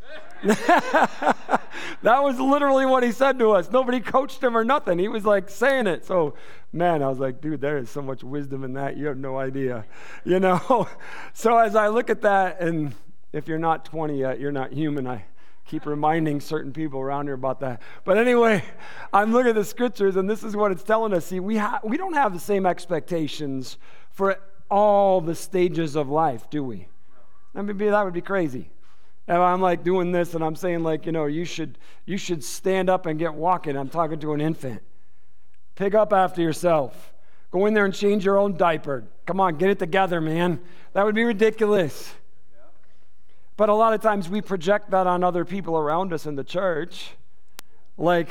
that 0.45 1.59
was 2.03 2.39
literally 2.39 2.85
what 2.85 3.03
he 3.03 3.11
said 3.11 3.39
to 3.39 3.51
us. 3.51 3.71
Nobody 3.71 3.99
coached 3.99 4.43
him 4.43 4.55
or 4.55 4.63
nothing. 4.63 4.99
He 4.99 5.07
was 5.07 5.25
like 5.25 5.49
saying 5.49 5.87
it. 5.87 6.05
So, 6.05 6.35
man, 6.71 7.01
I 7.01 7.09
was 7.09 7.19
like, 7.19 7.41
dude, 7.41 7.61
there 7.61 7.77
is 7.77 7.89
so 7.89 8.01
much 8.01 8.23
wisdom 8.23 8.63
in 8.63 8.73
that. 8.73 8.97
You 8.97 9.07
have 9.07 9.17
no 9.17 9.37
idea. 9.37 9.85
You 10.23 10.39
know? 10.39 10.87
So, 11.33 11.57
as 11.57 11.75
I 11.75 11.87
look 11.87 12.09
at 12.09 12.21
that, 12.21 12.61
and 12.61 12.93
if 13.33 13.47
you're 13.47 13.59
not 13.59 13.85
20 13.85 14.17
yet, 14.17 14.39
you're 14.39 14.51
not 14.51 14.71
human, 14.71 15.05
I 15.05 15.25
keep 15.65 15.85
reminding 15.85 16.39
certain 16.39 16.71
people 16.71 16.99
around 16.99 17.25
here 17.25 17.33
about 17.33 17.59
that. 17.59 17.81
But 18.03 18.17
anyway, 18.17 18.63
I'm 19.11 19.33
looking 19.33 19.49
at 19.49 19.55
the 19.55 19.65
scriptures, 19.65 20.15
and 20.15 20.29
this 20.29 20.43
is 20.43 20.55
what 20.55 20.71
it's 20.71 20.83
telling 20.83 21.13
us. 21.13 21.25
See, 21.25 21.39
we, 21.39 21.57
ha- 21.57 21.81
we 21.83 21.97
don't 21.97 22.13
have 22.13 22.33
the 22.33 22.39
same 22.39 22.65
expectations 22.65 23.77
for 24.11 24.37
all 24.69 25.21
the 25.21 25.35
stages 25.35 25.95
of 25.95 26.09
life, 26.09 26.49
do 26.49 26.63
we? 26.63 26.87
I 27.55 27.61
mean, 27.61 27.77
that 27.77 28.03
would 28.03 28.13
be 28.13 28.21
crazy. 28.21 28.69
I'm 29.27 29.61
like 29.61 29.83
doing 29.83 30.11
this 30.11 30.35
and 30.35 30.43
I'm 30.43 30.55
saying 30.55 30.83
like, 30.83 31.05
you 31.05 31.11
know, 31.11 31.25
you 31.25 31.45
should 31.45 31.77
you 32.05 32.17
should 32.17 32.43
stand 32.43 32.89
up 32.89 33.05
and 33.05 33.17
get 33.17 33.33
walking. 33.33 33.75
I'm 33.75 33.89
talking 33.89 34.19
to 34.19 34.33
an 34.33 34.41
infant. 34.41 34.81
Pick 35.75 35.95
up 35.95 36.13
after 36.13 36.41
yourself. 36.41 37.13
Go 37.51 37.65
in 37.65 37.73
there 37.73 37.85
and 37.85 37.93
change 37.93 38.25
your 38.25 38.37
own 38.37 38.55
diaper. 38.57 39.05
Come 39.25 39.39
on, 39.39 39.57
get 39.57 39.69
it 39.69 39.79
together, 39.79 40.21
man. 40.21 40.59
That 40.93 41.05
would 41.05 41.15
be 41.15 41.23
ridiculous. 41.23 42.13
But 43.57 43.69
a 43.69 43.73
lot 43.73 43.93
of 43.93 44.01
times 44.01 44.29
we 44.29 44.41
project 44.41 44.91
that 44.91 45.07
on 45.07 45.23
other 45.23 45.45
people 45.45 45.77
around 45.77 46.13
us 46.13 46.25
in 46.25 46.35
the 46.35 46.43
church. 46.43 47.11
Like, 47.97 48.29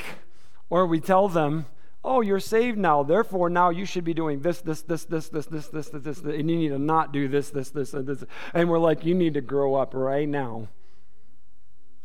or 0.69 0.85
we 0.85 0.99
tell 0.99 1.27
them, 1.27 1.65
oh, 2.05 2.21
you're 2.21 2.39
saved 2.39 2.77
now. 2.77 3.03
Therefore, 3.03 3.49
now 3.49 3.69
you 3.69 3.85
should 3.85 4.03
be 4.03 4.13
doing 4.13 4.41
this, 4.41 4.61
this, 4.61 4.81
this, 4.83 5.05
this, 5.05 5.29
this, 5.29 5.47
this, 5.47 5.67
this, 5.67 5.89
this, 5.89 6.01
this, 6.01 6.19
and 6.21 6.49
you 6.49 6.57
need 6.57 6.69
to 6.69 6.79
not 6.79 7.11
do 7.11 7.27
this, 7.27 7.49
this, 7.49 7.69
this, 7.71 7.93
and 7.93 8.07
this. 8.07 8.23
And 8.53 8.69
we're 8.69 8.79
like, 8.79 9.05
you 9.05 9.15
need 9.15 9.33
to 9.33 9.41
grow 9.41 9.75
up 9.75 9.93
right 9.93 10.29
now. 10.29 10.69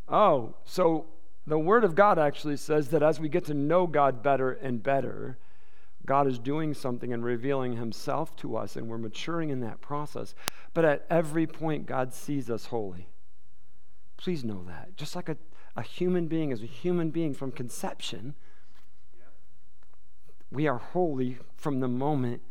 Oh, 0.09 0.55
so 0.65 1.07
the 1.47 1.59
Word 1.59 1.85
of 1.85 1.95
God 1.95 2.19
actually 2.19 2.57
says 2.57 2.89
that 2.89 3.03
as 3.03 3.21
we 3.21 3.29
get 3.29 3.45
to 3.47 3.55
know 3.55 3.87
God 3.87 4.23
better 4.23 4.53
and 4.53 4.83
better, 4.83 5.39
God 6.07 6.27
is 6.27 6.39
doing 6.39 6.75
something 6.75 7.13
and 7.13 7.25
revealing 7.25 7.77
Himself 7.77 8.35
to 8.37 8.57
us, 8.57 8.77
and 8.77 8.89
we're 8.89 8.99
maturing 8.99 9.51
in 9.51 9.61
that 9.61 9.81
process. 9.81 10.35
But 10.75 10.85
at 10.85 11.07
every 11.11 11.47
point, 11.47 11.87
God 11.87 12.13
sees 12.13 12.51
us 12.51 12.67
holy. 12.67 13.09
Please 14.17 14.45
know 14.45 14.65
that. 14.67 14.97
Just 14.97 15.15
like 15.15 15.29
a, 15.29 15.37
a 15.77 15.83
human 15.83 16.27
being 16.27 16.51
is 16.51 16.63
a 16.63 16.67
human 16.67 17.11
being 17.11 17.35
from 17.35 17.53
conception, 17.53 18.35
we 20.51 20.67
are 20.67 20.79
holy 20.79 21.39
from 21.57 21.81
the 21.81 21.89
moment 21.89 22.43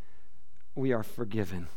we 0.76 0.94
are 0.94 1.04
forgiven. 1.04 1.68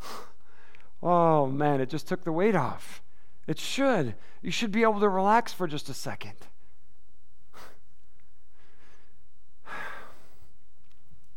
oh, 1.02 1.46
man, 1.46 1.80
it 1.80 1.88
just 1.88 2.06
took 2.06 2.24
the 2.24 2.32
weight 2.32 2.54
off. 2.54 3.02
It 3.46 3.58
should. 3.58 4.14
You 4.42 4.50
should 4.50 4.72
be 4.72 4.82
able 4.82 5.00
to 5.00 5.08
relax 5.08 5.52
for 5.52 5.66
just 5.66 5.88
a 5.88 5.94
second. 5.94 6.34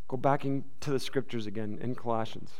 Go 0.08 0.18
back 0.18 0.44
into 0.46 0.92
the 0.92 1.00
scriptures 1.00 1.46
again 1.48 1.80
in 1.82 1.96
Colossians. 1.96 2.52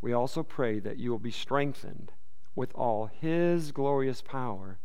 We 0.00 0.12
also 0.12 0.42
pray 0.42 0.80
that 0.80 0.98
you 0.98 1.10
will 1.10 1.18
be 1.18 1.30
strengthened 1.30 2.12
with 2.54 2.74
all 2.74 3.06
his 3.06 3.72
glorious 3.72 4.22
power, 4.22 4.78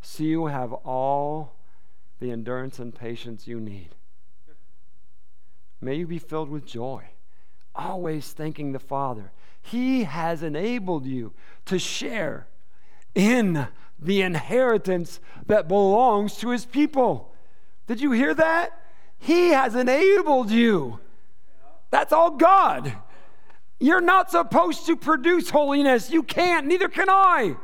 so 0.00 0.22
you 0.22 0.46
have 0.46 0.72
all 0.72 1.56
the 2.20 2.30
endurance 2.30 2.78
and 2.78 2.94
patience 2.94 3.46
you 3.46 3.60
need. 3.60 3.94
May 5.80 5.96
you 5.96 6.06
be 6.06 6.18
filled 6.18 6.48
with 6.48 6.64
joy, 6.64 7.04
always 7.74 8.32
thanking 8.32 8.72
the 8.72 8.78
Father. 8.78 9.32
He 9.60 10.04
has 10.04 10.42
enabled 10.42 11.06
you 11.06 11.32
to 11.66 11.78
share 11.78 12.46
in 13.14 13.68
the 13.98 14.22
inheritance 14.22 15.20
that 15.46 15.68
belongs 15.68 16.36
to 16.36 16.50
his 16.50 16.64
people. 16.64 17.32
Did 17.86 18.00
you 18.00 18.12
hear 18.12 18.34
that? 18.34 18.80
He 19.18 19.48
has 19.48 19.74
enabled 19.74 20.50
you. 20.50 21.00
That's 21.90 22.12
all 22.12 22.32
God. 22.32 22.92
You're 23.78 24.00
not 24.00 24.30
supposed 24.30 24.86
to 24.86 24.96
produce 24.96 25.50
holiness. 25.50 26.10
You 26.10 26.22
can't, 26.22 26.66
neither 26.66 26.88
can 26.88 27.08
I. 27.10 27.56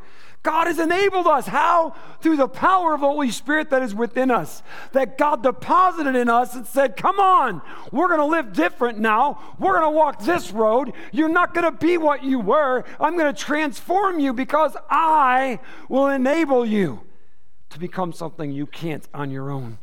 God 0.43 0.67
has 0.67 0.81
enabled 0.81 1.29
us. 1.29 1.47
How? 1.47 1.95
Through 2.21 2.37
the 2.37 2.49
power 2.49 2.95
of 2.95 3.01
the 3.01 3.07
Holy 3.07 3.31
Spirit 3.31 3.71
that 3.71 3.83
is 3.83 3.95
within 3.95 4.31
us. 4.31 4.63
That 4.91 5.17
God 5.17 5.43
deposited 5.43 6.17
in 6.17 6.29
us 6.29 6.55
and 6.57 6.67
said, 6.67 6.97
Come 6.97 7.21
on, 7.21 7.63
we're 7.93 8.09
going 8.09 8.19
to 8.21 8.27
live 8.27 8.53
different 8.53 8.99
now. 8.99 9.55
We're 9.59 9.79
going 9.79 9.93
to 9.93 9.97
walk 9.97 10.25
this 10.25 10.51
road. 10.51 10.93
You're 11.13 11.29
not 11.29 11.55
going 11.55 11.71
to 11.71 11.79
be 11.79 11.97
what 11.97 12.25
you 12.25 12.41
were. 12.41 12.85
I'm 12.99 13.17
going 13.17 13.33
to 13.33 13.41
transform 13.41 14.19
you 14.19 14.33
because 14.33 14.77
I 14.91 15.61
will 15.89 16.09
enable 16.09 16.67
you 16.67 17.03
to 17.71 17.79
become 17.79 18.13
something 18.13 18.51
you 18.51 18.67
can't 18.67 19.07
on 19.15 19.31
your 19.31 19.51
own. 19.51 19.79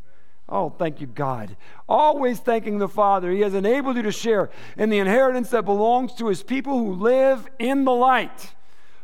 Oh, 0.49 0.71
thank 0.71 0.99
you, 0.99 1.07
God. 1.07 1.55
Always 1.87 2.39
thanking 2.39 2.79
the 2.79 2.89
Father. 2.89 3.31
He 3.31 3.41
has 3.41 3.53
enabled 3.53 3.95
you 3.95 4.01
to 4.03 4.11
share 4.11 4.49
in 4.77 4.89
the 4.89 4.97
inheritance 4.97 5.51
that 5.51 5.63
belongs 5.63 6.13
to 6.15 6.27
his 6.27 6.43
people 6.43 6.77
who 6.79 6.93
live 6.93 7.47
in 7.59 7.85
the 7.85 7.91
light. 7.91 8.53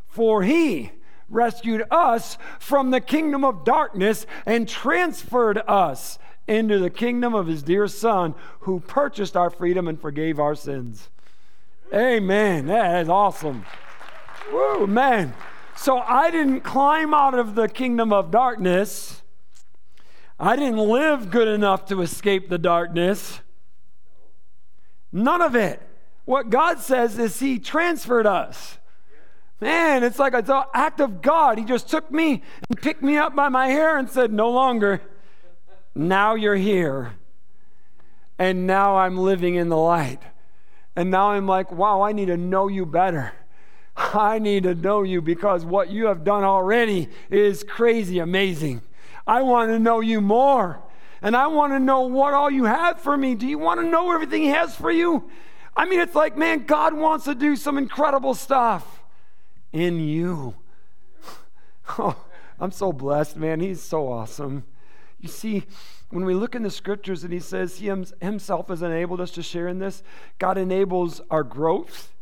For 0.07 0.43
he 0.43 0.91
rescued 1.29 1.83
us 1.91 2.37
from 2.59 2.91
the 2.91 3.01
kingdom 3.01 3.43
of 3.43 3.65
darkness 3.65 4.25
and 4.45 4.67
transferred 4.67 5.61
us 5.67 6.19
into 6.47 6.77
the 6.79 6.89
kingdom 6.89 7.33
of 7.33 7.47
his 7.47 7.63
dear 7.63 7.87
Son, 7.87 8.35
who 8.61 8.79
purchased 8.79 9.35
our 9.35 9.49
freedom 9.49 9.87
and 9.87 9.99
forgave 9.99 10.39
our 10.39 10.55
sins. 10.55 11.09
Amen. 11.93 12.67
That 12.67 13.01
is 13.01 13.09
awesome. 13.09 13.65
Woo, 14.51 14.87
man. 14.87 15.33
So 15.75 15.99
I 15.99 16.31
didn't 16.31 16.61
climb 16.61 17.13
out 17.13 17.33
of 17.33 17.55
the 17.55 17.67
kingdom 17.67 18.13
of 18.13 18.31
darkness. 18.31 19.21
I 20.39 20.55
didn't 20.55 20.77
live 20.77 21.31
good 21.31 21.47
enough 21.47 21.85
to 21.87 22.01
escape 22.01 22.49
the 22.49 22.57
darkness. 22.57 23.39
None 25.11 25.41
of 25.41 25.55
it. 25.55 25.81
What 26.25 26.49
God 26.49 26.79
says 26.79 27.17
is 27.17 27.39
He 27.39 27.59
transferred 27.59 28.27
us. 28.27 28.77
Man, 29.61 30.03
it's 30.03 30.19
like 30.19 30.33
an 30.33 30.45
act 30.73 30.99
of 30.99 31.21
God. 31.21 31.57
He 31.57 31.63
just 31.63 31.89
took 31.89 32.11
me 32.11 32.43
and 32.69 32.81
picked 32.81 33.01
me 33.01 33.17
up 33.17 33.35
by 33.35 33.49
my 33.49 33.67
hair 33.67 33.97
and 33.97 34.09
said, 34.09 34.33
No 34.33 34.49
longer. 34.49 35.01
Now 35.95 36.35
you're 36.35 36.55
here. 36.55 37.13
And 38.37 38.67
now 38.67 38.97
I'm 38.97 39.17
living 39.17 39.55
in 39.55 39.69
the 39.69 39.77
light. 39.77 40.21
And 40.95 41.09
now 41.09 41.31
I'm 41.31 41.47
like, 41.47 41.71
wow, 41.71 42.01
I 42.01 42.11
need 42.11 42.25
to 42.25 42.37
know 42.37 42.67
you 42.67 42.85
better. 42.85 43.33
I 43.97 44.39
need 44.39 44.63
to 44.63 44.75
know 44.75 45.03
you 45.03 45.21
because 45.21 45.63
what 45.63 45.89
you 45.89 46.07
have 46.07 46.25
done 46.25 46.43
already 46.43 47.07
is 47.29 47.63
crazy 47.63 48.19
amazing. 48.19 48.81
I 49.25 49.41
want 49.41 49.71
to 49.71 49.79
know 49.79 50.01
you 50.01 50.19
more. 50.19 50.81
And 51.21 51.35
I 51.35 51.47
want 51.47 51.73
to 51.73 51.79
know 51.79 52.01
what 52.01 52.33
all 52.33 52.51
you 52.51 52.65
have 52.65 52.99
for 52.99 53.15
me. 53.15 53.35
Do 53.35 53.47
you 53.47 53.57
want 53.57 53.79
to 53.79 53.87
know 53.87 54.11
everything 54.11 54.43
He 54.43 54.49
has 54.49 54.75
for 54.75 54.91
you? 54.91 55.29
I 55.75 55.85
mean, 55.85 55.99
it's 55.99 56.13
like, 56.13 56.37
man, 56.37 56.65
God 56.65 56.93
wants 56.93 57.25
to 57.25 57.33
do 57.33 57.55
some 57.55 57.77
incredible 57.77 58.33
stuff 58.33 58.94
in 59.71 59.99
you. 59.99 60.55
Oh, 61.99 62.15
I'm 62.59 62.71
so 62.71 62.91
blessed, 62.91 63.37
man. 63.37 63.59
He's 63.59 63.79
so 63.79 64.11
awesome. 64.11 64.63
You 65.19 65.29
see, 65.29 65.65
when 66.09 66.25
we 66.25 66.33
look 66.33 66.55
in 66.55 66.63
the 66.63 66.71
scriptures 66.71 67.23
and 67.23 67.31
he 67.31 67.39
says 67.39 67.77
he 67.77 67.87
himself 67.87 68.69
has 68.69 68.81
enabled 68.81 69.21
us 69.21 69.31
to 69.31 69.43
share 69.43 69.67
in 69.67 69.79
this, 69.79 70.01
God 70.39 70.57
enables 70.57 71.21
our 71.29 71.43
growth, 71.43 72.13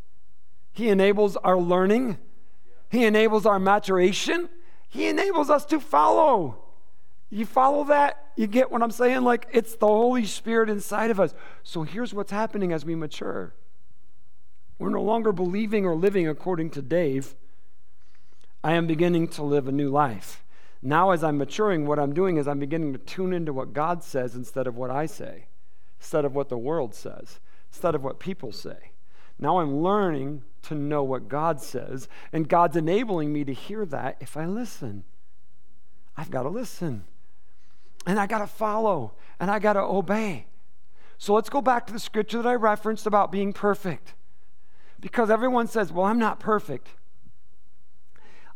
he 0.74 0.90
enables 0.90 1.38
our 1.38 1.58
learning, 1.58 2.18
he 2.90 3.06
enables 3.06 3.46
our 3.46 3.60
maturation, 3.60 4.50
he 4.90 5.08
enables 5.08 5.50
us 5.50 5.66
to 5.68 5.80
follow. 5.80 6.58
You 7.30 7.46
follow 7.46 7.84
that? 7.86 8.32
You 8.36 8.48
get 8.48 8.72
what 8.72 8.84
I'm 8.84 8.92
saying? 8.92 9.22
Like 9.22 9.48
it's 9.52 9.76
the 9.76 9.88
Holy 9.88 10.26
Spirit 10.26 10.70
inside 10.70 11.10
of 11.10 11.20
us. 11.20 11.34
So 11.64 11.84
here's 11.84 12.14
what's 12.14 12.32
happening 12.32 12.74
as 12.74 12.86
we 12.86 12.96
mature 12.96 13.54
we're 14.80 14.90
no 14.90 15.02
longer 15.02 15.32
believing 15.32 15.86
or 15.86 15.96
living 15.96 16.28
according 16.28 16.72
to 16.72 16.82
Dave. 16.82 17.36
I 18.64 18.74
am 18.74 18.88
beginning 18.88 19.28
to 19.30 19.44
live 19.44 19.68
a 19.68 19.72
new 19.72 19.90
life. 19.90 20.44
Now, 20.82 21.12
as 21.12 21.24
I'm 21.24 21.38
maturing, 21.38 21.86
what 21.86 22.00
I'm 22.00 22.14
doing 22.14 22.38
is 22.38 22.48
I'm 22.48 22.60
beginning 22.60 22.94
to 22.94 23.00
tune 23.00 23.34
into 23.34 23.54
what 23.54 23.74
God 23.74 24.04
says 24.04 24.36
instead 24.36 24.68
of 24.68 24.76
what 24.76 24.92
I 24.92 25.06
say, 25.06 25.46
instead 26.00 26.26
of 26.26 26.36
what 26.36 26.50
the 26.50 26.58
world 26.58 26.94
says, 26.94 27.40
instead 27.72 27.96
of 27.96 28.04
what 28.04 28.20
people 28.20 28.52
say. 28.52 28.92
Now 29.40 29.60
I'm 29.60 29.82
learning 29.82 30.44
to 30.64 30.76
know 30.76 31.04
what 31.04 31.30
God 31.30 31.62
says, 31.62 32.08
and 32.32 32.48
God's 32.48 32.76
enabling 32.76 33.32
me 33.32 33.44
to 33.46 33.54
hear 33.54 33.86
that 33.86 34.18
if 34.20 34.38
I 34.38 34.46
listen. 34.46 35.04
I've 36.16 36.32
got 36.32 36.44
to 36.44 36.50
listen, 36.50 37.06
and 38.06 38.20
I 38.20 38.28
got 38.28 38.40
to 38.40 38.48
follow, 38.48 39.14
and 39.40 39.50
I 39.50 39.60
got 39.60 39.74
to 39.74 39.82
obey. 39.82 40.46
So 41.18 41.34
let's 41.34 41.50
go 41.50 41.62
back 41.62 41.88
to 41.88 41.94
the 41.94 42.00
scripture 42.00 42.42
that 42.42 42.50
I 42.50 42.56
referenced 42.56 43.08
about 43.08 43.32
being 43.32 43.54
perfect. 43.54 44.14
Because 45.04 45.30
everyone 45.30 45.68
says, 45.68 45.92
Well, 45.92 46.06
I'm 46.06 46.18
not 46.18 46.40
perfect. 46.40 46.88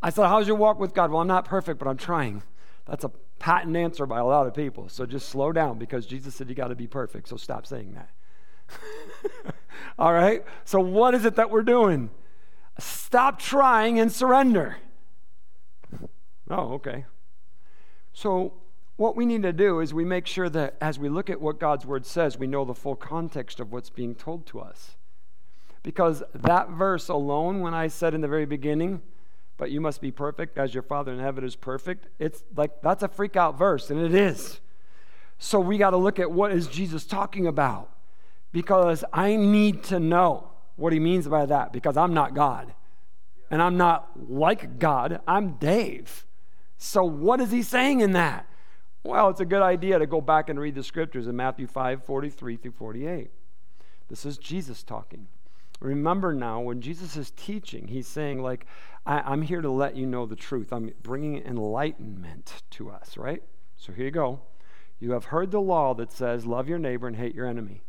I 0.01 0.09
said, 0.09 0.27
How's 0.27 0.47
your 0.47 0.55
walk 0.55 0.79
with 0.79 0.93
God? 0.93 1.11
Well, 1.11 1.19
I'm 1.19 1.27
not 1.27 1.43
perfect, 1.43 1.77
but 1.77 1.89
I'm 1.89 1.97
trying. 1.97 2.41
That's 2.85 3.03
a 3.03 3.11
patent 3.37 3.75
answer 3.75 4.05
by 4.05 4.19
a 4.19 4.25
lot 4.25 4.47
of 4.47 4.53
people. 4.53 4.87
So 4.87 5.05
just 5.05 5.27
slow 5.27 5.51
down 5.51 5.77
because 5.77 6.05
Jesus 6.05 6.35
said 6.35 6.47
you 6.47 6.55
got 6.55 6.69
to 6.69 6.75
be 6.75 6.87
perfect. 6.87 7.27
So 7.27 7.35
stop 7.35 7.67
saying 7.67 7.95
that. 7.95 8.09
All 9.99 10.13
right? 10.13 10.45
So, 10.63 10.79
what 10.79 11.13
is 11.13 11.25
it 11.25 11.35
that 11.35 11.49
we're 11.49 11.63
doing? 11.63 12.11
Stop 12.79 13.39
trying 13.39 13.99
and 13.99 14.09
surrender. 14.09 14.77
Oh, 16.49 16.75
okay. 16.75 17.03
So, 18.13 18.53
what 18.95 19.17
we 19.17 19.25
need 19.25 19.43
to 19.43 19.51
do 19.51 19.81
is 19.81 19.93
we 19.93 20.05
make 20.05 20.27
sure 20.27 20.47
that 20.47 20.77
as 20.79 20.97
we 20.97 21.09
look 21.09 21.29
at 21.29 21.41
what 21.41 21.59
God's 21.59 21.85
word 21.85 22.05
says, 22.05 22.37
we 22.37 22.47
know 22.47 22.63
the 22.63 22.73
full 22.73 22.95
context 22.95 23.59
of 23.59 23.73
what's 23.73 23.89
being 23.89 24.15
told 24.15 24.45
to 24.47 24.61
us. 24.61 24.95
Because 25.87 26.21
that 26.33 26.71
verse 26.71 27.07
alone, 27.07 27.61
when 27.61 27.73
I 27.73 27.87
said 27.87 28.13
in 28.13 28.19
the 28.19 28.27
very 28.27 28.45
beginning, 28.45 29.01
but 29.55 29.71
you 29.71 29.79
must 29.79 30.01
be 30.01 30.11
perfect 30.11 30.57
as 30.57 30.73
your 30.73 30.83
Father 30.83 31.13
in 31.13 31.19
heaven 31.19 31.45
is 31.45 31.55
perfect, 31.55 32.07
it's 32.19 32.43
like 32.57 32.81
that's 32.81 33.03
a 33.03 33.07
freak 33.07 33.37
out 33.37 33.57
verse, 33.57 33.89
and 33.89 33.97
it 34.01 34.13
is. 34.13 34.59
So 35.37 35.61
we 35.61 35.77
got 35.77 35.91
to 35.91 35.97
look 35.97 36.19
at 36.19 36.29
what 36.29 36.51
is 36.51 36.67
Jesus 36.67 37.05
talking 37.05 37.47
about 37.47 37.89
because 38.51 39.05
I 39.13 39.37
need 39.37 39.81
to 39.83 39.97
know 39.97 40.51
what 40.75 40.91
he 40.91 40.99
means 40.99 41.25
by 41.25 41.45
that 41.45 41.71
because 41.71 41.95
I'm 41.95 42.13
not 42.13 42.33
God. 42.33 42.73
And 43.49 43.61
I'm 43.61 43.77
not 43.77 44.09
like 44.29 44.79
God, 44.79 45.21
I'm 45.25 45.53
Dave. 45.53 46.25
So 46.77 47.05
what 47.05 47.39
is 47.39 47.51
he 47.51 47.63
saying 47.63 48.01
in 48.01 48.11
that? 48.11 48.45
Well, 49.05 49.29
it's 49.29 49.39
a 49.39 49.45
good 49.45 49.61
idea 49.61 49.99
to 49.99 50.05
go 50.05 50.19
back 50.19 50.49
and 50.49 50.59
read 50.59 50.75
the 50.75 50.83
scriptures 50.83 51.27
in 51.27 51.37
Matthew 51.37 51.65
5 51.65 52.03
43 52.03 52.57
through 52.57 52.71
48. 52.73 53.31
This 54.09 54.25
is 54.25 54.37
Jesus 54.37 54.83
talking. 54.83 55.27
Remember 55.79 56.33
now, 56.33 56.59
when 56.59 56.81
Jesus 56.81 57.15
is 57.15 57.31
teaching, 57.31 57.87
he's 57.87 58.07
saying, 58.07 58.41
like, 58.41 58.65
I, 59.05 59.31
am 59.31 59.43
here 59.43 59.61
to 59.61 59.69
let 59.69 59.95
you 59.95 60.05
know 60.05 60.25
the 60.25 60.35
truth. 60.35 60.73
I'm 60.73 60.91
bringing 61.03 61.37
enlightenment 61.43 62.63
to 62.71 62.89
us, 62.89 63.15
right? 63.15 63.43
So 63.75 63.93
here 63.93 64.05
you 64.05 64.11
go. 64.11 64.41
You 64.99 65.11
have 65.11 65.25
heard 65.25 65.51
the 65.51 65.61
law 65.61 65.93
that 65.93 66.11
says, 66.11 66.45
love 66.45 66.67
your 66.67 66.79
neighbor 66.79 67.07
and 67.07 67.15
hate 67.15 67.35
your 67.35 67.45
enemy. 67.45 67.83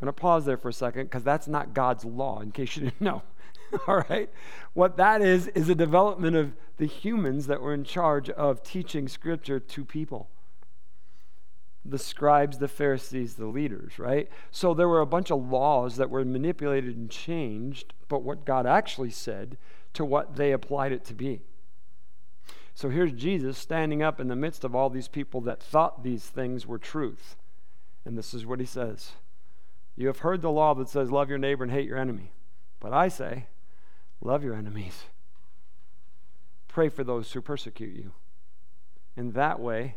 I'm 0.00 0.06
going 0.06 0.14
to 0.14 0.20
pause 0.20 0.44
there 0.44 0.56
for 0.56 0.68
a 0.68 0.72
second 0.72 1.04
because 1.04 1.22
that's 1.22 1.48
not 1.48 1.72
God's 1.72 2.04
law, 2.04 2.40
in 2.40 2.50
case 2.50 2.76
you 2.76 2.82
didn't 2.84 3.00
know. 3.00 3.22
All 3.86 4.04
right? 4.10 4.28
What 4.74 4.96
that 4.96 5.22
is, 5.22 5.46
is 5.48 5.68
a 5.68 5.74
development 5.74 6.36
of 6.36 6.52
the 6.78 6.86
humans 6.86 7.46
that 7.46 7.60
were 7.60 7.74
in 7.74 7.84
charge 7.84 8.28
of 8.30 8.62
teaching 8.62 9.08
Scripture 9.08 9.60
to 9.60 9.84
people 9.84 10.28
the 11.84 11.98
scribes, 11.98 12.58
the 12.58 12.68
Pharisees, 12.68 13.34
the 13.34 13.46
leaders, 13.46 13.98
right? 13.98 14.28
So 14.50 14.74
there 14.74 14.88
were 14.88 15.00
a 15.00 15.06
bunch 15.06 15.30
of 15.30 15.50
laws 15.50 15.96
that 15.96 16.10
were 16.10 16.24
manipulated 16.24 16.96
and 16.96 17.10
changed, 17.10 17.94
but 18.08 18.22
what 18.22 18.44
God 18.44 18.66
actually 18.66 19.10
said 19.10 19.56
to 19.94 20.04
what 20.04 20.36
they 20.36 20.52
applied 20.52 20.92
it 20.92 21.04
to 21.06 21.14
be. 21.14 21.40
So 22.74 22.90
here's 22.90 23.12
Jesus 23.12 23.58
standing 23.58 24.02
up 24.02 24.20
in 24.20 24.28
the 24.28 24.36
midst 24.36 24.62
of 24.62 24.74
all 24.74 24.90
these 24.90 25.08
people 25.08 25.40
that 25.42 25.62
thought 25.62 26.04
these 26.04 26.26
things 26.26 26.66
were 26.66 26.78
truth. 26.78 27.36
And 28.04 28.16
this 28.16 28.32
is 28.32 28.46
what 28.46 28.60
he 28.60 28.66
says 28.66 29.12
You 29.96 30.06
have 30.06 30.20
heard 30.20 30.42
the 30.42 30.50
law 30.50 30.74
that 30.74 30.88
says, 30.88 31.10
Love 31.10 31.28
your 31.28 31.38
neighbor 31.38 31.64
and 31.64 31.72
hate 31.72 31.88
your 31.88 31.98
enemy. 31.98 32.32
But 32.78 32.92
I 32.92 33.08
say, 33.08 33.46
Love 34.20 34.44
your 34.44 34.54
enemies. 34.54 35.04
Pray 36.68 36.88
for 36.88 37.02
those 37.02 37.32
who 37.32 37.40
persecute 37.40 37.96
you. 37.96 38.12
In 39.16 39.32
that 39.32 39.58
way, 39.58 39.96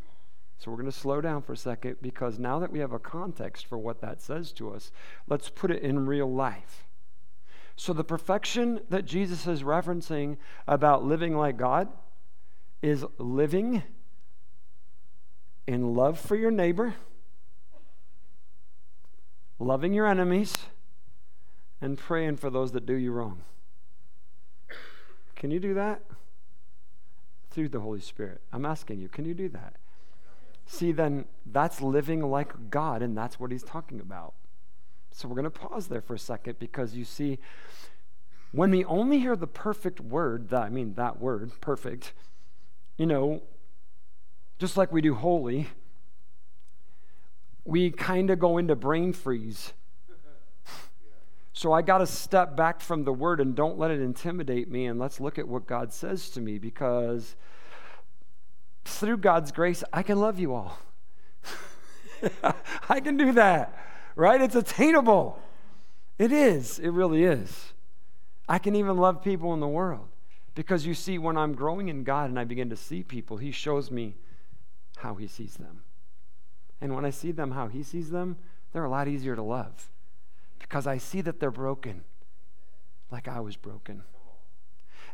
so 0.61 0.69
we're 0.69 0.77
going 0.77 0.91
to 0.91 0.95
slow 0.95 1.21
down 1.21 1.41
for 1.41 1.53
a 1.53 1.57
second 1.57 1.95
because 2.03 2.37
now 2.37 2.59
that 2.59 2.71
we 2.71 2.77
have 2.77 2.91
a 2.91 2.99
context 2.99 3.65
for 3.65 3.79
what 3.79 3.99
that 4.01 4.21
says 4.21 4.51
to 4.51 4.71
us, 4.71 4.91
let's 5.27 5.49
put 5.49 5.71
it 5.71 5.81
in 5.81 6.05
real 6.05 6.31
life. 6.31 6.85
So 7.75 7.93
the 7.93 8.03
perfection 8.03 8.81
that 8.87 9.05
Jesus 9.05 9.47
is 9.47 9.63
referencing 9.63 10.37
about 10.67 11.03
living 11.03 11.35
like 11.35 11.57
God 11.57 11.87
is 12.83 13.03
living 13.17 13.81
in 15.65 15.95
love 15.95 16.19
for 16.19 16.35
your 16.35 16.51
neighbor, 16.51 16.93
loving 19.57 19.93
your 19.95 20.05
enemies, 20.05 20.55
and 21.81 21.97
praying 21.97 22.37
for 22.37 22.51
those 22.51 22.71
that 22.73 22.85
do 22.85 22.93
you 22.93 23.11
wrong. 23.11 23.41
Can 25.35 25.49
you 25.49 25.59
do 25.59 25.73
that? 25.73 26.03
Through 27.49 27.69
the 27.69 27.79
Holy 27.79 27.99
Spirit. 27.99 28.41
I'm 28.53 28.63
asking 28.63 28.99
you, 28.99 29.09
can 29.09 29.25
you 29.25 29.33
do 29.33 29.49
that? 29.49 29.80
See, 30.65 30.91
then 30.91 31.25
that's 31.45 31.81
living 31.81 32.21
like 32.21 32.69
God, 32.69 33.01
and 33.01 33.17
that's 33.17 33.39
what 33.39 33.51
he's 33.51 33.63
talking 33.63 33.99
about. 33.99 34.33
So 35.11 35.27
we're 35.27 35.35
going 35.35 35.43
to 35.43 35.49
pause 35.49 35.87
there 35.87 36.01
for 36.01 36.13
a 36.13 36.19
second 36.19 36.59
because 36.59 36.95
you 36.95 37.03
see, 37.03 37.39
when 38.51 38.71
we 38.71 38.85
only 38.85 39.19
hear 39.19 39.35
the 39.35 39.47
perfect 39.47 39.99
word, 39.99 40.49
that, 40.49 40.63
I 40.63 40.69
mean, 40.69 40.93
that 40.95 41.19
word, 41.19 41.51
perfect, 41.61 42.13
you 42.97 43.05
know, 43.05 43.43
just 44.59 44.77
like 44.77 44.91
we 44.91 45.01
do 45.01 45.15
holy, 45.15 45.67
we 47.65 47.91
kind 47.91 48.29
of 48.29 48.39
go 48.39 48.57
into 48.57 48.75
brain 48.75 49.13
freeze. 49.13 49.73
So 51.53 51.73
I 51.73 51.81
got 51.81 51.99
to 51.99 52.07
step 52.07 52.55
back 52.55 52.79
from 52.79 53.03
the 53.03 53.13
word 53.13 53.39
and 53.39 53.53
don't 53.55 53.77
let 53.77 53.91
it 53.91 53.99
intimidate 53.99 54.69
me, 54.69 54.85
and 54.85 54.99
let's 54.99 55.19
look 55.19 55.37
at 55.37 55.47
what 55.47 55.67
God 55.67 55.91
says 55.93 56.29
to 56.31 56.41
me 56.41 56.57
because 56.57 57.35
through 58.85 59.17
God's 59.17 59.51
grace, 59.51 59.83
I 59.91 60.03
can 60.03 60.19
love 60.19 60.39
you 60.39 60.53
all. 60.53 60.77
I 62.89 62.99
can 62.99 63.17
do 63.17 63.31
that, 63.33 63.77
right? 64.15 64.41
It's 64.41 64.55
attainable. 64.55 65.39
It 66.17 66.31
is. 66.31 66.79
It 66.79 66.89
really 66.89 67.23
is. 67.23 67.73
I 68.47 68.59
can 68.59 68.75
even 68.75 68.97
love 68.97 69.23
people 69.23 69.53
in 69.53 69.59
the 69.59 69.67
world 69.67 70.07
because 70.55 70.85
you 70.85 70.93
see, 70.93 71.17
when 71.17 71.37
I'm 71.37 71.53
growing 71.53 71.87
in 71.87 72.03
God 72.03 72.29
and 72.29 72.39
I 72.39 72.43
begin 72.43 72.69
to 72.69 72.75
see 72.75 73.03
people, 73.03 73.37
He 73.37 73.51
shows 73.51 73.89
me 73.89 74.15
how 74.97 75.15
He 75.15 75.27
sees 75.27 75.55
them. 75.55 75.83
And 76.79 76.95
when 76.95 77.05
I 77.05 77.09
see 77.11 77.31
them 77.31 77.51
how 77.51 77.67
He 77.67 77.83
sees 77.83 78.09
them, 78.09 78.37
they're 78.73 78.85
a 78.85 78.89
lot 78.89 79.07
easier 79.07 79.35
to 79.35 79.41
love 79.41 79.89
because 80.59 80.87
I 80.87 80.97
see 80.97 81.21
that 81.21 81.39
they're 81.39 81.51
broken 81.51 82.03
like 83.11 83.27
I 83.27 83.39
was 83.39 83.55
broken. 83.55 84.03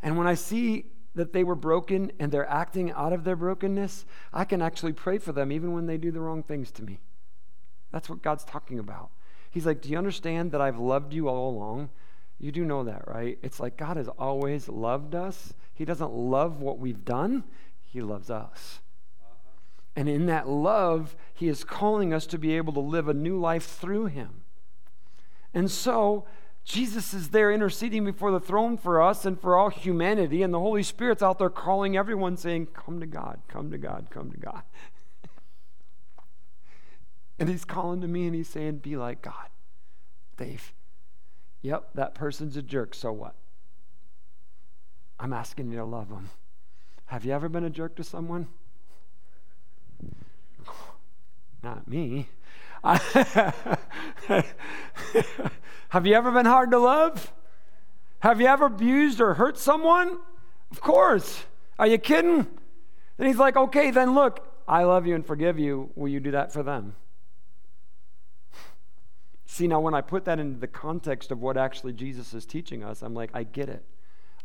And 0.01 0.17
when 0.17 0.27
I 0.27 0.35
see 0.35 0.85
that 1.17 1.33
they 1.33 1.43
were 1.43 1.55
broken 1.55 2.11
and 2.19 2.31
they're 2.31 2.49
acting 2.49 2.91
out 2.91 3.11
of 3.11 3.23
their 3.23 3.35
brokenness, 3.35 4.05
I 4.31 4.45
can 4.45 4.61
actually 4.61 4.93
pray 4.93 5.17
for 5.17 5.31
them 5.31 5.51
even 5.51 5.73
when 5.73 5.85
they 5.85 5.97
do 5.97 6.11
the 6.11 6.21
wrong 6.21 6.43
things 6.43 6.71
to 6.71 6.83
me. 6.83 6.99
That's 7.91 8.09
what 8.09 8.21
God's 8.21 8.43
talking 8.43 8.79
about. 8.79 9.09
He's 9.49 9.65
like, 9.65 9.81
Do 9.81 9.89
you 9.89 9.97
understand 9.97 10.51
that 10.51 10.61
I've 10.61 10.79
loved 10.79 11.13
you 11.13 11.27
all 11.27 11.49
along? 11.49 11.89
You 12.39 12.51
do 12.51 12.63
know 12.63 12.83
that, 12.83 13.07
right? 13.07 13.39
It's 13.41 13.59
like 13.59 13.77
God 13.77 13.97
has 13.97 14.07
always 14.07 14.69
loved 14.69 15.15
us. 15.15 15.53
He 15.73 15.85
doesn't 15.85 16.13
love 16.13 16.61
what 16.61 16.79
we've 16.79 17.03
done, 17.03 17.43
He 17.81 18.01
loves 18.01 18.29
us. 18.29 18.79
Uh-huh. 19.19 19.51
And 19.95 20.07
in 20.07 20.27
that 20.27 20.47
love, 20.47 21.15
He 21.33 21.47
is 21.47 21.63
calling 21.63 22.13
us 22.13 22.27
to 22.27 22.37
be 22.37 22.55
able 22.55 22.73
to 22.73 22.79
live 22.79 23.07
a 23.07 23.13
new 23.13 23.39
life 23.39 23.65
through 23.65 24.05
Him. 24.05 24.41
And 25.53 25.71
so, 25.71 26.25
Jesus 26.67 27.13
is 27.13 27.29
there 27.29 27.49
interceding 27.49 28.03
before 28.03 28.29
the 28.29 28.41
throne 28.41 28.77
for 28.77 29.01
us 29.01 29.23
and 29.23 29.39
for 29.39 29.55
all 29.55 29.69
humanity, 29.69 30.43
and 30.43 30.53
the 30.53 30.59
Holy 30.59 30.83
Spirit's 30.83 31.23
out 31.23 31.39
there 31.39 31.49
calling 31.49 31.95
everyone, 31.95 32.35
saying, 32.35 32.67
Come 32.73 32.99
to 32.99 33.05
God, 33.05 33.39
come 33.47 33.71
to 33.71 33.77
God, 33.77 34.07
come 34.09 34.31
to 34.31 34.37
God. 34.37 34.63
and 37.39 37.47
He's 37.47 37.63
calling 37.63 38.01
to 38.01 38.07
me 38.07 38.25
and 38.25 38.35
He's 38.35 38.49
saying, 38.49 38.79
Be 38.79 38.97
like 38.97 39.21
God. 39.21 39.47
Dave, 40.35 40.73
Yep, 41.61 41.91
that 41.95 42.13
person's 42.13 42.57
a 42.57 42.61
jerk, 42.61 42.93
so 42.93 43.13
what? 43.13 43.35
I'm 45.21 45.31
asking 45.31 45.71
you 45.71 45.77
to 45.77 45.85
love 45.85 46.09
them. 46.09 46.31
Have 47.05 47.23
you 47.23 47.31
ever 47.31 47.47
been 47.47 47.63
a 47.63 47.69
jerk 47.69 47.95
to 47.95 48.03
someone? 48.03 48.49
Not 51.63 51.87
me. 51.87 52.27
Have 55.89 56.05
you 56.05 56.13
ever 56.13 56.31
been 56.31 56.45
hard 56.45 56.71
to 56.71 56.79
love? 56.79 57.33
Have 58.19 58.41
you 58.41 58.47
ever 58.47 58.65
abused 58.65 59.21
or 59.21 59.35
hurt 59.35 59.57
someone? 59.57 60.17
Of 60.71 60.81
course. 60.81 61.45
Are 61.79 61.87
you 61.87 61.97
kidding? 61.97 62.47
Then 63.17 63.27
he's 63.27 63.37
like, 63.37 63.55
okay, 63.55 63.91
then 63.91 64.13
look, 64.15 64.45
I 64.67 64.83
love 64.83 65.07
you 65.07 65.15
and 65.15 65.25
forgive 65.25 65.57
you. 65.59 65.91
Will 65.95 66.09
you 66.09 66.19
do 66.19 66.31
that 66.31 66.51
for 66.51 66.63
them? 66.63 66.95
See, 69.45 69.67
now 69.67 69.79
when 69.79 69.93
I 69.93 70.01
put 70.01 70.25
that 70.25 70.39
into 70.39 70.59
the 70.59 70.67
context 70.67 71.31
of 71.31 71.41
what 71.41 71.57
actually 71.57 71.93
Jesus 71.93 72.33
is 72.33 72.45
teaching 72.45 72.83
us, 72.83 73.01
I'm 73.01 73.13
like, 73.13 73.31
I 73.33 73.43
get 73.43 73.69
it. 73.69 73.83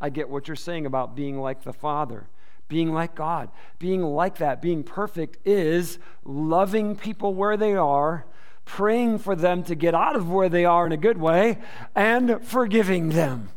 I 0.01 0.11
get 0.11 0.29
what 0.29 0.49
you're 0.49 0.57
saying 0.57 0.87
about 0.87 1.15
being 1.15 1.41
like 1.41 1.63
the 1.63 1.73
Father, 1.73 2.29
being 2.73 2.91
like 2.91 3.15
God. 3.15 3.51
Being 3.79 4.03
like 4.03 4.39
that, 4.39 4.63
being 4.63 4.83
perfect, 4.83 5.37
is 5.47 5.99
loving 6.25 6.97
people 6.97 7.35
where 7.35 7.59
they 7.59 7.75
are, 7.75 8.25
praying 8.65 9.19
for 9.19 9.37
them 9.37 9.63
to 9.65 9.75
get 9.75 9.95
out 9.95 10.17
of 10.17 10.31
where 10.31 10.49
they 10.49 10.65
are 10.65 10.87
in 10.87 10.93
a 10.93 10.97
good 10.97 11.19
way, 11.19 11.59
and 11.95 12.43
forgiving 12.43 13.11
them. 13.11 13.51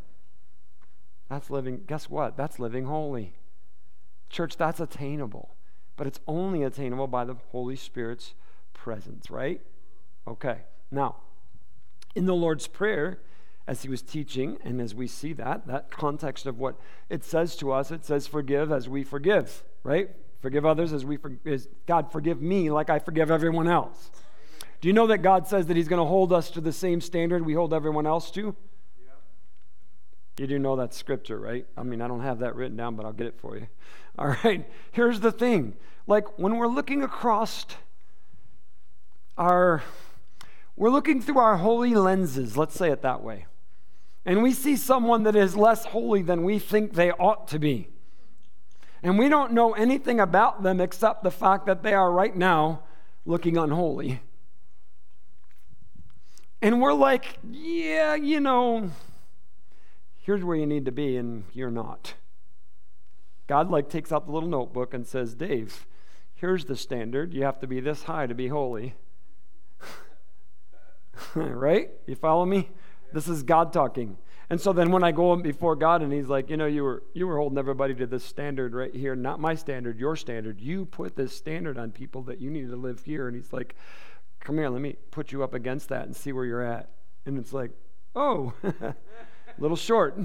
That's 1.30 1.50
living, 1.50 1.84
guess 1.88 2.10
what? 2.10 2.36
That's 2.36 2.60
living 2.60 2.88
holy. 2.88 3.36
Church, 4.30 4.58
that's 4.58 4.82
attainable, 4.82 5.56
but 5.96 6.08
it's 6.08 6.20
only 6.28 6.64
attainable 6.64 7.08
by 7.08 7.24
the 7.24 7.36
Holy 7.54 7.78
Spirit's 7.78 8.34
presence, 8.74 9.32
right? 9.32 9.62
Okay, 10.28 10.58
now, 10.92 11.16
in 12.16 12.26
the 12.26 12.36
Lord's 12.36 12.68
Prayer, 12.68 13.22
as 13.68 13.82
he 13.82 13.90
was 13.90 14.02
teaching, 14.02 14.58
and 14.64 14.80
as 14.80 14.94
we 14.94 15.08
see 15.08 15.34
that, 15.34 15.66
that 15.68 15.90
context 15.90 16.46
of 16.46 16.60
what 16.60 16.76
it 17.10 17.24
says 17.24 17.56
to 17.58 17.72
us, 17.72 17.92
it 17.92 18.06
says, 18.06 18.28
Forgive 18.28 18.72
as 18.72 18.88
we 18.88 19.04
forgive, 19.04 19.64
right? 19.84 20.10
Forgive 20.42 20.66
others 20.66 20.94
as 20.94 21.04
we 21.04 21.18
forgive. 21.18 21.68
God, 21.88 22.12
forgive 22.12 22.42
me 22.42 22.70
like 22.70 22.90
I 22.90 23.00
forgive 23.00 23.32
everyone 23.32 23.68
else. 23.68 24.12
Do 24.82 24.88
you 24.88 24.94
know 24.94 25.08
that 25.08 25.20
God 25.20 25.48
says 25.48 25.66
that 25.66 25.78
He's 25.78 25.88
going 25.88 26.02
to 26.02 26.06
hold 26.06 26.32
us 26.32 26.52
to 26.52 26.62
the 26.62 26.72
same 26.72 27.02
standard 27.02 27.44
we 27.44 27.54
hold 27.54 27.74
everyone 27.74 28.06
else 28.06 28.30
to? 28.32 28.56
You 30.38 30.48
do 30.48 30.60
know 30.60 30.76
that 30.76 30.94
scripture, 30.94 31.40
right? 31.40 31.66
I 31.78 31.84
mean, 31.84 32.02
I 32.02 32.08
don't 32.08 32.22
have 32.22 32.40
that 32.40 32.56
written 32.56 32.76
down, 32.76 32.96
but 32.96 33.06
I'll 33.06 33.14
get 33.14 33.28
it 33.28 33.40
for 33.40 33.58
you. 33.58 33.68
All 34.20 34.36
right, 34.44 34.70
here's 34.92 35.22
the 35.22 35.32
thing. 35.32 35.76
Like 36.08 36.38
when 36.38 36.58
we're 36.58 36.68
looking 36.68 37.04
across 37.04 37.66
our, 39.38 39.82
we're 40.76 40.90
looking 40.90 41.22
through 41.22 41.40
our 41.40 41.58
holy 41.58 41.96
lenses, 41.96 42.58
let's 42.58 42.76
say 42.76 42.92
it 42.92 43.02
that 43.02 43.24
way, 43.24 43.46
and 44.26 44.42
we 44.42 44.52
see 44.52 44.76
someone 44.76 45.24
that 45.24 45.36
is 45.36 45.56
less 45.56 45.86
holy 45.86 46.22
than 46.22 46.44
we 46.44 46.58
think 46.58 46.94
they 46.94 47.12
ought 47.12 47.48
to 47.50 47.60
be. 47.60 47.90
And 49.04 49.20
we 49.20 49.30
don't 49.30 49.52
know 49.52 49.74
anything 49.74 50.20
about 50.20 50.64
them 50.64 50.82
except 50.82 51.24
the 51.24 51.30
fact 51.30 51.68
that 51.68 51.84
they 51.84 51.94
are 51.94 52.12
right 52.12 52.36
now 52.36 52.82
looking 53.24 53.56
unholy. 53.56 54.22
And 56.60 56.82
we're 56.82 56.94
like, 56.94 57.38
yeah, 57.52 58.16
you 58.16 58.40
know, 58.40 58.90
here's 60.24 60.44
where 60.44 60.58
you 60.58 60.66
need 60.66 60.86
to 60.86 60.92
be, 60.92 61.18
and 61.18 61.44
you're 61.54 61.70
not. 61.70 62.16
God 63.46 63.70
like 63.70 63.90
takes 63.90 64.12
out 64.12 64.26
the 64.26 64.32
little 64.32 64.50
notebook 64.50 64.96
and 64.96 65.06
says, 65.06 65.36
Dave, 65.36 65.86
here's 66.34 66.66
the 66.66 66.76
standard. 66.76 67.32
You 67.32 67.44
have 67.44 67.60
to 67.60 67.68
be 67.68 67.80
this 67.80 68.04
high 68.04 68.26
to 68.26 68.34
be 68.34 68.48
holy. 68.48 68.96
right? 71.36 71.92
You 72.08 72.16
follow 72.16 72.46
me? 72.46 72.72
This 73.16 73.30
is 73.30 73.44
God 73.44 73.72
talking. 73.72 74.18
And 74.50 74.60
so 74.60 74.74
then 74.74 74.92
when 74.92 75.02
I 75.02 75.14
go 75.14 75.38
before 75.38 75.78
God 75.78 76.02
and 76.02 76.12
he's 76.12 76.28
like, 76.28 76.50
you 76.50 76.58
know, 76.58 76.66
you 76.66 76.84
were 76.84 77.02
you 77.14 77.26
were 77.26 77.38
holding 77.38 77.58
everybody 77.58 77.96
to 77.96 78.06
this 78.06 78.26
standard 78.26 78.76
right 78.76 78.94
here, 78.94 79.16
not 79.16 79.40
my 79.40 79.56
standard, 79.56 79.98
your 79.98 80.18
standard. 80.18 80.60
You 80.60 80.84
put 80.84 81.16
this 81.16 81.34
standard 81.34 81.78
on 81.78 81.92
people 81.92 82.24
that 82.24 82.42
you 82.42 82.50
need 82.50 82.70
to 82.70 82.76
live 82.76 83.06
here. 83.06 83.30
And 83.30 83.38
he's 83.38 83.54
like, 83.54 83.78
come 84.42 84.58
here, 84.58 84.68
let 84.68 84.82
me 84.82 84.98
put 85.12 85.32
you 85.32 85.44
up 85.44 85.54
against 85.54 85.88
that 85.90 86.04
and 86.08 86.14
see 86.14 86.34
where 86.34 86.44
you're 86.44 86.62
at. 86.62 86.90
And 87.26 87.40
it's 87.40 87.54
like, 87.54 87.72
oh, 88.18 88.52
a 88.82 88.94
little 89.60 89.78
short. 89.78 90.20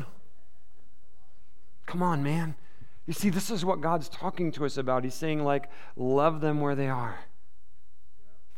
Come 1.86 2.02
on, 2.02 2.24
man. 2.24 2.56
You 3.06 3.12
see, 3.12 3.30
this 3.30 3.52
is 3.52 3.64
what 3.64 3.80
God's 3.80 4.08
talking 4.08 4.50
to 4.50 4.64
us 4.64 4.76
about. 4.76 5.04
He's 5.04 5.14
saying, 5.14 5.44
like, 5.44 5.70
love 5.94 6.40
them 6.40 6.60
where 6.60 6.74
they 6.74 6.88
are, 6.88 7.20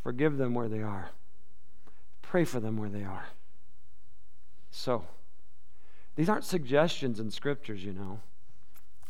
forgive 0.01 0.37
them 0.37 0.55
where 0.55 0.69
they 0.69 0.81
are, 0.81 1.11
pray 2.23 2.45
for 2.45 2.59
them 2.59 2.77
where 2.77 2.89
they 2.89 3.03
are. 3.03 3.27
So, 4.75 5.05
these 6.15 6.27
aren't 6.27 6.45
suggestions 6.45 7.19
in 7.19 7.29
scriptures, 7.29 7.85
you 7.85 7.93
know. 7.93 8.21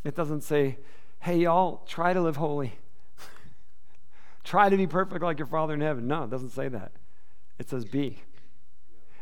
It 0.03 0.14
doesn't 0.14 0.41
say, 0.41 0.78
hey, 1.22 1.38
y'all, 1.38 1.86
try 1.88 2.11
to 2.11 2.20
live 2.20 2.36
holy. 2.36 2.74
try 4.43 4.68
to 4.68 4.76
be 4.76 4.86
perfect 4.86 5.24
like 5.24 5.39
your 5.39 5.45
Father 5.45 5.74
in 5.74 5.80
heaven. 5.80 6.05
No, 6.05 6.26
it 6.26 6.30
doesn't 6.30 6.49
say 6.49 6.68
that. 6.68 6.91
It 7.57 7.70
says 7.70 7.86
be. 7.86 8.20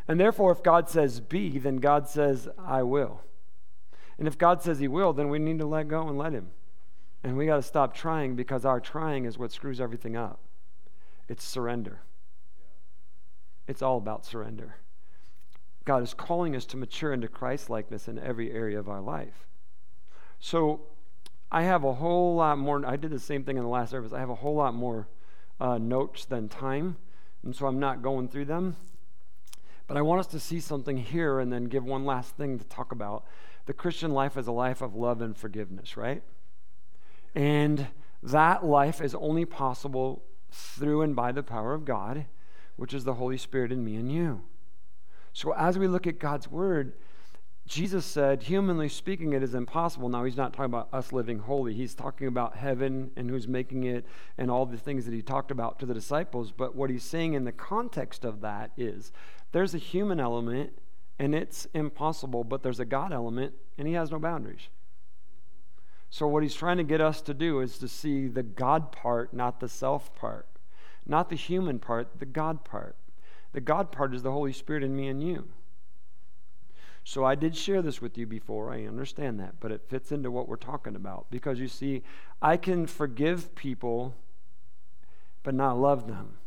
And 0.07 0.19
therefore, 0.19 0.51
if 0.51 0.63
God 0.63 0.89
says 0.89 1.19
be, 1.19 1.59
then 1.59 1.77
God 1.77 2.09
says, 2.09 2.49
I 2.57 2.81
will. 2.81 3.21
And 4.17 4.27
if 4.27 4.35
God 4.35 4.63
says 4.63 4.79
He 4.79 4.87
will, 4.87 5.13
then 5.13 5.29
we 5.29 5.37
need 5.37 5.59
to 5.59 5.67
let 5.67 5.87
go 5.89 6.07
and 6.07 6.17
let 6.17 6.33
Him. 6.33 6.49
And 7.23 7.37
we 7.37 7.45
got 7.45 7.57
to 7.57 7.61
stop 7.61 7.93
trying 7.93 8.35
because 8.35 8.65
our 8.65 8.79
trying 8.79 9.25
is 9.25 9.37
what 9.37 9.51
screws 9.51 9.79
everything 9.79 10.15
up. 10.17 10.39
It's 11.29 11.43
surrender. 11.43 12.01
It's 13.67 13.83
all 13.83 13.97
about 13.97 14.25
surrender. 14.25 14.77
God 15.85 16.03
is 16.03 16.13
calling 16.13 16.55
us 16.55 16.65
to 16.67 16.77
mature 16.77 17.11
into 17.11 17.27
Christ 17.27 17.69
likeness 17.69 18.07
in 18.07 18.19
every 18.19 18.51
area 18.51 18.79
of 18.79 18.87
our 18.87 19.01
life. 19.01 19.47
So 20.39 20.81
I 21.51 21.63
have 21.63 21.83
a 21.83 21.93
whole 21.93 22.35
lot 22.35 22.57
more. 22.57 22.85
I 22.85 22.95
did 22.95 23.11
the 23.11 23.19
same 23.19 23.43
thing 23.43 23.57
in 23.57 23.63
the 23.63 23.69
last 23.69 23.91
service. 23.91 24.13
I 24.13 24.19
have 24.19 24.29
a 24.29 24.35
whole 24.35 24.55
lot 24.55 24.73
more 24.73 25.07
uh, 25.59 25.77
notes 25.77 26.25
than 26.25 26.49
time. 26.49 26.97
And 27.43 27.55
so 27.55 27.65
I'm 27.65 27.79
not 27.79 28.01
going 28.01 28.29
through 28.29 28.45
them. 28.45 28.75
But 29.87 29.97
I 29.97 30.01
want 30.01 30.19
us 30.19 30.27
to 30.27 30.39
see 30.39 30.59
something 30.59 30.97
here 30.97 31.39
and 31.39 31.51
then 31.51 31.65
give 31.65 31.83
one 31.83 32.05
last 32.05 32.37
thing 32.37 32.57
to 32.59 32.65
talk 32.65 32.91
about. 32.91 33.25
The 33.65 33.73
Christian 33.73 34.11
life 34.11 34.37
is 34.37 34.47
a 34.47 34.51
life 34.51 34.81
of 34.81 34.95
love 34.95 35.21
and 35.21 35.35
forgiveness, 35.35 35.97
right? 35.97 36.23
And 37.35 37.87
that 38.23 38.63
life 38.63 39.01
is 39.01 39.15
only 39.15 39.45
possible 39.45 40.23
through 40.51 41.01
and 41.01 41.15
by 41.15 41.31
the 41.31 41.43
power 41.43 41.73
of 41.73 41.85
God, 41.85 42.25
which 42.75 42.93
is 42.93 43.03
the 43.03 43.15
Holy 43.15 43.37
Spirit 43.37 43.71
in 43.71 43.83
me 43.83 43.95
and 43.95 44.11
you. 44.11 44.43
So 45.33 45.53
as 45.53 45.77
we 45.77 45.87
look 45.87 46.07
at 46.07 46.19
God's 46.19 46.49
word, 46.49 46.93
Jesus 47.67 48.05
said, 48.05 48.43
humanly 48.43 48.89
speaking, 48.89 49.33
it 49.33 49.43
is 49.43 49.55
impossible. 49.55 50.09
Now, 50.09 50.25
he's 50.25 50.35
not 50.35 50.51
talking 50.51 50.65
about 50.65 50.89
us 50.91 51.13
living 51.13 51.39
holy. 51.39 51.73
He's 51.73 51.95
talking 51.95 52.27
about 52.27 52.57
heaven 52.57 53.11
and 53.15 53.29
who's 53.29 53.47
making 53.47 53.85
it 53.85 54.05
and 54.37 54.51
all 54.51 54.65
the 54.65 54.77
things 54.77 55.05
that 55.05 55.13
he 55.13 55.21
talked 55.21 55.51
about 55.51 55.79
to 55.79 55.85
the 55.85 55.93
disciples. 55.93 56.51
But 56.51 56.75
what 56.75 56.89
he's 56.89 57.03
saying 57.03 57.33
in 57.33 57.45
the 57.45 57.51
context 57.51 58.25
of 58.25 58.41
that 58.41 58.71
is 58.75 59.13
there's 59.51 59.73
a 59.73 59.77
human 59.77 60.19
element 60.19 60.73
and 61.17 61.35
it's 61.35 61.67
impossible, 61.73 62.43
but 62.43 62.63
there's 62.63 62.79
a 62.79 62.85
God 62.85 63.13
element 63.13 63.53
and 63.77 63.87
he 63.87 63.93
has 63.93 64.11
no 64.11 64.19
boundaries. 64.19 64.67
So, 66.09 66.27
what 66.27 66.43
he's 66.43 66.55
trying 66.55 66.75
to 66.77 66.83
get 66.83 66.99
us 66.99 67.21
to 67.21 67.33
do 67.33 67.61
is 67.61 67.77
to 67.77 67.87
see 67.87 68.27
the 68.27 68.43
God 68.43 68.91
part, 68.91 69.33
not 69.33 69.61
the 69.61 69.69
self 69.69 70.13
part, 70.13 70.45
not 71.05 71.29
the 71.29 71.37
human 71.37 71.79
part, 71.79 72.19
the 72.19 72.25
God 72.25 72.65
part. 72.65 72.97
The 73.53 73.61
God 73.61 73.91
part 73.91 74.13
is 74.13 74.23
the 74.23 74.31
Holy 74.31 74.53
Spirit 74.53 74.83
in 74.83 74.95
me 74.95 75.07
and 75.07 75.21
you. 75.21 75.49
So 77.03 77.25
I 77.25 77.35
did 77.35 77.55
share 77.55 77.81
this 77.81 78.01
with 78.01 78.17
you 78.17 78.27
before. 78.27 78.71
I 78.71 78.85
understand 78.85 79.39
that, 79.39 79.55
but 79.59 79.71
it 79.71 79.89
fits 79.89 80.11
into 80.11 80.29
what 80.29 80.47
we're 80.47 80.55
talking 80.55 80.95
about 80.95 81.27
because 81.31 81.59
you 81.59 81.67
see, 81.67 82.03
I 82.41 82.57
can 82.57 82.85
forgive 82.85 83.55
people 83.55 84.15
but 85.43 85.55
not 85.55 85.79
love 85.79 86.07
them. 86.07 86.37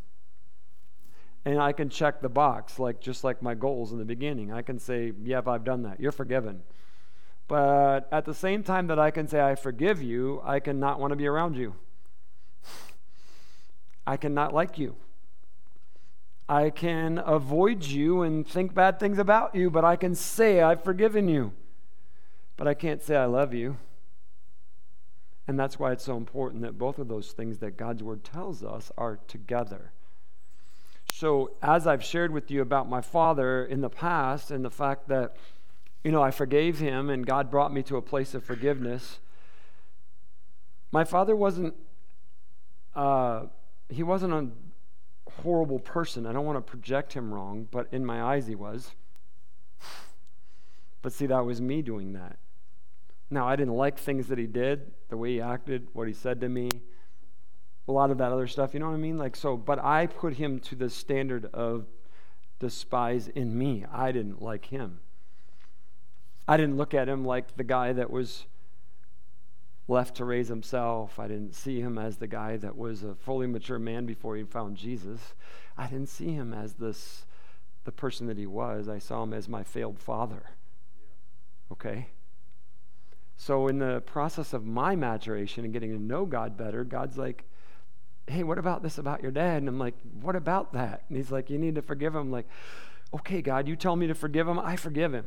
And 1.45 1.61
I 1.61 1.73
can 1.73 1.91
check 1.91 2.23
the 2.23 2.29
box 2.29 2.79
like 2.79 3.01
just 3.01 3.25
like 3.25 3.43
my 3.43 3.55
goals 3.55 3.93
in 3.93 3.99
the 3.99 4.05
beginning. 4.05 4.53
I 4.53 4.63
can 4.63 4.79
say, 4.79 5.13
"Yep, 5.23 5.49
I've 5.49 5.65
done 5.65 5.83
that. 5.83 6.01
You're 6.01 6.13
forgiven." 6.13 6.63
But 7.49 8.09
at 8.11 8.25
the 8.25 8.33
same 8.33 8.63
time 8.63 8.87
that 8.87 8.99
I 8.99 9.11
can 9.11 9.29
say 9.29 9.43
I 9.43 9.55
forgive 9.55 10.03
you, 10.03 10.41
I 10.43 10.61
can 10.61 10.81
not 10.81 10.99
want 10.99 11.11
to 11.11 11.17
be 11.17 11.27
around 11.27 11.57
you. 11.57 11.75
I 14.07 14.17
cannot 14.17 14.55
like 14.55 14.79
you. 14.79 14.97
I 16.49 16.71
can 16.71 17.23
avoid 17.25 17.85
you 17.85 18.23
and 18.23 18.47
think 18.47 18.75
bad 18.75 19.01
things 19.01 19.19
about 19.19 19.55
you, 19.55 19.71
but 19.71 19.85
I 19.85 19.97
can 19.97 20.15
say 20.15 20.61
I've 20.61 20.85
forgiven 20.85 21.29
you. 21.29 21.53
But 22.57 22.69
I 22.69 22.75
can't 22.75 23.03
say 23.03 23.17
I 23.17 23.25
love 23.25 23.55
you. 23.55 23.79
And 25.47 25.59
that's 25.59 25.79
why 25.79 25.93
it's 25.93 26.05
so 26.05 26.17
important 26.17 26.63
that 26.63 26.79
both 26.79 26.99
of 26.99 27.09
those 27.09 27.33
things 27.33 27.59
that 27.59 27.77
God's 27.77 28.03
word 28.03 28.25
tells 28.25 28.63
us 28.63 28.93
are 28.97 29.19
together. 29.27 29.93
So, 31.13 31.53
as 31.63 31.87
I've 31.87 32.03
shared 32.03 32.33
with 32.33 32.51
you 32.51 32.61
about 32.61 32.89
my 32.89 33.01
father 33.01 33.65
in 33.65 33.81
the 33.81 33.91
past 33.91 34.51
and 34.51 34.65
the 34.65 34.71
fact 34.71 35.09
that, 35.09 35.37
you 36.03 36.11
know, 36.11 36.23
I 36.23 36.31
forgave 36.31 36.79
him 36.79 37.09
and 37.09 37.27
God 37.27 37.51
brought 37.51 37.73
me 37.73 37.83
to 37.85 37.97
a 37.97 38.03
place 38.03 38.35
of 38.35 38.43
forgiveness, 38.43 39.19
my 40.93 41.05
father 41.05 41.37
wasn't, 41.37 41.75
uh, 42.95 43.45
he 43.89 44.03
wasn't 44.03 44.33
on 44.33 44.53
horrible 45.43 45.79
person. 45.79 46.27
I 46.27 46.33
don't 46.33 46.47
want 46.47 46.57
to 46.57 46.71
project 46.71 47.13
him 47.13 47.33
wrong, 47.33 47.69
but 47.71 47.89
in 47.93 48.05
my 48.05 48.23
eyes 48.23 48.47
he 48.47 48.55
was. 48.55 48.93
But 51.03 51.13
see, 51.13 51.27
that 51.27 51.45
was 51.45 51.61
me 51.61 51.83
doing 51.83 52.13
that. 52.15 52.39
Now, 53.31 53.49
I 53.49 53.57
didn't 53.57 53.75
like 53.75 53.99
things 53.99 54.29
that 54.29 54.39
he 54.39 54.47
did, 54.47 54.93
the 55.09 55.17
way 55.17 55.33
he 55.33 55.41
acted, 55.41 55.89
what 55.93 56.09
he 56.09 56.15
said 56.15 56.41
to 56.41 56.49
me, 56.49 56.71
a 57.87 57.93
lot 57.93 58.11
of 58.11 58.19
that 58.19 58.33
other 58.33 58.47
stuff, 58.47 58.73
you 58.73 58.81
know 58.81 58.89
what 58.89 58.95
I 58.95 58.99
mean? 58.99 59.19
Like, 59.19 59.37
so, 59.37 59.57
but 59.57 59.79
I 59.79 60.07
put 60.07 60.35
him 60.35 60.59
to 60.61 60.75
the 60.75 60.89
standard 60.89 61.47
of 61.53 61.87
despise 62.59 63.29
in 63.29 63.59
me. 63.59 63.85
I 63.93 64.13
didn't 64.13 64.41
like 64.41 64.67
him. 64.67 65.01
I 66.47 66.57
didn't 66.57 66.77
look 66.77 66.95
at 66.95 67.09
him 67.09 67.25
like 67.25 67.57
the 67.57 67.65
guy 67.65 67.93
that 67.93 68.11
was 68.11 68.47
left 69.87 70.17
to 70.17 70.25
raise 70.25 70.49
himself. 70.49 71.19
I 71.19 71.29
didn't 71.29 71.55
see 71.55 71.81
him 71.81 71.99
as 71.99 72.17
the 72.17 72.27
guy 72.27 72.57
that 72.59 72.77
was 72.77 73.03
a 73.03 73.15
fully 73.15 73.47
mature 73.47 73.79
man 73.79 74.07
before 74.07 74.37
he 74.37 74.45
found 74.45 74.77
Jesus. 74.77 75.35
I 75.77 75.87
didn't 75.87 76.09
see 76.09 76.33
him 76.33 76.55
as 76.55 76.75
this 76.75 77.27
the 77.85 77.93
person 77.93 78.27
that 78.27 78.39
he 78.39 78.47
was. 78.47 78.89
I 78.89 78.99
saw 78.99 79.23
him 79.23 79.35
as 79.35 79.49
my 79.49 79.63
failed 79.63 79.99
father. 79.99 80.51
Okay? 81.71 82.09
So 83.37 83.69
in 83.69 83.79
the 83.79 84.03
process 84.07 84.53
of 84.53 84.65
my 84.65 84.97
maturation 84.97 85.65
and 85.65 85.73
getting 85.73 85.91
to 85.91 86.03
know 86.03 86.25
God 86.25 86.57
better, 86.57 86.83
God's 86.85 87.19
like, 87.19 87.45
hey, 88.27 88.43
what 88.43 88.59
about 88.59 88.83
this 88.83 88.97
about 88.97 89.23
your 89.23 89.33
dad? 89.33 89.59
And 89.59 89.69
I'm 89.69 89.79
like, 89.79 89.97
what 90.23 90.37
about 90.37 90.73
that? 90.73 91.05
And 91.09 91.17
he's 91.17 91.31
like, 91.31 91.51
you 91.51 91.59
need 91.59 91.75
to 91.75 91.83
forgive 91.83 92.15
him. 92.15 92.23
I'm 92.23 92.33
like, 92.33 92.49
okay, 93.13 93.43
God, 93.43 93.69
you 93.69 93.77
tell 93.77 93.97
me 93.97 94.07
to 94.07 94.15
forgive 94.15 94.49
him. 94.49 94.59
I 94.59 94.77
forgive 94.77 95.13
him. 95.13 95.27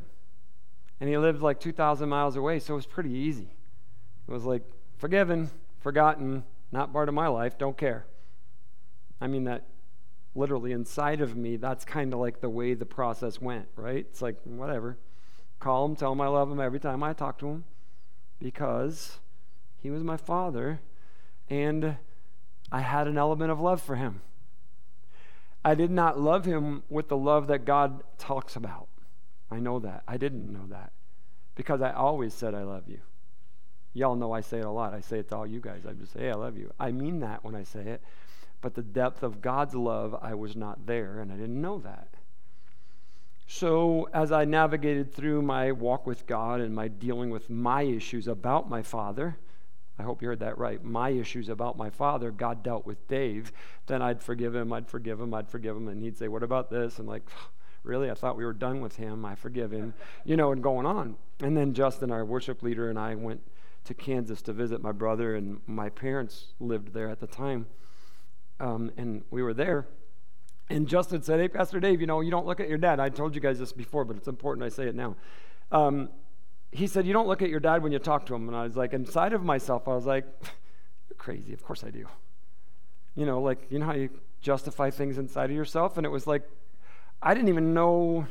And 1.00 1.10
he 1.10 1.18
lived 1.18 1.42
like 1.42 1.60
2,000 1.60 2.10
miles 2.10 2.36
away, 2.36 2.58
so 2.60 2.74
it 2.74 2.78
was 2.78 2.88
pretty 2.88 3.12
easy. 3.12 3.50
It 4.28 4.32
was 4.32 4.44
like, 4.44 4.64
forgiven, 4.98 5.50
forgotten, 5.80 6.44
not 6.72 6.92
part 6.92 7.08
of 7.10 7.16
my 7.16 7.28
life, 7.28 7.58
don't 7.58 7.78
care. 7.78 8.06
I 9.22 9.28
mean, 9.28 9.46
that 9.46 9.64
literally 10.36 10.72
inside 10.72 11.22
of 11.22 11.36
me, 11.36 11.56
that's 11.56 11.86
kind 11.86 12.14
of 12.14 12.20
like 12.20 12.42
the 12.42 12.50
way 12.50 12.74
the 12.74 12.86
process 12.86 13.42
went, 13.42 13.68
right? 13.76 14.06
It's 14.10 14.22
like, 14.22 14.38
whatever. 14.44 14.98
Call 15.60 15.86
him, 15.86 15.96
tell 15.96 16.12
him 16.12 16.22
I 16.22 16.28
love 16.28 16.52
him 16.52 16.60
every 16.60 16.80
time 16.80 17.02
I 17.04 17.14
talk 17.14 17.40
to 17.40 17.48
him 17.48 17.64
because 18.40 19.20
he 19.82 19.90
was 19.90 20.04
my 20.04 20.18
father 20.18 20.82
and 21.50 21.98
I 22.72 22.82
had 22.82 23.08
an 23.08 23.18
element 23.18 23.52
of 23.52 23.60
love 23.60 23.82
for 23.82 23.96
him. 23.96 24.22
I 25.66 25.74
did 25.74 25.90
not 25.90 26.20
love 26.20 26.46
him 26.46 26.84
with 26.90 27.08
the 27.08 27.18
love 27.18 27.48
that 27.48 27.66
God 27.66 28.04
talks 28.18 28.56
about. 28.56 28.88
I 29.50 29.60
know 29.60 29.80
that. 29.80 30.04
I 30.08 30.18
didn't 30.18 30.52
know 30.52 30.68
that 30.70 30.92
because 31.56 31.82
I 31.82 31.92
always 31.92 32.34
said, 32.34 32.54
I 32.54 32.64
love 32.64 32.84
you. 32.88 33.00
Y'all 33.94 34.16
know 34.16 34.32
I 34.32 34.42
say 34.42 34.60
it 34.60 34.66
a 34.66 34.70
lot. 34.70 34.94
I 34.94 35.02
say 35.02 35.20
it 35.20 35.30
to 35.30 35.38
all 35.38 35.48
you 35.48 35.60
guys. 35.60 35.82
I 35.88 35.94
just 35.94 36.14
say, 36.14 36.22
hey, 36.22 36.32
I 36.32 36.36
love 36.36 36.58
you. 36.58 36.72
I 36.80 36.92
mean 36.92 37.20
that 37.22 37.44
when 37.44 37.56
I 37.56 37.64
say 37.64 37.82
it. 37.82 38.02
But 38.62 38.76
the 38.76 38.82
depth 38.82 39.24
of 39.24 39.42
God's 39.42 39.76
love, 39.76 40.16
I 40.22 40.34
was 40.34 40.56
not 40.56 40.86
there, 40.86 41.20
and 41.20 41.32
I 41.32 41.36
didn't 41.36 41.62
know 41.62 41.80
that. 41.80 42.10
So, 43.48 44.10
as 44.14 44.32
I 44.32 44.46
navigated 44.46 45.14
through 45.14 45.42
my 45.42 45.72
walk 45.72 46.06
with 46.06 46.28
God 46.28 46.60
and 46.60 46.76
my 46.76 46.90
dealing 46.90 47.30
with 47.30 47.50
my 47.50 47.84
issues 47.84 48.28
about 48.28 48.70
my 48.70 48.82
father, 48.82 49.38
I 50.00 50.04
hope 50.04 50.22
you 50.22 50.28
heard 50.28 50.40
that 50.40 50.58
right. 50.58 50.84
My 50.84 51.10
issues 51.10 51.50
about 51.50 51.78
my 51.78 51.90
father, 51.90 52.30
God 52.30 52.62
dealt 52.62 52.86
with 52.86 53.08
Dave. 53.08 53.52
Then 53.88 54.02
I'd 54.02 54.22
forgive 54.22 54.54
him, 54.54 54.74
I'd 54.74 54.88
forgive 54.88 55.20
him, 55.20 55.34
I'd 55.34 55.50
forgive 55.50 55.76
him. 55.76 55.88
And 55.88 56.04
he'd 56.04 56.18
say, 56.18 56.28
What 56.28 56.44
about 56.44 56.70
this? 56.70 57.00
And 57.00 57.08
like, 57.08 57.24
really? 57.84 58.12
I 58.12 58.14
thought 58.14 58.38
we 58.38 58.46
were 58.46 58.54
done 58.54 58.82
with 58.82 58.98
him. 58.98 59.26
I 59.26 59.36
forgive 59.36 59.72
him, 59.72 59.94
you 60.26 60.36
know, 60.36 60.52
and 60.52 60.62
going 60.62 60.86
on. 60.86 61.16
And 61.40 61.56
then 61.56 61.74
Justin, 61.74 62.12
our 62.12 62.26
worship 62.26 62.62
leader, 62.62 62.90
and 62.90 63.00
I 63.00 63.16
went 63.16 63.42
to 63.88 63.94
Kansas 63.94 64.42
to 64.44 64.54
visit 64.54 64.82
my 64.82 64.92
brother, 64.92 65.36
and 65.36 65.60
my 65.66 65.90
parents 65.90 66.48
lived 66.60 66.94
there 66.94 67.10
at 67.10 67.20
the 67.20 67.28
time. 67.28 67.66
Um, 68.60 68.92
and 68.98 69.24
we 69.32 69.42
were 69.42 69.54
there. 69.54 69.88
And 70.70 70.88
Justin 70.88 71.22
said, 71.22 71.40
Hey, 71.40 71.48
Pastor 71.48 71.80
Dave, 71.80 72.02
you 72.02 72.08
know, 72.08 72.22
you 72.22 72.32
don't 72.32 72.46
look 72.46 72.60
at 72.60 72.70
your 72.70 72.78
dad. 72.78 73.00
I 73.00 73.10
told 73.10 73.36
you 73.36 73.42
guys 73.42 73.60
this 73.60 73.72
before, 73.72 74.04
but 74.04 74.18
it's 74.18 74.28
important 74.28 74.66
I 74.66 74.70
say 74.70 74.88
it 74.88 74.96
now. 74.96 75.16
Um, 75.72 76.10
he 76.72 76.88
said, 76.88 77.08
You 77.08 77.14
don't 77.14 77.28
look 77.28 77.42
at 77.42 77.50
your 77.50 77.60
dad 77.60 77.82
when 77.82 77.92
you 77.92 78.00
talk 78.00 78.26
to 78.28 78.36
him. 78.36 78.48
And 78.48 78.58
I 78.58 78.64
was 78.64 78.76
like, 78.76 78.94
inside 78.94 79.34
of 79.34 79.44
myself, 79.44 79.88
I 79.88 79.96
was 79.96 80.06
like, 80.06 80.26
You're 81.10 81.18
crazy. 81.18 81.54
Of 81.54 81.64
course 81.64 81.84
I 81.84 81.90
do. 81.90 82.06
You 83.16 83.26
know, 83.26 83.42
like, 83.42 83.68
you 83.70 83.80
know 83.80 83.86
how 83.86 83.94
you 83.94 84.10
justify 84.42 84.90
things 84.90 85.18
inside 85.18 85.50
of 85.50 85.56
yourself? 85.56 85.98
And 85.98 86.06
it 86.06 86.10
was 86.10 86.28
like, 86.28 86.44
I 87.22 87.34
didn't 87.34 87.50
even 87.50 87.74
know. 87.74 88.28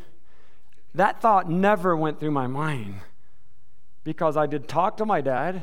That 0.94 1.20
thought 1.20 1.50
never 1.50 1.96
went 1.96 2.20
through 2.20 2.30
my 2.30 2.46
mind 2.46 3.00
because 4.06 4.36
I 4.36 4.46
did 4.46 4.68
talk 4.68 4.98
to 4.98 5.04
my 5.04 5.20
dad. 5.20 5.62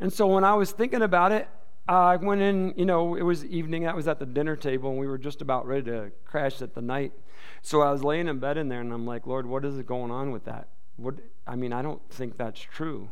And 0.00 0.10
so 0.10 0.26
when 0.26 0.42
I 0.42 0.54
was 0.54 0.72
thinking 0.72 1.02
about 1.02 1.32
it, 1.32 1.46
I 1.86 2.16
went 2.16 2.40
in, 2.40 2.72
you 2.78 2.86
know, 2.86 3.14
it 3.14 3.20
was 3.20 3.44
evening. 3.44 3.86
I 3.86 3.92
was 3.92 4.08
at 4.08 4.18
the 4.18 4.24
dinner 4.24 4.56
table 4.56 4.88
and 4.88 4.98
we 4.98 5.06
were 5.06 5.18
just 5.18 5.42
about 5.42 5.66
ready 5.66 5.82
to 5.90 6.12
crash 6.24 6.62
at 6.62 6.74
the 6.74 6.80
night. 6.80 7.12
So 7.60 7.82
I 7.82 7.92
was 7.92 8.02
laying 8.02 8.26
in 8.26 8.38
bed 8.38 8.56
in 8.56 8.70
there 8.70 8.80
and 8.80 8.90
I'm 8.90 9.04
like, 9.04 9.26
Lord, 9.26 9.44
what 9.44 9.66
is 9.66 9.78
going 9.82 10.10
on 10.10 10.30
with 10.30 10.46
that? 10.46 10.68
What, 10.96 11.16
I 11.46 11.56
mean, 11.56 11.74
I 11.74 11.82
don't 11.82 12.00
think 12.10 12.38
that's 12.38 12.58
true. 12.58 13.10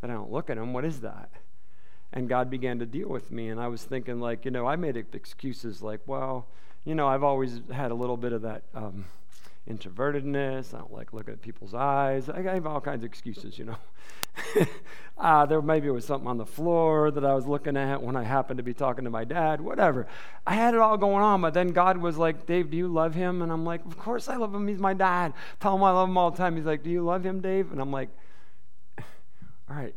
that 0.00 0.08
I 0.08 0.14
don't 0.14 0.30
look 0.30 0.48
at 0.48 0.56
him. 0.56 0.72
What 0.72 0.84
is 0.84 1.00
that? 1.00 1.30
And 2.12 2.28
God 2.28 2.48
began 2.48 2.78
to 2.78 2.86
deal 2.86 3.08
with 3.08 3.32
me. 3.32 3.48
And 3.48 3.60
I 3.60 3.66
was 3.66 3.82
thinking, 3.82 4.20
like, 4.20 4.44
you 4.44 4.52
know, 4.52 4.68
I 4.68 4.76
made 4.76 4.96
excuses 4.96 5.82
like, 5.82 6.00
well, 6.06 6.46
you 6.84 6.94
know, 6.94 7.08
I've 7.08 7.24
always 7.24 7.60
had 7.72 7.90
a 7.90 7.94
little 7.94 8.16
bit 8.16 8.32
of 8.32 8.42
that 8.42 8.62
um, 8.72 9.06
introvertedness. 9.68 10.74
I 10.74 10.78
don't 10.78 10.92
like 10.92 11.12
looking 11.12 11.34
at 11.34 11.42
people's 11.42 11.74
eyes. 11.74 12.28
I 12.28 12.40
have 12.40 12.66
all 12.66 12.80
kinds 12.80 13.02
of 13.02 13.10
excuses, 13.10 13.58
you 13.58 13.64
know. 13.64 13.76
uh, 15.18 15.46
there 15.46 15.60
maybe 15.62 15.88
it 15.88 15.92
was 15.92 16.04
something 16.04 16.28
on 16.28 16.36
the 16.36 16.46
floor 16.46 17.10
that 17.10 17.24
I 17.24 17.34
was 17.34 17.46
looking 17.46 17.76
at 17.76 18.02
when 18.02 18.16
I 18.16 18.22
happened 18.22 18.58
to 18.58 18.62
be 18.62 18.74
talking 18.74 19.04
to 19.04 19.10
my 19.10 19.24
dad, 19.24 19.60
whatever. 19.60 20.06
I 20.46 20.54
had 20.54 20.74
it 20.74 20.80
all 20.80 20.96
going 20.96 21.22
on, 21.22 21.40
but 21.40 21.54
then 21.54 21.68
God 21.68 21.98
was 21.98 22.16
like, 22.16 22.46
Dave, 22.46 22.70
do 22.70 22.76
you 22.76 22.88
love 22.88 23.14
him? 23.14 23.42
And 23.42 23.50
I'm 23.50 23.64
like, 23.64 23.84
Of 23.84 23.98
course 23.98 24.28
I 24.28 24.36
love 24.36 24.54
him. 24.54 24.68
He's 24.68 24.78
my 24.78 24.94
dad. 24.94 25.32
Tell 25.60 25.74
him 25.74 25.82
I 25.82 25.90
love 25.90 26.08
him 26.08 26.18
all 26.18 26.30
the 26.30 26.36
time. 26.36 26.56
He's 26.56 26.66
like, 26.66 26.82
Do 26.82 26.90
you 26.90 27.02
love 27.02 27.24
him, 27.24 27.40
Dave? 27.40 27.72
And 27.72 27.80
I'm 27.80 27.90
like, 27.90 28.10
All 28.98 29.76
right. 29.76 29.94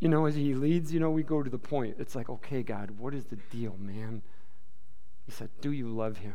You 0.00 0.08
know, 0.08 0.26
as 0.26 0.34
he 0.34 0.54
leads, 0.54 0.92
you 0.92 1.00
know, 1.00 1.10
we 1.10 1.22
go 1.22 1.42
to 1.42 1.50
the 1.50 1.58
point. 1.58 1.96
It's 1.98 2.14
like, 2.14 2.28
okay, 2.28 2.62
God, 2.62 2.92
what 2.92 3.14
is 3.14 3.24
the 3.24 3.36
deal, 3.50 3.76
man? 3.80 4.22
He 5.26 5.32
said, 5.32 5.50
Do 5.60 5.72
you 5.72 5.88
love 5.88 6.18
him? 6.18 6.34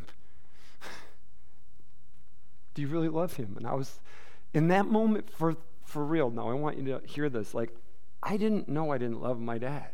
Do 2.74 2.82
you 2.82 2.88
really 2.88 3.10
love 3.10 3.36
him? 3.36 3.56
And 3.58 3.68
I 3.68 3.74
was 3.74 4.00
in 4.54 4.68
that 4.70 4.88
moment 4.88 5.30
for 5.30 5.56
for 5.86 6.04
real. 6.04 6.30
Now 6.30 6.50
I 6.50 6.54
want 6.54 6.78
you 6.78 6.86
to 6.86 7.02
hear 7.06 7.30
this. 7.30 7.54
Like 7.54 7.76
I 8.22 8.38
didn't 8.38 8.70
know 8.70 8.92
I 8.92 8.98
didn't 8.98 9.22
love 9.22 9.40
my 9.40 9.58
dad. 9.58 9.90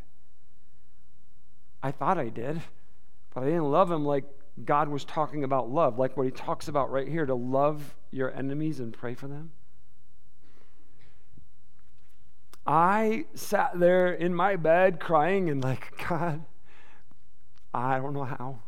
I 1.82 1.92
thought 1.92 2.18
I 2.18 2.30
did, 2.30 2.62
but 3.34 3.44
I 3.44 3.48
didn't 3.48 3.72
love 3.72 3.90
him 3.90 4.06
like 4.06 4.26
God 4.66 4.90
was 4.90 5.06
talking 5.06 5.44
about 5.44 5.70
love, 5.70 5.98
like 5.98 6.18
what 6.18 6.26
he 6.26 6.32
talks 6.32 6.68
about 6.68 6.92
right 6.92 7.08
here 7.08 7.26
to 7.26 7.36
love 7.36 7.96
your 8.12 8.34
enemies 8.34 8.80
and 8.80 8.94
pray 8.94 9.14
for 9.14 9.28
them. 9.28 9.52
I 12.68 13.26
sat 13.34 13.80
there 13.80 14.14
in 14.14 14.36
my 14.36 14.56
bed 14.56 15.00
crying 15.00 15.50
and 15.50 15.64
like, 15.64 16.06
God, 16.10 16.44
I 17.74 17.98
don't 17.98 18.14
know 18.14 18.26
how. 18.26 18.60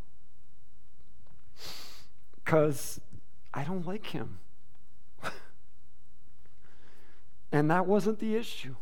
Because 2.43 2.99
I 3.53 3.63
don't 3.63 3.85
like 3.85 4.07
him. 4.07 4.39
and 7.51 7.69
that 7.69 7.85
wasn't 7.85 8.19
the 8.19 8.35
issue. 8.35 8.75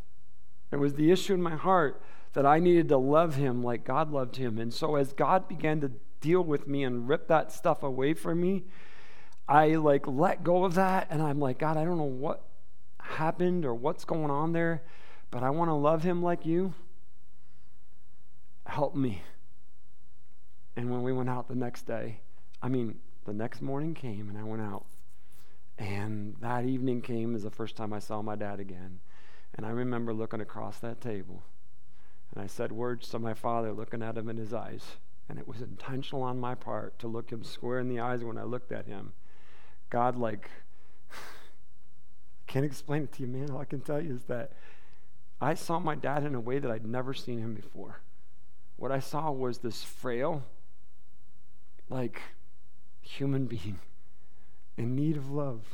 It 0.71 0.77
was 0.77 0.93
the 0.93 1.11
issue 1.11 1.33
in 1.33 1.41
my 1.41 1.55
heart 1.55 2.01
that 2.33 2.45
I 2.45 2.59
needed 2.59 2.89
to 2.89 2.97
love 2.97 3.35
him 3.35 3.63
like 3.63 3.83
God 3.83 4.11
loved 4.11 4.35
him. 4.35 4.59
And 4.59 4.73
so 4.73 4.95
as 4.95 5.13
God 5.13 5.47
began 5.47 5.81
to 5.81 5.91
deal 6.21 6.41
with 6.41 6.67
me 6.67 6.83
and 6.83 7.09
rip 7.09 7.27
that 7.27 7.51
stuff 7.51 7.81
away 7.81 8.13
from 8.13 8.39
me, 8.41 8.65
I 9.47 9.75
like 9.75 10.05
let 10.07 10.43
go 10.43 10.63
of 10.63 10.75
that 10.75 11.07
and 11.09 11.21
I'm 11.21 11.39
like, 11.39 11.57
God, 11.57 11.75
I 11.75 11.83
don't 11.83 11.97
know 11.97 12.03
what 12.03 12.43
happened 12.99 13.65
or 13.65 13.73
what's 13.73 14.05
going 14.05 14.29
on 14.29 14.53
there, 14.53 14.83
but 15.31 15.41
I 15.41 15.49
want 15.49 15.69
to 15.69 15.73
love 15.73 16.03
him 16.03 16.21
like 16.21 16.45
you. 16.45 16.73
Help 18.67 18.95
me. 18.95 19.23
And 20.75 20.91
when 20.91 21.01
we 21.01 21.11
went 21.11 21.29
out 21.29 21.47
the 21.47 21.55
next 21.55 21.87
day, 21.87 22.19
I 22.61 22.69
mean, 22.69 22.99
the 23.29 23.35
next 23.35 23.61
morning 23.61 23.93
came 23.93 24.27
and 24.27 24.37
I 24.37 24.43
went 24.43 24.63
out. 24.63 24.85
And 25.77 26.35
that 26.41 26.65
evening 26.65 27.01
came 27.01 27.35
as 27.35 27.43
the 27.43 27.51
first 27.51 27.75
time 27.75 27.93
I 27.93 27.99
saw 27.99 28.23
my 28.23 28.35
dad 28.35 28.59
again. 28.59 28.99
And 29.55 29.65
I 29.65 29.69
remember 29.69 30.13
looking 30.13 30.41
across 30.41 30.79
that 30.79 30.99
table. 30.99 31.43
And 32.33 32.43
I 32.43 32.47
said 32.47 32.71
words 32.71 33.07
to 33.09 33.19
my 33.19 33.35
father, 33.35 33.71
looking 33.71 34.01
at 34.01 34.17
him 34.17 34.29
in 34.29 34.37
his 34.37 34.51
eyes. 34.51 34.83
And 35.29 35.37
it 35.37 35.47
was 35.47 35.61
intentional 35.61 36.23
on 36.23 36.39
my 36.39 36.55
part 36.55 36.97
to 36.99 37.07
look 37.07 37.29
him 37.31 37.43
square 37.43 37.79
in 37.79 37.87
the 37.87 37.99
eyes 37.99 38.23
when 38.23 38.37
I 38.37 38.43
looked 38.43 38.71
at 38.71 38.87
him. 38.87 39.13
God, 39.91 40.17
like, 40.17 40.49
I 41.11 41.15
can't 42.47 42.65
explain 42.65 43.03
it 43.03 43.11
to 43.13 43.21
you, 43.21 43.27
man. 43.27 43.51
All 43.51 43.61
I 43.61 43.65
can 43.65 43.81
tell 43.81 44.01
you 44.01 44.15
is 44.15 44.23
that 44.23 44.53
I 45.39 45.53
saw 45.53 45.79
my 45.79 45.93
dad 45.93 46.23
in 46.23 46.33
a 46.33 46.39
way 46.39 46.57
that 46.57 46.71
I'd 46.71 46.85
never 46.85 47.13
seen 47.13 47.37
him 47.37 47.53
before. 47.53 48.01
What 48.75 48.91
I 48.91 48.99
saw 48.99 49.31
was 49.31 49.59
this 49.59 49.83
frail, 49.83 50.43
like, 51.89 52.21
human 53.09 53.45
being 53.45 53.79
in 54.77 54.95
need 54.95 55.17
of 55.17 55.31
love. 55.31 55.65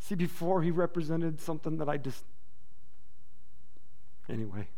See, 0.00 0.14
before 0.14 0.62
he 0.62 0.70
represented 0.70 1.40
something 1.40 1.78
that 1.78 1.88
I 1.88 1.96
just. 1.96 2.24
Anyway. 4.28 4.68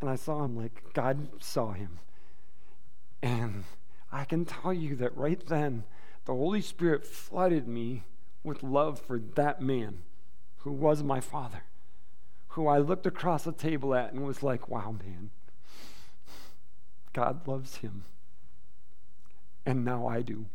And 0.00 0.10
I 0.10 0.16
saw 0.16 0.44
him 0.44 0.56
like 0.56 0.92
God 0.94 1.28
saw 1.40 1.72
him. 1.72 2.00
And 3.22 3.64
I 4.10 4.24
can 4.24 4.44
tell 4.44 4.72
you 4.72 4.96
that 4.96 5.16
right 5.16 5.40
then, 5.46 5.84
the 6.24 6.34
Holy 6.34 6.60
Spirit 6.60 7.06
flooded 7.06 7.68
me 7.68 8.02
with 8.42 8.64
love 8.64 9.00
for 9.00 9.20
that 9.36 9.62
man 9.62 10.02
who 10.58 10.72
was 10.72 11.04
my 11.04 11.20
father, 11.20 11.62
who 12.48 12.66
I 12.66 12.78
looked 12.78 13.06
across 13.06 13.44
the 13.44 13.52
table 13.52 13.94
at 13.94 14.12
and 14.12 14.24
was 14.24 14.42
like, 14.42 14.68
wow, 14.68 14.90
man, 14.90 15.30
God 17.12 17.46
loves 17.46 17.76
him. 17.76 18.04
And 19.64 19.84
now 19.84 20.06
I 20.06 20.22
do. 20.22 20.46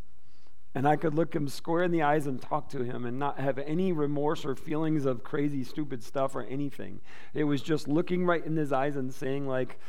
And 0.75 0.87
I 0.87 0.95
could 0.95 1.15
look 1.15 1.33
him 1.33 1.47
square 1.47 1.83
in 1.83 1.91
the 1.91 2.03
eyes 2.03 2.27
and 2.27 2.41
talk 2.41 2.69
to 2.69 2.83
him 2.83 3.05
and 3.05 3.17
not 3.17 3.39
have 3.39 3.57
any 3.57 3.91
remorse 3.91 4.45
or 4.45 4.55
feelings 4.55 5.05
of 5.05 5.23
crazy, 5.23 5.63
stupid 5.63 6.03
stuff 6.03 6.35
or 6.35 6.43
anything. 6.43 6.99
It 7.33 7.45
was 7.45 7.61
just 7.61 7.87
looking 7.87 8.25
right 8.25 8.45
in 8.45 8.55
his 8.55 8.71
eyes 8.71 8.95
and 8.95 9.13
saying, 9.13 9.47
like, 9.47 9.79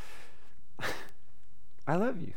I 1.86 1.96
love 1.96 2.22
you. 2.22 2.32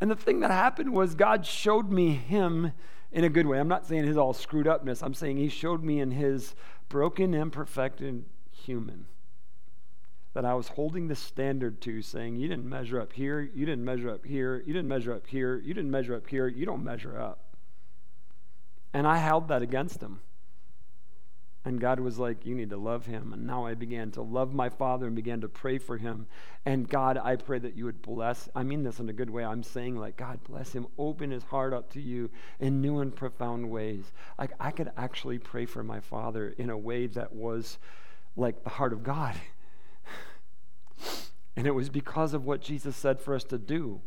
And 0.00 0.10
the 0.10 0.16
thing 0.16 0.40
that 0.40 0.50
happened 0.50 0.92
was 0.92 1.14
God 1.14 1.46
showed 1.46 1.90
me 1.90 2.10
him 2.10 2.72
in 3.10 3.24
a 3.24 3.28
good 3.28 3.46
way. 3.46 3.58
I'm 3.58 3.68
not 3.68 3.86
saying 3.86 4.04
his 4.04 4.16
all 4.16 4.32
screwed 4.32 4.68
upness. 4.68 5.02
I'm 5.02 5.14
saying 5.14 5.38
he 5.38 5.48
showed 5.48 5.82
me 5.82 6.00
in 6.00 6.12
his 6.12 6.54
broken, 6.88 7.34
imperfected 7.34 8.24
human 8.50 9.06
that 10.34 10.44
I 10.44 10.54
was 10.54 10.68
holding 10.68 11.08
the 11.08 11.14
standard 11.14 11.80
to, 11.82 12.02
saying, 12.02 12.36
You 12.36 12.48
didn't 12.48 12.68
measure 12.68 13.00
up 13.00 13.12
here, 13.12 13.40
you 13.40 13.66
didn't 13.66 13.84
measure 13.84 14.10
up 14.10 14.24
here, 14.24 14.62
you 14.66 14.72
didn't 14.72 14.88
measure 14.88 15.12
up 15.12 15.26
here, 15.26 15.58
you 15.58 15.74
didn't 15.74 15.90
measure 15.90 16.14
up 16.14 16.26
here, 16.26 16.48
you 16.48 16.64
don't 16.64 16.84
measure 16.84 17.18
up. 17.18 17.40
And 18.94 19.06
I 19.06 19.18
held 19.18 19.48
that 19.48 19.62
against 19.62 20.00
him. 20.00 20.20
And 21.64 21.80
God 21.80 22.00
was 22.00 22.18
like, 22.18 22.44
You 22.44 22.54
need 22.54 22.70
to 22.70 22.76
love 22.76 23.06
him. 23.06 23.32
And 23.32 23.46
now 23.46 23.66
I 23.66 23.74
began 23.74 24.10
to 24.12 24.22
love 24.22 24.52
my 24.52 24.68
father 24.68 25.06
and 25.06 25.14
began 25.14 25.42
to 25.42 25.48
pray 25.48 25.78
for 25.78 25.96
him. 25.96 26.26
And 26.64 26.88
God, 26.88 27.18
I 27.22 27.36
pray 27.36 27.58
that 27.60 27.76
you 27.76 27.84
would 27.84 28.02
bless. 28.02 28.48
I 28.54 28.62
mean 28.64 28.82
this 28.82 28.98
in 28.98 29.08
a 29.08 29.12
good 29.12 29.30
way. 29.30 29.44
I'm 29.44 29.62
saying, 29.62 29.96
like, 29.96 30.16
God, 30.16 30.42
bless 30.44 30.72
him. 30.72 30.86
Open 30.98 31.30
his 31.30 31.44
heart 31.44 31.72
up 31.72 31.90
to 31.92 32.00
you 32.00 32.30
in 32.58 32.80
new 32.80 32.98
and 32.98 33.14
profound 33.14 33.70
ways. 33.70 34.10
Like, 34.38 34.52
I 34.58 34.72
could 34.72 34.90
actually 34.96 35.38
pray 35.38 35.66
for 35.66 35.84
my 35.84 36.00
father 36.00 36.54
in 36.58 36.70
a 36.70 36.78
way 36.78 37.06
that 37.08 37.32
was 37.32 37.78
like 38.34 38.64
the 38.64 38.70
heart 38.70 38.92
of 38.92 39.04
God. 39.04 39.36
And 41.56 41.66
it 41.66 41.74
was 41.74 41.88
because 41.88 42.34
of 42.34 42.44
what 42.44 42.60
Jesus 42.60 42.96
said 42.96 43.20
for 43.20 43.34
us 43.34 43.44
to 43.44 43.58
do 43.58 44.00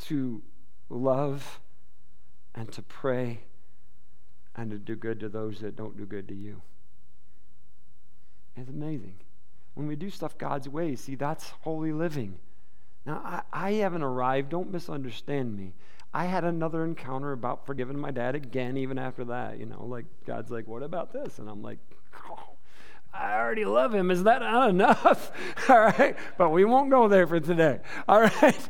to 0.00 0.42
love 0.88 1.60
and 2.54 2.72
to 2.72 2.82
pray 2.82 3.40
and 4.56 4.70
to 4.70 4.78
do 4.78 4.96
good 4.96 5.20
to 5.20 5.28
those 5.28 5.60
that 5.60 5.76
don't 5.76 5.96
do 5.96 6.06
good 6.06 6.26
to 6.28 6.34
you. 6.34 6.62
It's 8.56 8.68
amazing. 8.68 9.14
When 9.74 9.86
we 9.86 9.96
do 9.96 10.10
stuff 10.10 10.36
God's 10.36 10.68
way, 10.68 10.96
see, 10.96 11.14
that's 11.14 11.50
holy 11.60 11.92
living. 11.92 12.38
Now, 13.06 13.22
I, 13.24 13.42
I 13.52 13.72
haven't 13.74 14.02
arrived. 14.02 14.50
Don't 14.50 14.72
misunderstand 14.72 15.56
me. 15.56 15.74
I 16.12 16.24
had 16.24 16.44
another 16.44 16.84
encounter 16.84 17.32
about 17.32 17.64
forgiving 17.64 17.98
my 17.98 18.10
dad 18.10 18.34
again, 18.34 18.76
even 18.76 18.98
after 18.98 19.24
that. 19.26 19.58
You 19.58 19.66
know, 19.66 19.84
like, 19.84 20.06
God's 20.26 20.50
like, 20.50 20.66
what 20.66 20.82
about 20.82 21.12
this? 21.12 21.38
And 21.38 21.48
I'm 21.48 21.62
like, 21.62 21.78
oh, 22.28 22.49
I 23.12 23.34
already 23.34 23.64
love 23.64 23.94
him. 23.94 24.10
Is 24.10 24.22
that 24.22 24.40
not 24.40 24.70
enough? 24.70 25.32
All 25.68 25.80
right. 25.80 26.16
But 26.38 26.50
we 26.50 26.64
won't 26.64 26.90
go 26.90 27.08
there 27.08 27.26
for 27.26 27.40
today. 27.40 27.80
All 28.08 28.20
right. 28.20 28.68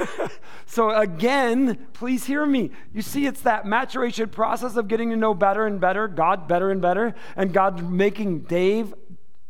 so, 0.66 0.90
again, 0.90 1.86
please 1.94 2.26
hear 2.26 2.44
me. 2.44 2.70
You 2.92 3.02
see, 3.02 3.26
it's 3.26 3.40
that 3.42 3.66
maturation 3.66 4.28
process 4.28 4.76
of 4.76 4.88
getting 4.88 5.10
to 5.10 5.16
know 5.16 5.32
better 5.32 5.66
and 5.66 5.80
better, 5.80 6.06
God 6.06 6.46
better 6.46 6.70
and 6.70 6.82
better, 6.82 7.14
and 7.34 7.52
God 7.52 7.90
making 7.90 8.40
Dave 8.40 8.94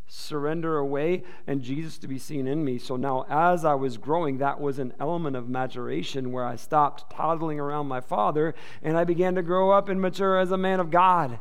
surrender 0.06 0.78
away 0.78 1.22
and 1.46 1.60
Jesus 1.60 1.98
to 1.98 2.08
be 2.08 2.18
seen 2.18 2.46
in 2.46 2.64
me. 2.64 2.78
So 2.78 2.96
now, 2.96 3.26
as 3.28 3.64
I 3.64 3.74
was 3.74 3.98
growing, 3.98 4.38
that 4.38 4.60
was 4.60 4.78
an 4.78 4.94
element 4.98 5.36
of 5.36 5.48
maturation 5.48 6.32
where 6.32 6.44
I 6.44 6.56
stopped 6.56 7.12
toddling 7.14 7.60
around 7.60 7.86
my 7.86 8.00
father 8.00 8.54
and 8.82 8.96
I 8.96 9.04
began 9.04 9.34
to 9.34 9.42
grow 9.42 9.70
up 9.70 9.88
and 9.88 10.00
mature 10.00 10.38
as 10.38 10.50
a 10.50 10.56
man 10.56 10.80
of 10.80 10.90
God. 10.90 11.38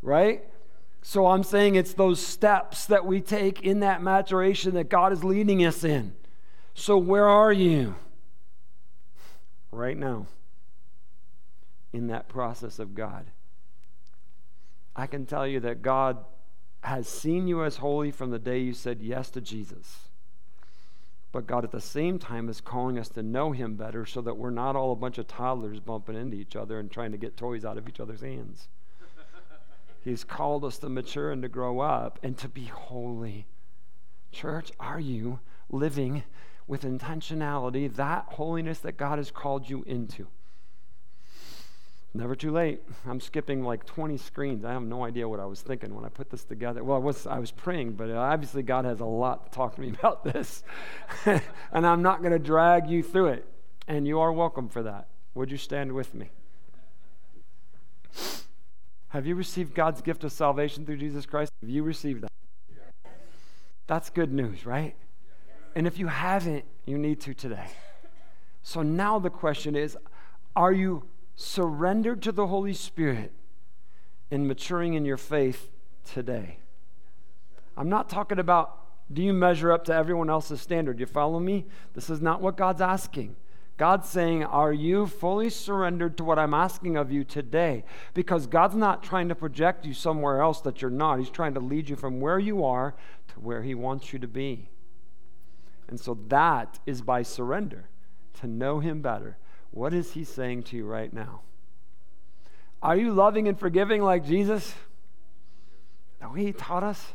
Right? 0.00 0.44
So 1.02 1.26
I'm 1.26 1.42
saying 1.42 1.74
it's 1.74 1.94
those 1.94 2.24
steps 2.24 2.86
that 2.86 3.04
we 3.04 3.20
take 3.20 3.62
in 3.62 3.80
that 3.80 4.02
maturation 4.02 4.74
that 4.74 4.88
God 4.88 5.12
is 5.12 5.24
leading 5.24 5.64
us 5.64 5.82
in. 5.82 6.14
So 6.74 6.96
where 6.96 7.28
are 7.28 7.52
you? 7.52 7.96
Right 9.72 9.96
now, 9.96 10.26
in 11.92 12.06
that 12.06 12.28
process 12.28 12.78
of 12.78 12.94
God. 12.94 13.26
I 14.94 15.06
can 15.06 15.26
tell 15.26 15.46
you 15.46 15.60
that 15.60 15.82
God 15.82 16.18
has 16.82 17.08
seen 17.08 17.48
you 17.48 17.64
as 17.64 17.76
holy 17.76 18.10
from 18.10 18.30
the 18.30 18.38
day 18.38 18.58
you 18.58 18.74
said 18.74 19.00
yes 19.00 19.30
to 19.30 19.40
Jesus. 19.40 20.08
But 21.32 21.46
God, 21.46 21.64
at 21.64 21.72
the 21.72 21.80
same 21.80 22.18
time, 22.18 22.48
is 22.50 22.60
calling 22.60 22.98
us 22.98 23.08
to 23.10 23.22
know 23.22 23.52
Him 23.52 23.74
better 23.74 24.04
so 24.04 24.20
that 24.20 24.36
we're 24.36 24.50
not 24.50 24.76
all 24.76 24.92
a 24.92 24.96
bunch 24.96 25.16
of 25.16 25.26
toddlers 25.26 25.80
bumping 25.80 26.14
into 26.14 26.36
each 26.36 26.54
other 26.54 26.78
and 26.78 26.90
trying 26.90 27.12
to 27.12 27.18
get 27.18 27.36
toys 27.36 27.64
out 27.64 27.78
of 27.78 27.88
each 27.88 28.00
other's 28.00 28.20
hands. 28.20 28.68
He's 30.02 30.24
called 30.24 30.64
us 30.64 30.78
to 30.78 30.88
mature 30.88 31.30
and 31.30 31.42
to 31.42 31.48
grow 31.48 31.80
up 31.80 32.18
and 32.22 32.36
to 32.38 32.48
be 32.48 32.64
holy. 32.64 33.46
Church, 34.32 34.72
are 34.80 35.00
you 35.00 35.40
living 35.70 36.24
with 36.66 36.82
intentionality 36.82 37.94
that 37.94 38.24
holiness 38.30 38.78
that 38.80 38.96
God 38.96 39.18
has 39.18 39.30
called 39.30 39.68
you 39.68 39.84
into? 39.84 40.26
Never 42.14 42.34
too 42.34 42.50
late. 42.50 42.80
I'm 43.06 43.20
skipping 43.20 43.62
like 43.62 43.86
20 43.86 44.18
screens. 44.18 44.64
I 44.64 44.72
have 44.72 44.82
no 44.82 45.04
idea 45.04 45.26
what 45.26 45.40
I 45.40 45.46
was 45.46 45.62
thinking 45.62 45.94
when 45.94 46.04
I 46.04 46.08
put 46.08 46.28
this 46.28 46.44
together. 46.44 46.84
Well, 46.84 46.96
I 46.96 47.00
was, 47.00 47.26
I 47.26 47.38
was 47.38 47.50
praying, 47.50 47.92
but 47.92 48.10
obviously 48.10 48.62
God 48.62 48.84
has 48.84 49.00
a 49.00 49.06
lot 49.06 49.46
to 49.46 49.50
talk 49.50 49.76
to 49.76 49.80
me 49.80 49.88
about 49.98 50.24
this. 50.24 50.62
and 51.24 51.86
I'm 51.86 52.02
not 52.02 52.20
going 52.20 52.32
to 52.32 52.38
drag 52.38 52.88
you 52.88 53.02
through 53.02 53.28
it. 53.28 53.46
And 53.88 54.06
you 54.06 54.20
are 54.20 54.32
welcome 54.32 54.68
for 54.68 54.82
that. 54.82 55.08
Would 55.34 55.50
you 55.50 55.56
stand 55.56 55.92
with 55.92 56.14
me? 56.14 56.30
Have 59.12 59.26
you 59.26 59.34
received 59.34 59.74
God's 59.74 60.00
gift 60.00 60.24
of 60.24 60.32
salvation 60.32 60.86
through 60.86 60.96
Jesus 60.96 61.26
Christ? 61.26 61.52
Have 61.60 61.68
you 61.68 61.82
received 61.82 62.22
that? 62.22 62.32
That's 63.86 64.08
good 64.08 64.32
news, 64.32 64.64
right? 64.64 64.96
And 65.76 65.86
if 65.86 65.98
you 65.98 66.06
haven't, 66.06 66.64
you 66.86 66.96
need 66.96 67.20
to 67.20 67.34
today. 67.34 67.66
So 68.62 68.80
now 68.80 69.18
the 69.18 69.28
question 69.28 69.76
is 69.76 69.98
are 70.56 70.72
you 70.72 71.04
surrendered 71.36 72.22
to 72.22 72.32
the 72.32 72.46
Holy 72.46 72.72
Spirit 72.72 73.32
in 74.30 74.46
maturing 74.46 74.94
in 74.94 75.04
your 75.04 75.18
faith 75.18 75.70
today? 76.06 76.56
I'm 77.76 77.90
not 77.90 78.08
talking 78.08 78.38
about 78.38 78.78
do 79.12 79.22
you 79.22 79.34
measure 79.34 79.72
up 79.72 79.84
to 79.84 79.94
everyone 79.94 80.30
else's 80.30 80.62
standard? 80.62 80.98
You 80.98 81.04
follow 81.04 81.38
me? 81.38 81.66
This 81.92 82.08
is 82.08 82.22
not 82.22 82.40
what 82.40 82.56
God's 82.56 82.80
asking. 82.80 83.36
God's 83.78 84.08
saying, 84.08 84.44
Are 84.44 84.72
you 84.72 85.06
fully 85.06 85.50
surrendered 85.50 86.16
to 86.18 86.24
what 86.24 86.38
I'm 86.38 86.54
asking 86.54 86.96
of 86.96 87.10
you 87.10 87.24
today? 87.24 87.84
Because 88.14 88.46
God's 88.46 88.76
not 88.76 89.02
trying 89.02 89.28
to 89.28 89.34
project 89.34 89.84
you 89.84 89.94
somewhere 89.94 90.40
else 90.40 90.60
that 90.62 90.82
you're 90.82 90.90
not. 90.90 91.18
He's 91.18 91.30
trying 91.30 91.54
to 91.54 91.60
lead 91.60 91.88
you 91.88 91.96
from 91.96 92.20
where 92.20 92.38
you 92.38 92.64
are 92.64 92.94
to 93.28 93.40
where 93.40 93.62
He 93.62 93.74
wants 93.74 94.12
you 94.12 94.18
to 94.18 94.28
be. 94.28 94.68
And 95.88 95.98
so 95.98 96.18
that 96.28 96.78
is 96.86 97.02
by 97.02 97.22
surrender, 97.22 97.88
to 98.40 98.46
know 98.46 98.80
Him 98.80 99.02
better. 99.02 99.38
What 99.70 99.94
is 99.94 100.12
He 100.12 100.24
saying 100.24 100.64
to 100.64 100.76
you 100.76 100.86
right 100.86 101.12
now? 101.12 101.40
Are 102.82 102.96
you 102.96 103.12
loving 103.12 103.48
and 103.48 103.58
forgiving 103.58 104.02
like 104.02 104.26
Jesus? 104.26 104.74
The 106.20 106.28
way 106.28 106.44
He 106.44 106.52
taught 106.52 106.82
us? 106.82 107.14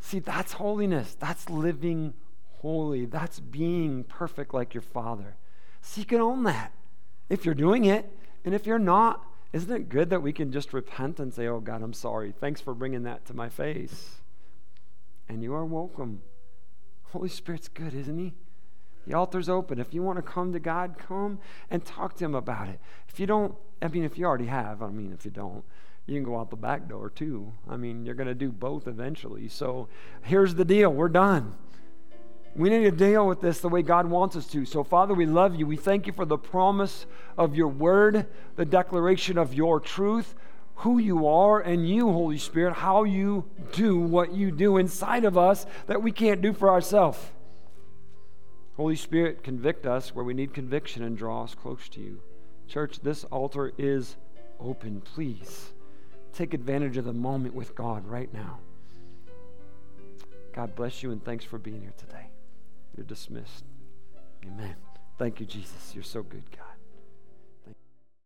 See, 0.00 0.18
that's 0.18 0.52
holiness. 0.54 1.16
That's 1.18 1.48
living 1.48 2.14
holy. 2.60 3.06
That's 3.06 3.40
being 3.40 4.04
perfect 4.04 4.54
like 4.54 4.74
your 4.74 4.82
Father. 4.82 5.36
So 5.86 6.00
you 6.00 6.04
can 6.04 6.20
own 6.20 6.42
that 6.42 6.72
if 7.30 7.44
you're 7.44 7.54
doing 7.54 7.84
it. 7.84 8.10
And 8.44 8.54
if 8.54 8.66
you're 8.66 8.78
not, 8.78 9.24
isn't 9.52 9.72
it 9.72 9.88
good 9.88 10.10
that 10.10 10.20
we 10.20 10.32
can 10.32 10.50
just 10.50 10.72
repent 10.72 11.20
and 11.20 11.32
say, 11.32 11.46
Oh 11.46 11.60
God, 11.60 11.80
I'm 11.80 11.92
sorry. 11.92 12.34
Thanks 12.38 12.60
for 12.60 12.74
bringing 12.74 13.04
that 13.04 13.24
to 13.26 13.34
my 13.34 13.48
face. 13.48 14.16
And 15.28 15.42
you 15.42 15.54
are 15.54 15.64
welcome. 15.64 16.22
Holy 17.12 17.28
Spirit's 17.28 17.68
good, 17.68 17.94
isn't 17.94 18.18
He? 18.18 18.34
The 19.06 19.14
altar's 19.14 19.48
open. 19.48 19.78
If 19.78 19.94
you 19.94 20.02
want 20.02 20.16
to 20.16 20.22
come 20.22 20.52
to 20.52 20.58
God, 20.58 20.96
come 20.98 21.38
and 21.70 21.84
talk 21.84 22.16
to 22.16 22.24
Him 22.24 22.34
about 22.34 22.68
it. 22.68 22.80
If 23.08 23.20
you 23.20 23.26
don't, 23.26 23.54
I 23.80 23.86
mean, 23.86 24.02
if 24.02 24.18
you 24.18 24.26
already 24.26 24.46
have, 24.46 24.82
I 24.82 24.88
mean, 24.88 25.12
if 25.12 25.24
you 25.24 25.30
don't, 25.30 25.64
you 26.06 26.14
can 26.16 26.24
go 26.24 26.36
out 26.38 26.50
the 26.50 26.56
back 26.56 26.88
door 26.88 27.10
too. 27.10 27.52
I 27.68 27.76
mean, 27.76 28.04
you're 28.04 28.16
going 28.16 28.26
to 28.26 28.34
do 28.34 28.50
both 28.50 28.88
eventually. 28.88 29.48
So 29.48 29.88
here's 30.22 30.56
the 30.56 30.64
deal 30.64 30.92
we're 30.92 31.08
done. 31.08 31.54
We 32.56 32.70
need 32.70 32.84
to 32.84 32.90
deal 32.90 33.28
with 33.28 33.42
this 33.42 33.60
the 33.60 33.68
way 33.68 33.82
God 33.82 34.06
wants 34.06 34.34
us 34.34 34.46
to. 34.48 34.64
So, 34.64 34.82
Father, 34.82 35.12
we 35.12 35.26
love 35.26 35.54
you. 35.54 35.66
We 35.66 35.76
thank 35.76 36.06
you 36.06 36.14
for 36.14 36.24
the 36.24 36.38
promise 36.38 37.04
of 37.36 37.54
your 37.54 37.68
word, 37.68 38.26
the 38.56 38.64
declaration 38.64 39.36
of 39.36 39.52
your 39.52 39.78
truth, 39.78 40.34
who 40.76 40.98
you 40.98 41.26
are, 41.26 41.60
and 41.60 41.86
you, 41.86 42.10
Holy 42.10 42.38
Spirit, 42.38 42.72
how 42.72 43.04
you 43.04 43.44
do 43.72 43.98
what 43.98 44.32
you 44.32 44.50
do 44.50 44.78
inside 44.78 45.26
of 45.26 45.36
us 45.36 45.66
that 45.86 46.02
we 46.02 46.10
can't 46.10 46.40
do 46.40 46.54
for 46.54 46.70
ourselves. 46.70 47.18
Holy 48.78 48.96
Spirit, 48.96 49.42
convict 49.42 49.86
us 49.86 50.14
where 50.14 50.24
we 50.24 50.32
need 50.32 50.54
conviction 50.54 51.02
and 51.02 51.16
draw 51.16 51.44
us 51.44 51.54
close 51.54 51.90
to 51.90 52.00
you. 52.00 52.22
Church, 52.68 53.00
this 53.00 53.24
altar 53.24 53.72
is 53.76 54.16
open. 54.58 55.02
Please 55.02 55.72
take 56.32 56.54
advantage 56.54 56.96
of 56.96 57.04
the 57.04 57.12
moment 57.12 57.54
with 57.54 57.74
God 57.74 58.06
right 58.06 58.32
now. 58.32 58.60
God 60.54 60.74
bless 60.74 61.02
you 61.02 61.12
and 61.12 61.22
thanks 61.22 61.44
for 61.44 61.58
being 61.58 61.82
here 61.82 61.94
today. 61.98 62.25
You're 62.96 63.06
dismissed. 63.06 63.64
Amen. 64.44 64.76
Thank 65.18 65.40
you, 65.40 65.46
Jesus. 65.46 65.94
You're 65.94 66.04
so 66.04 66.22
good, 66.22 66.44
God. 66.50 66.75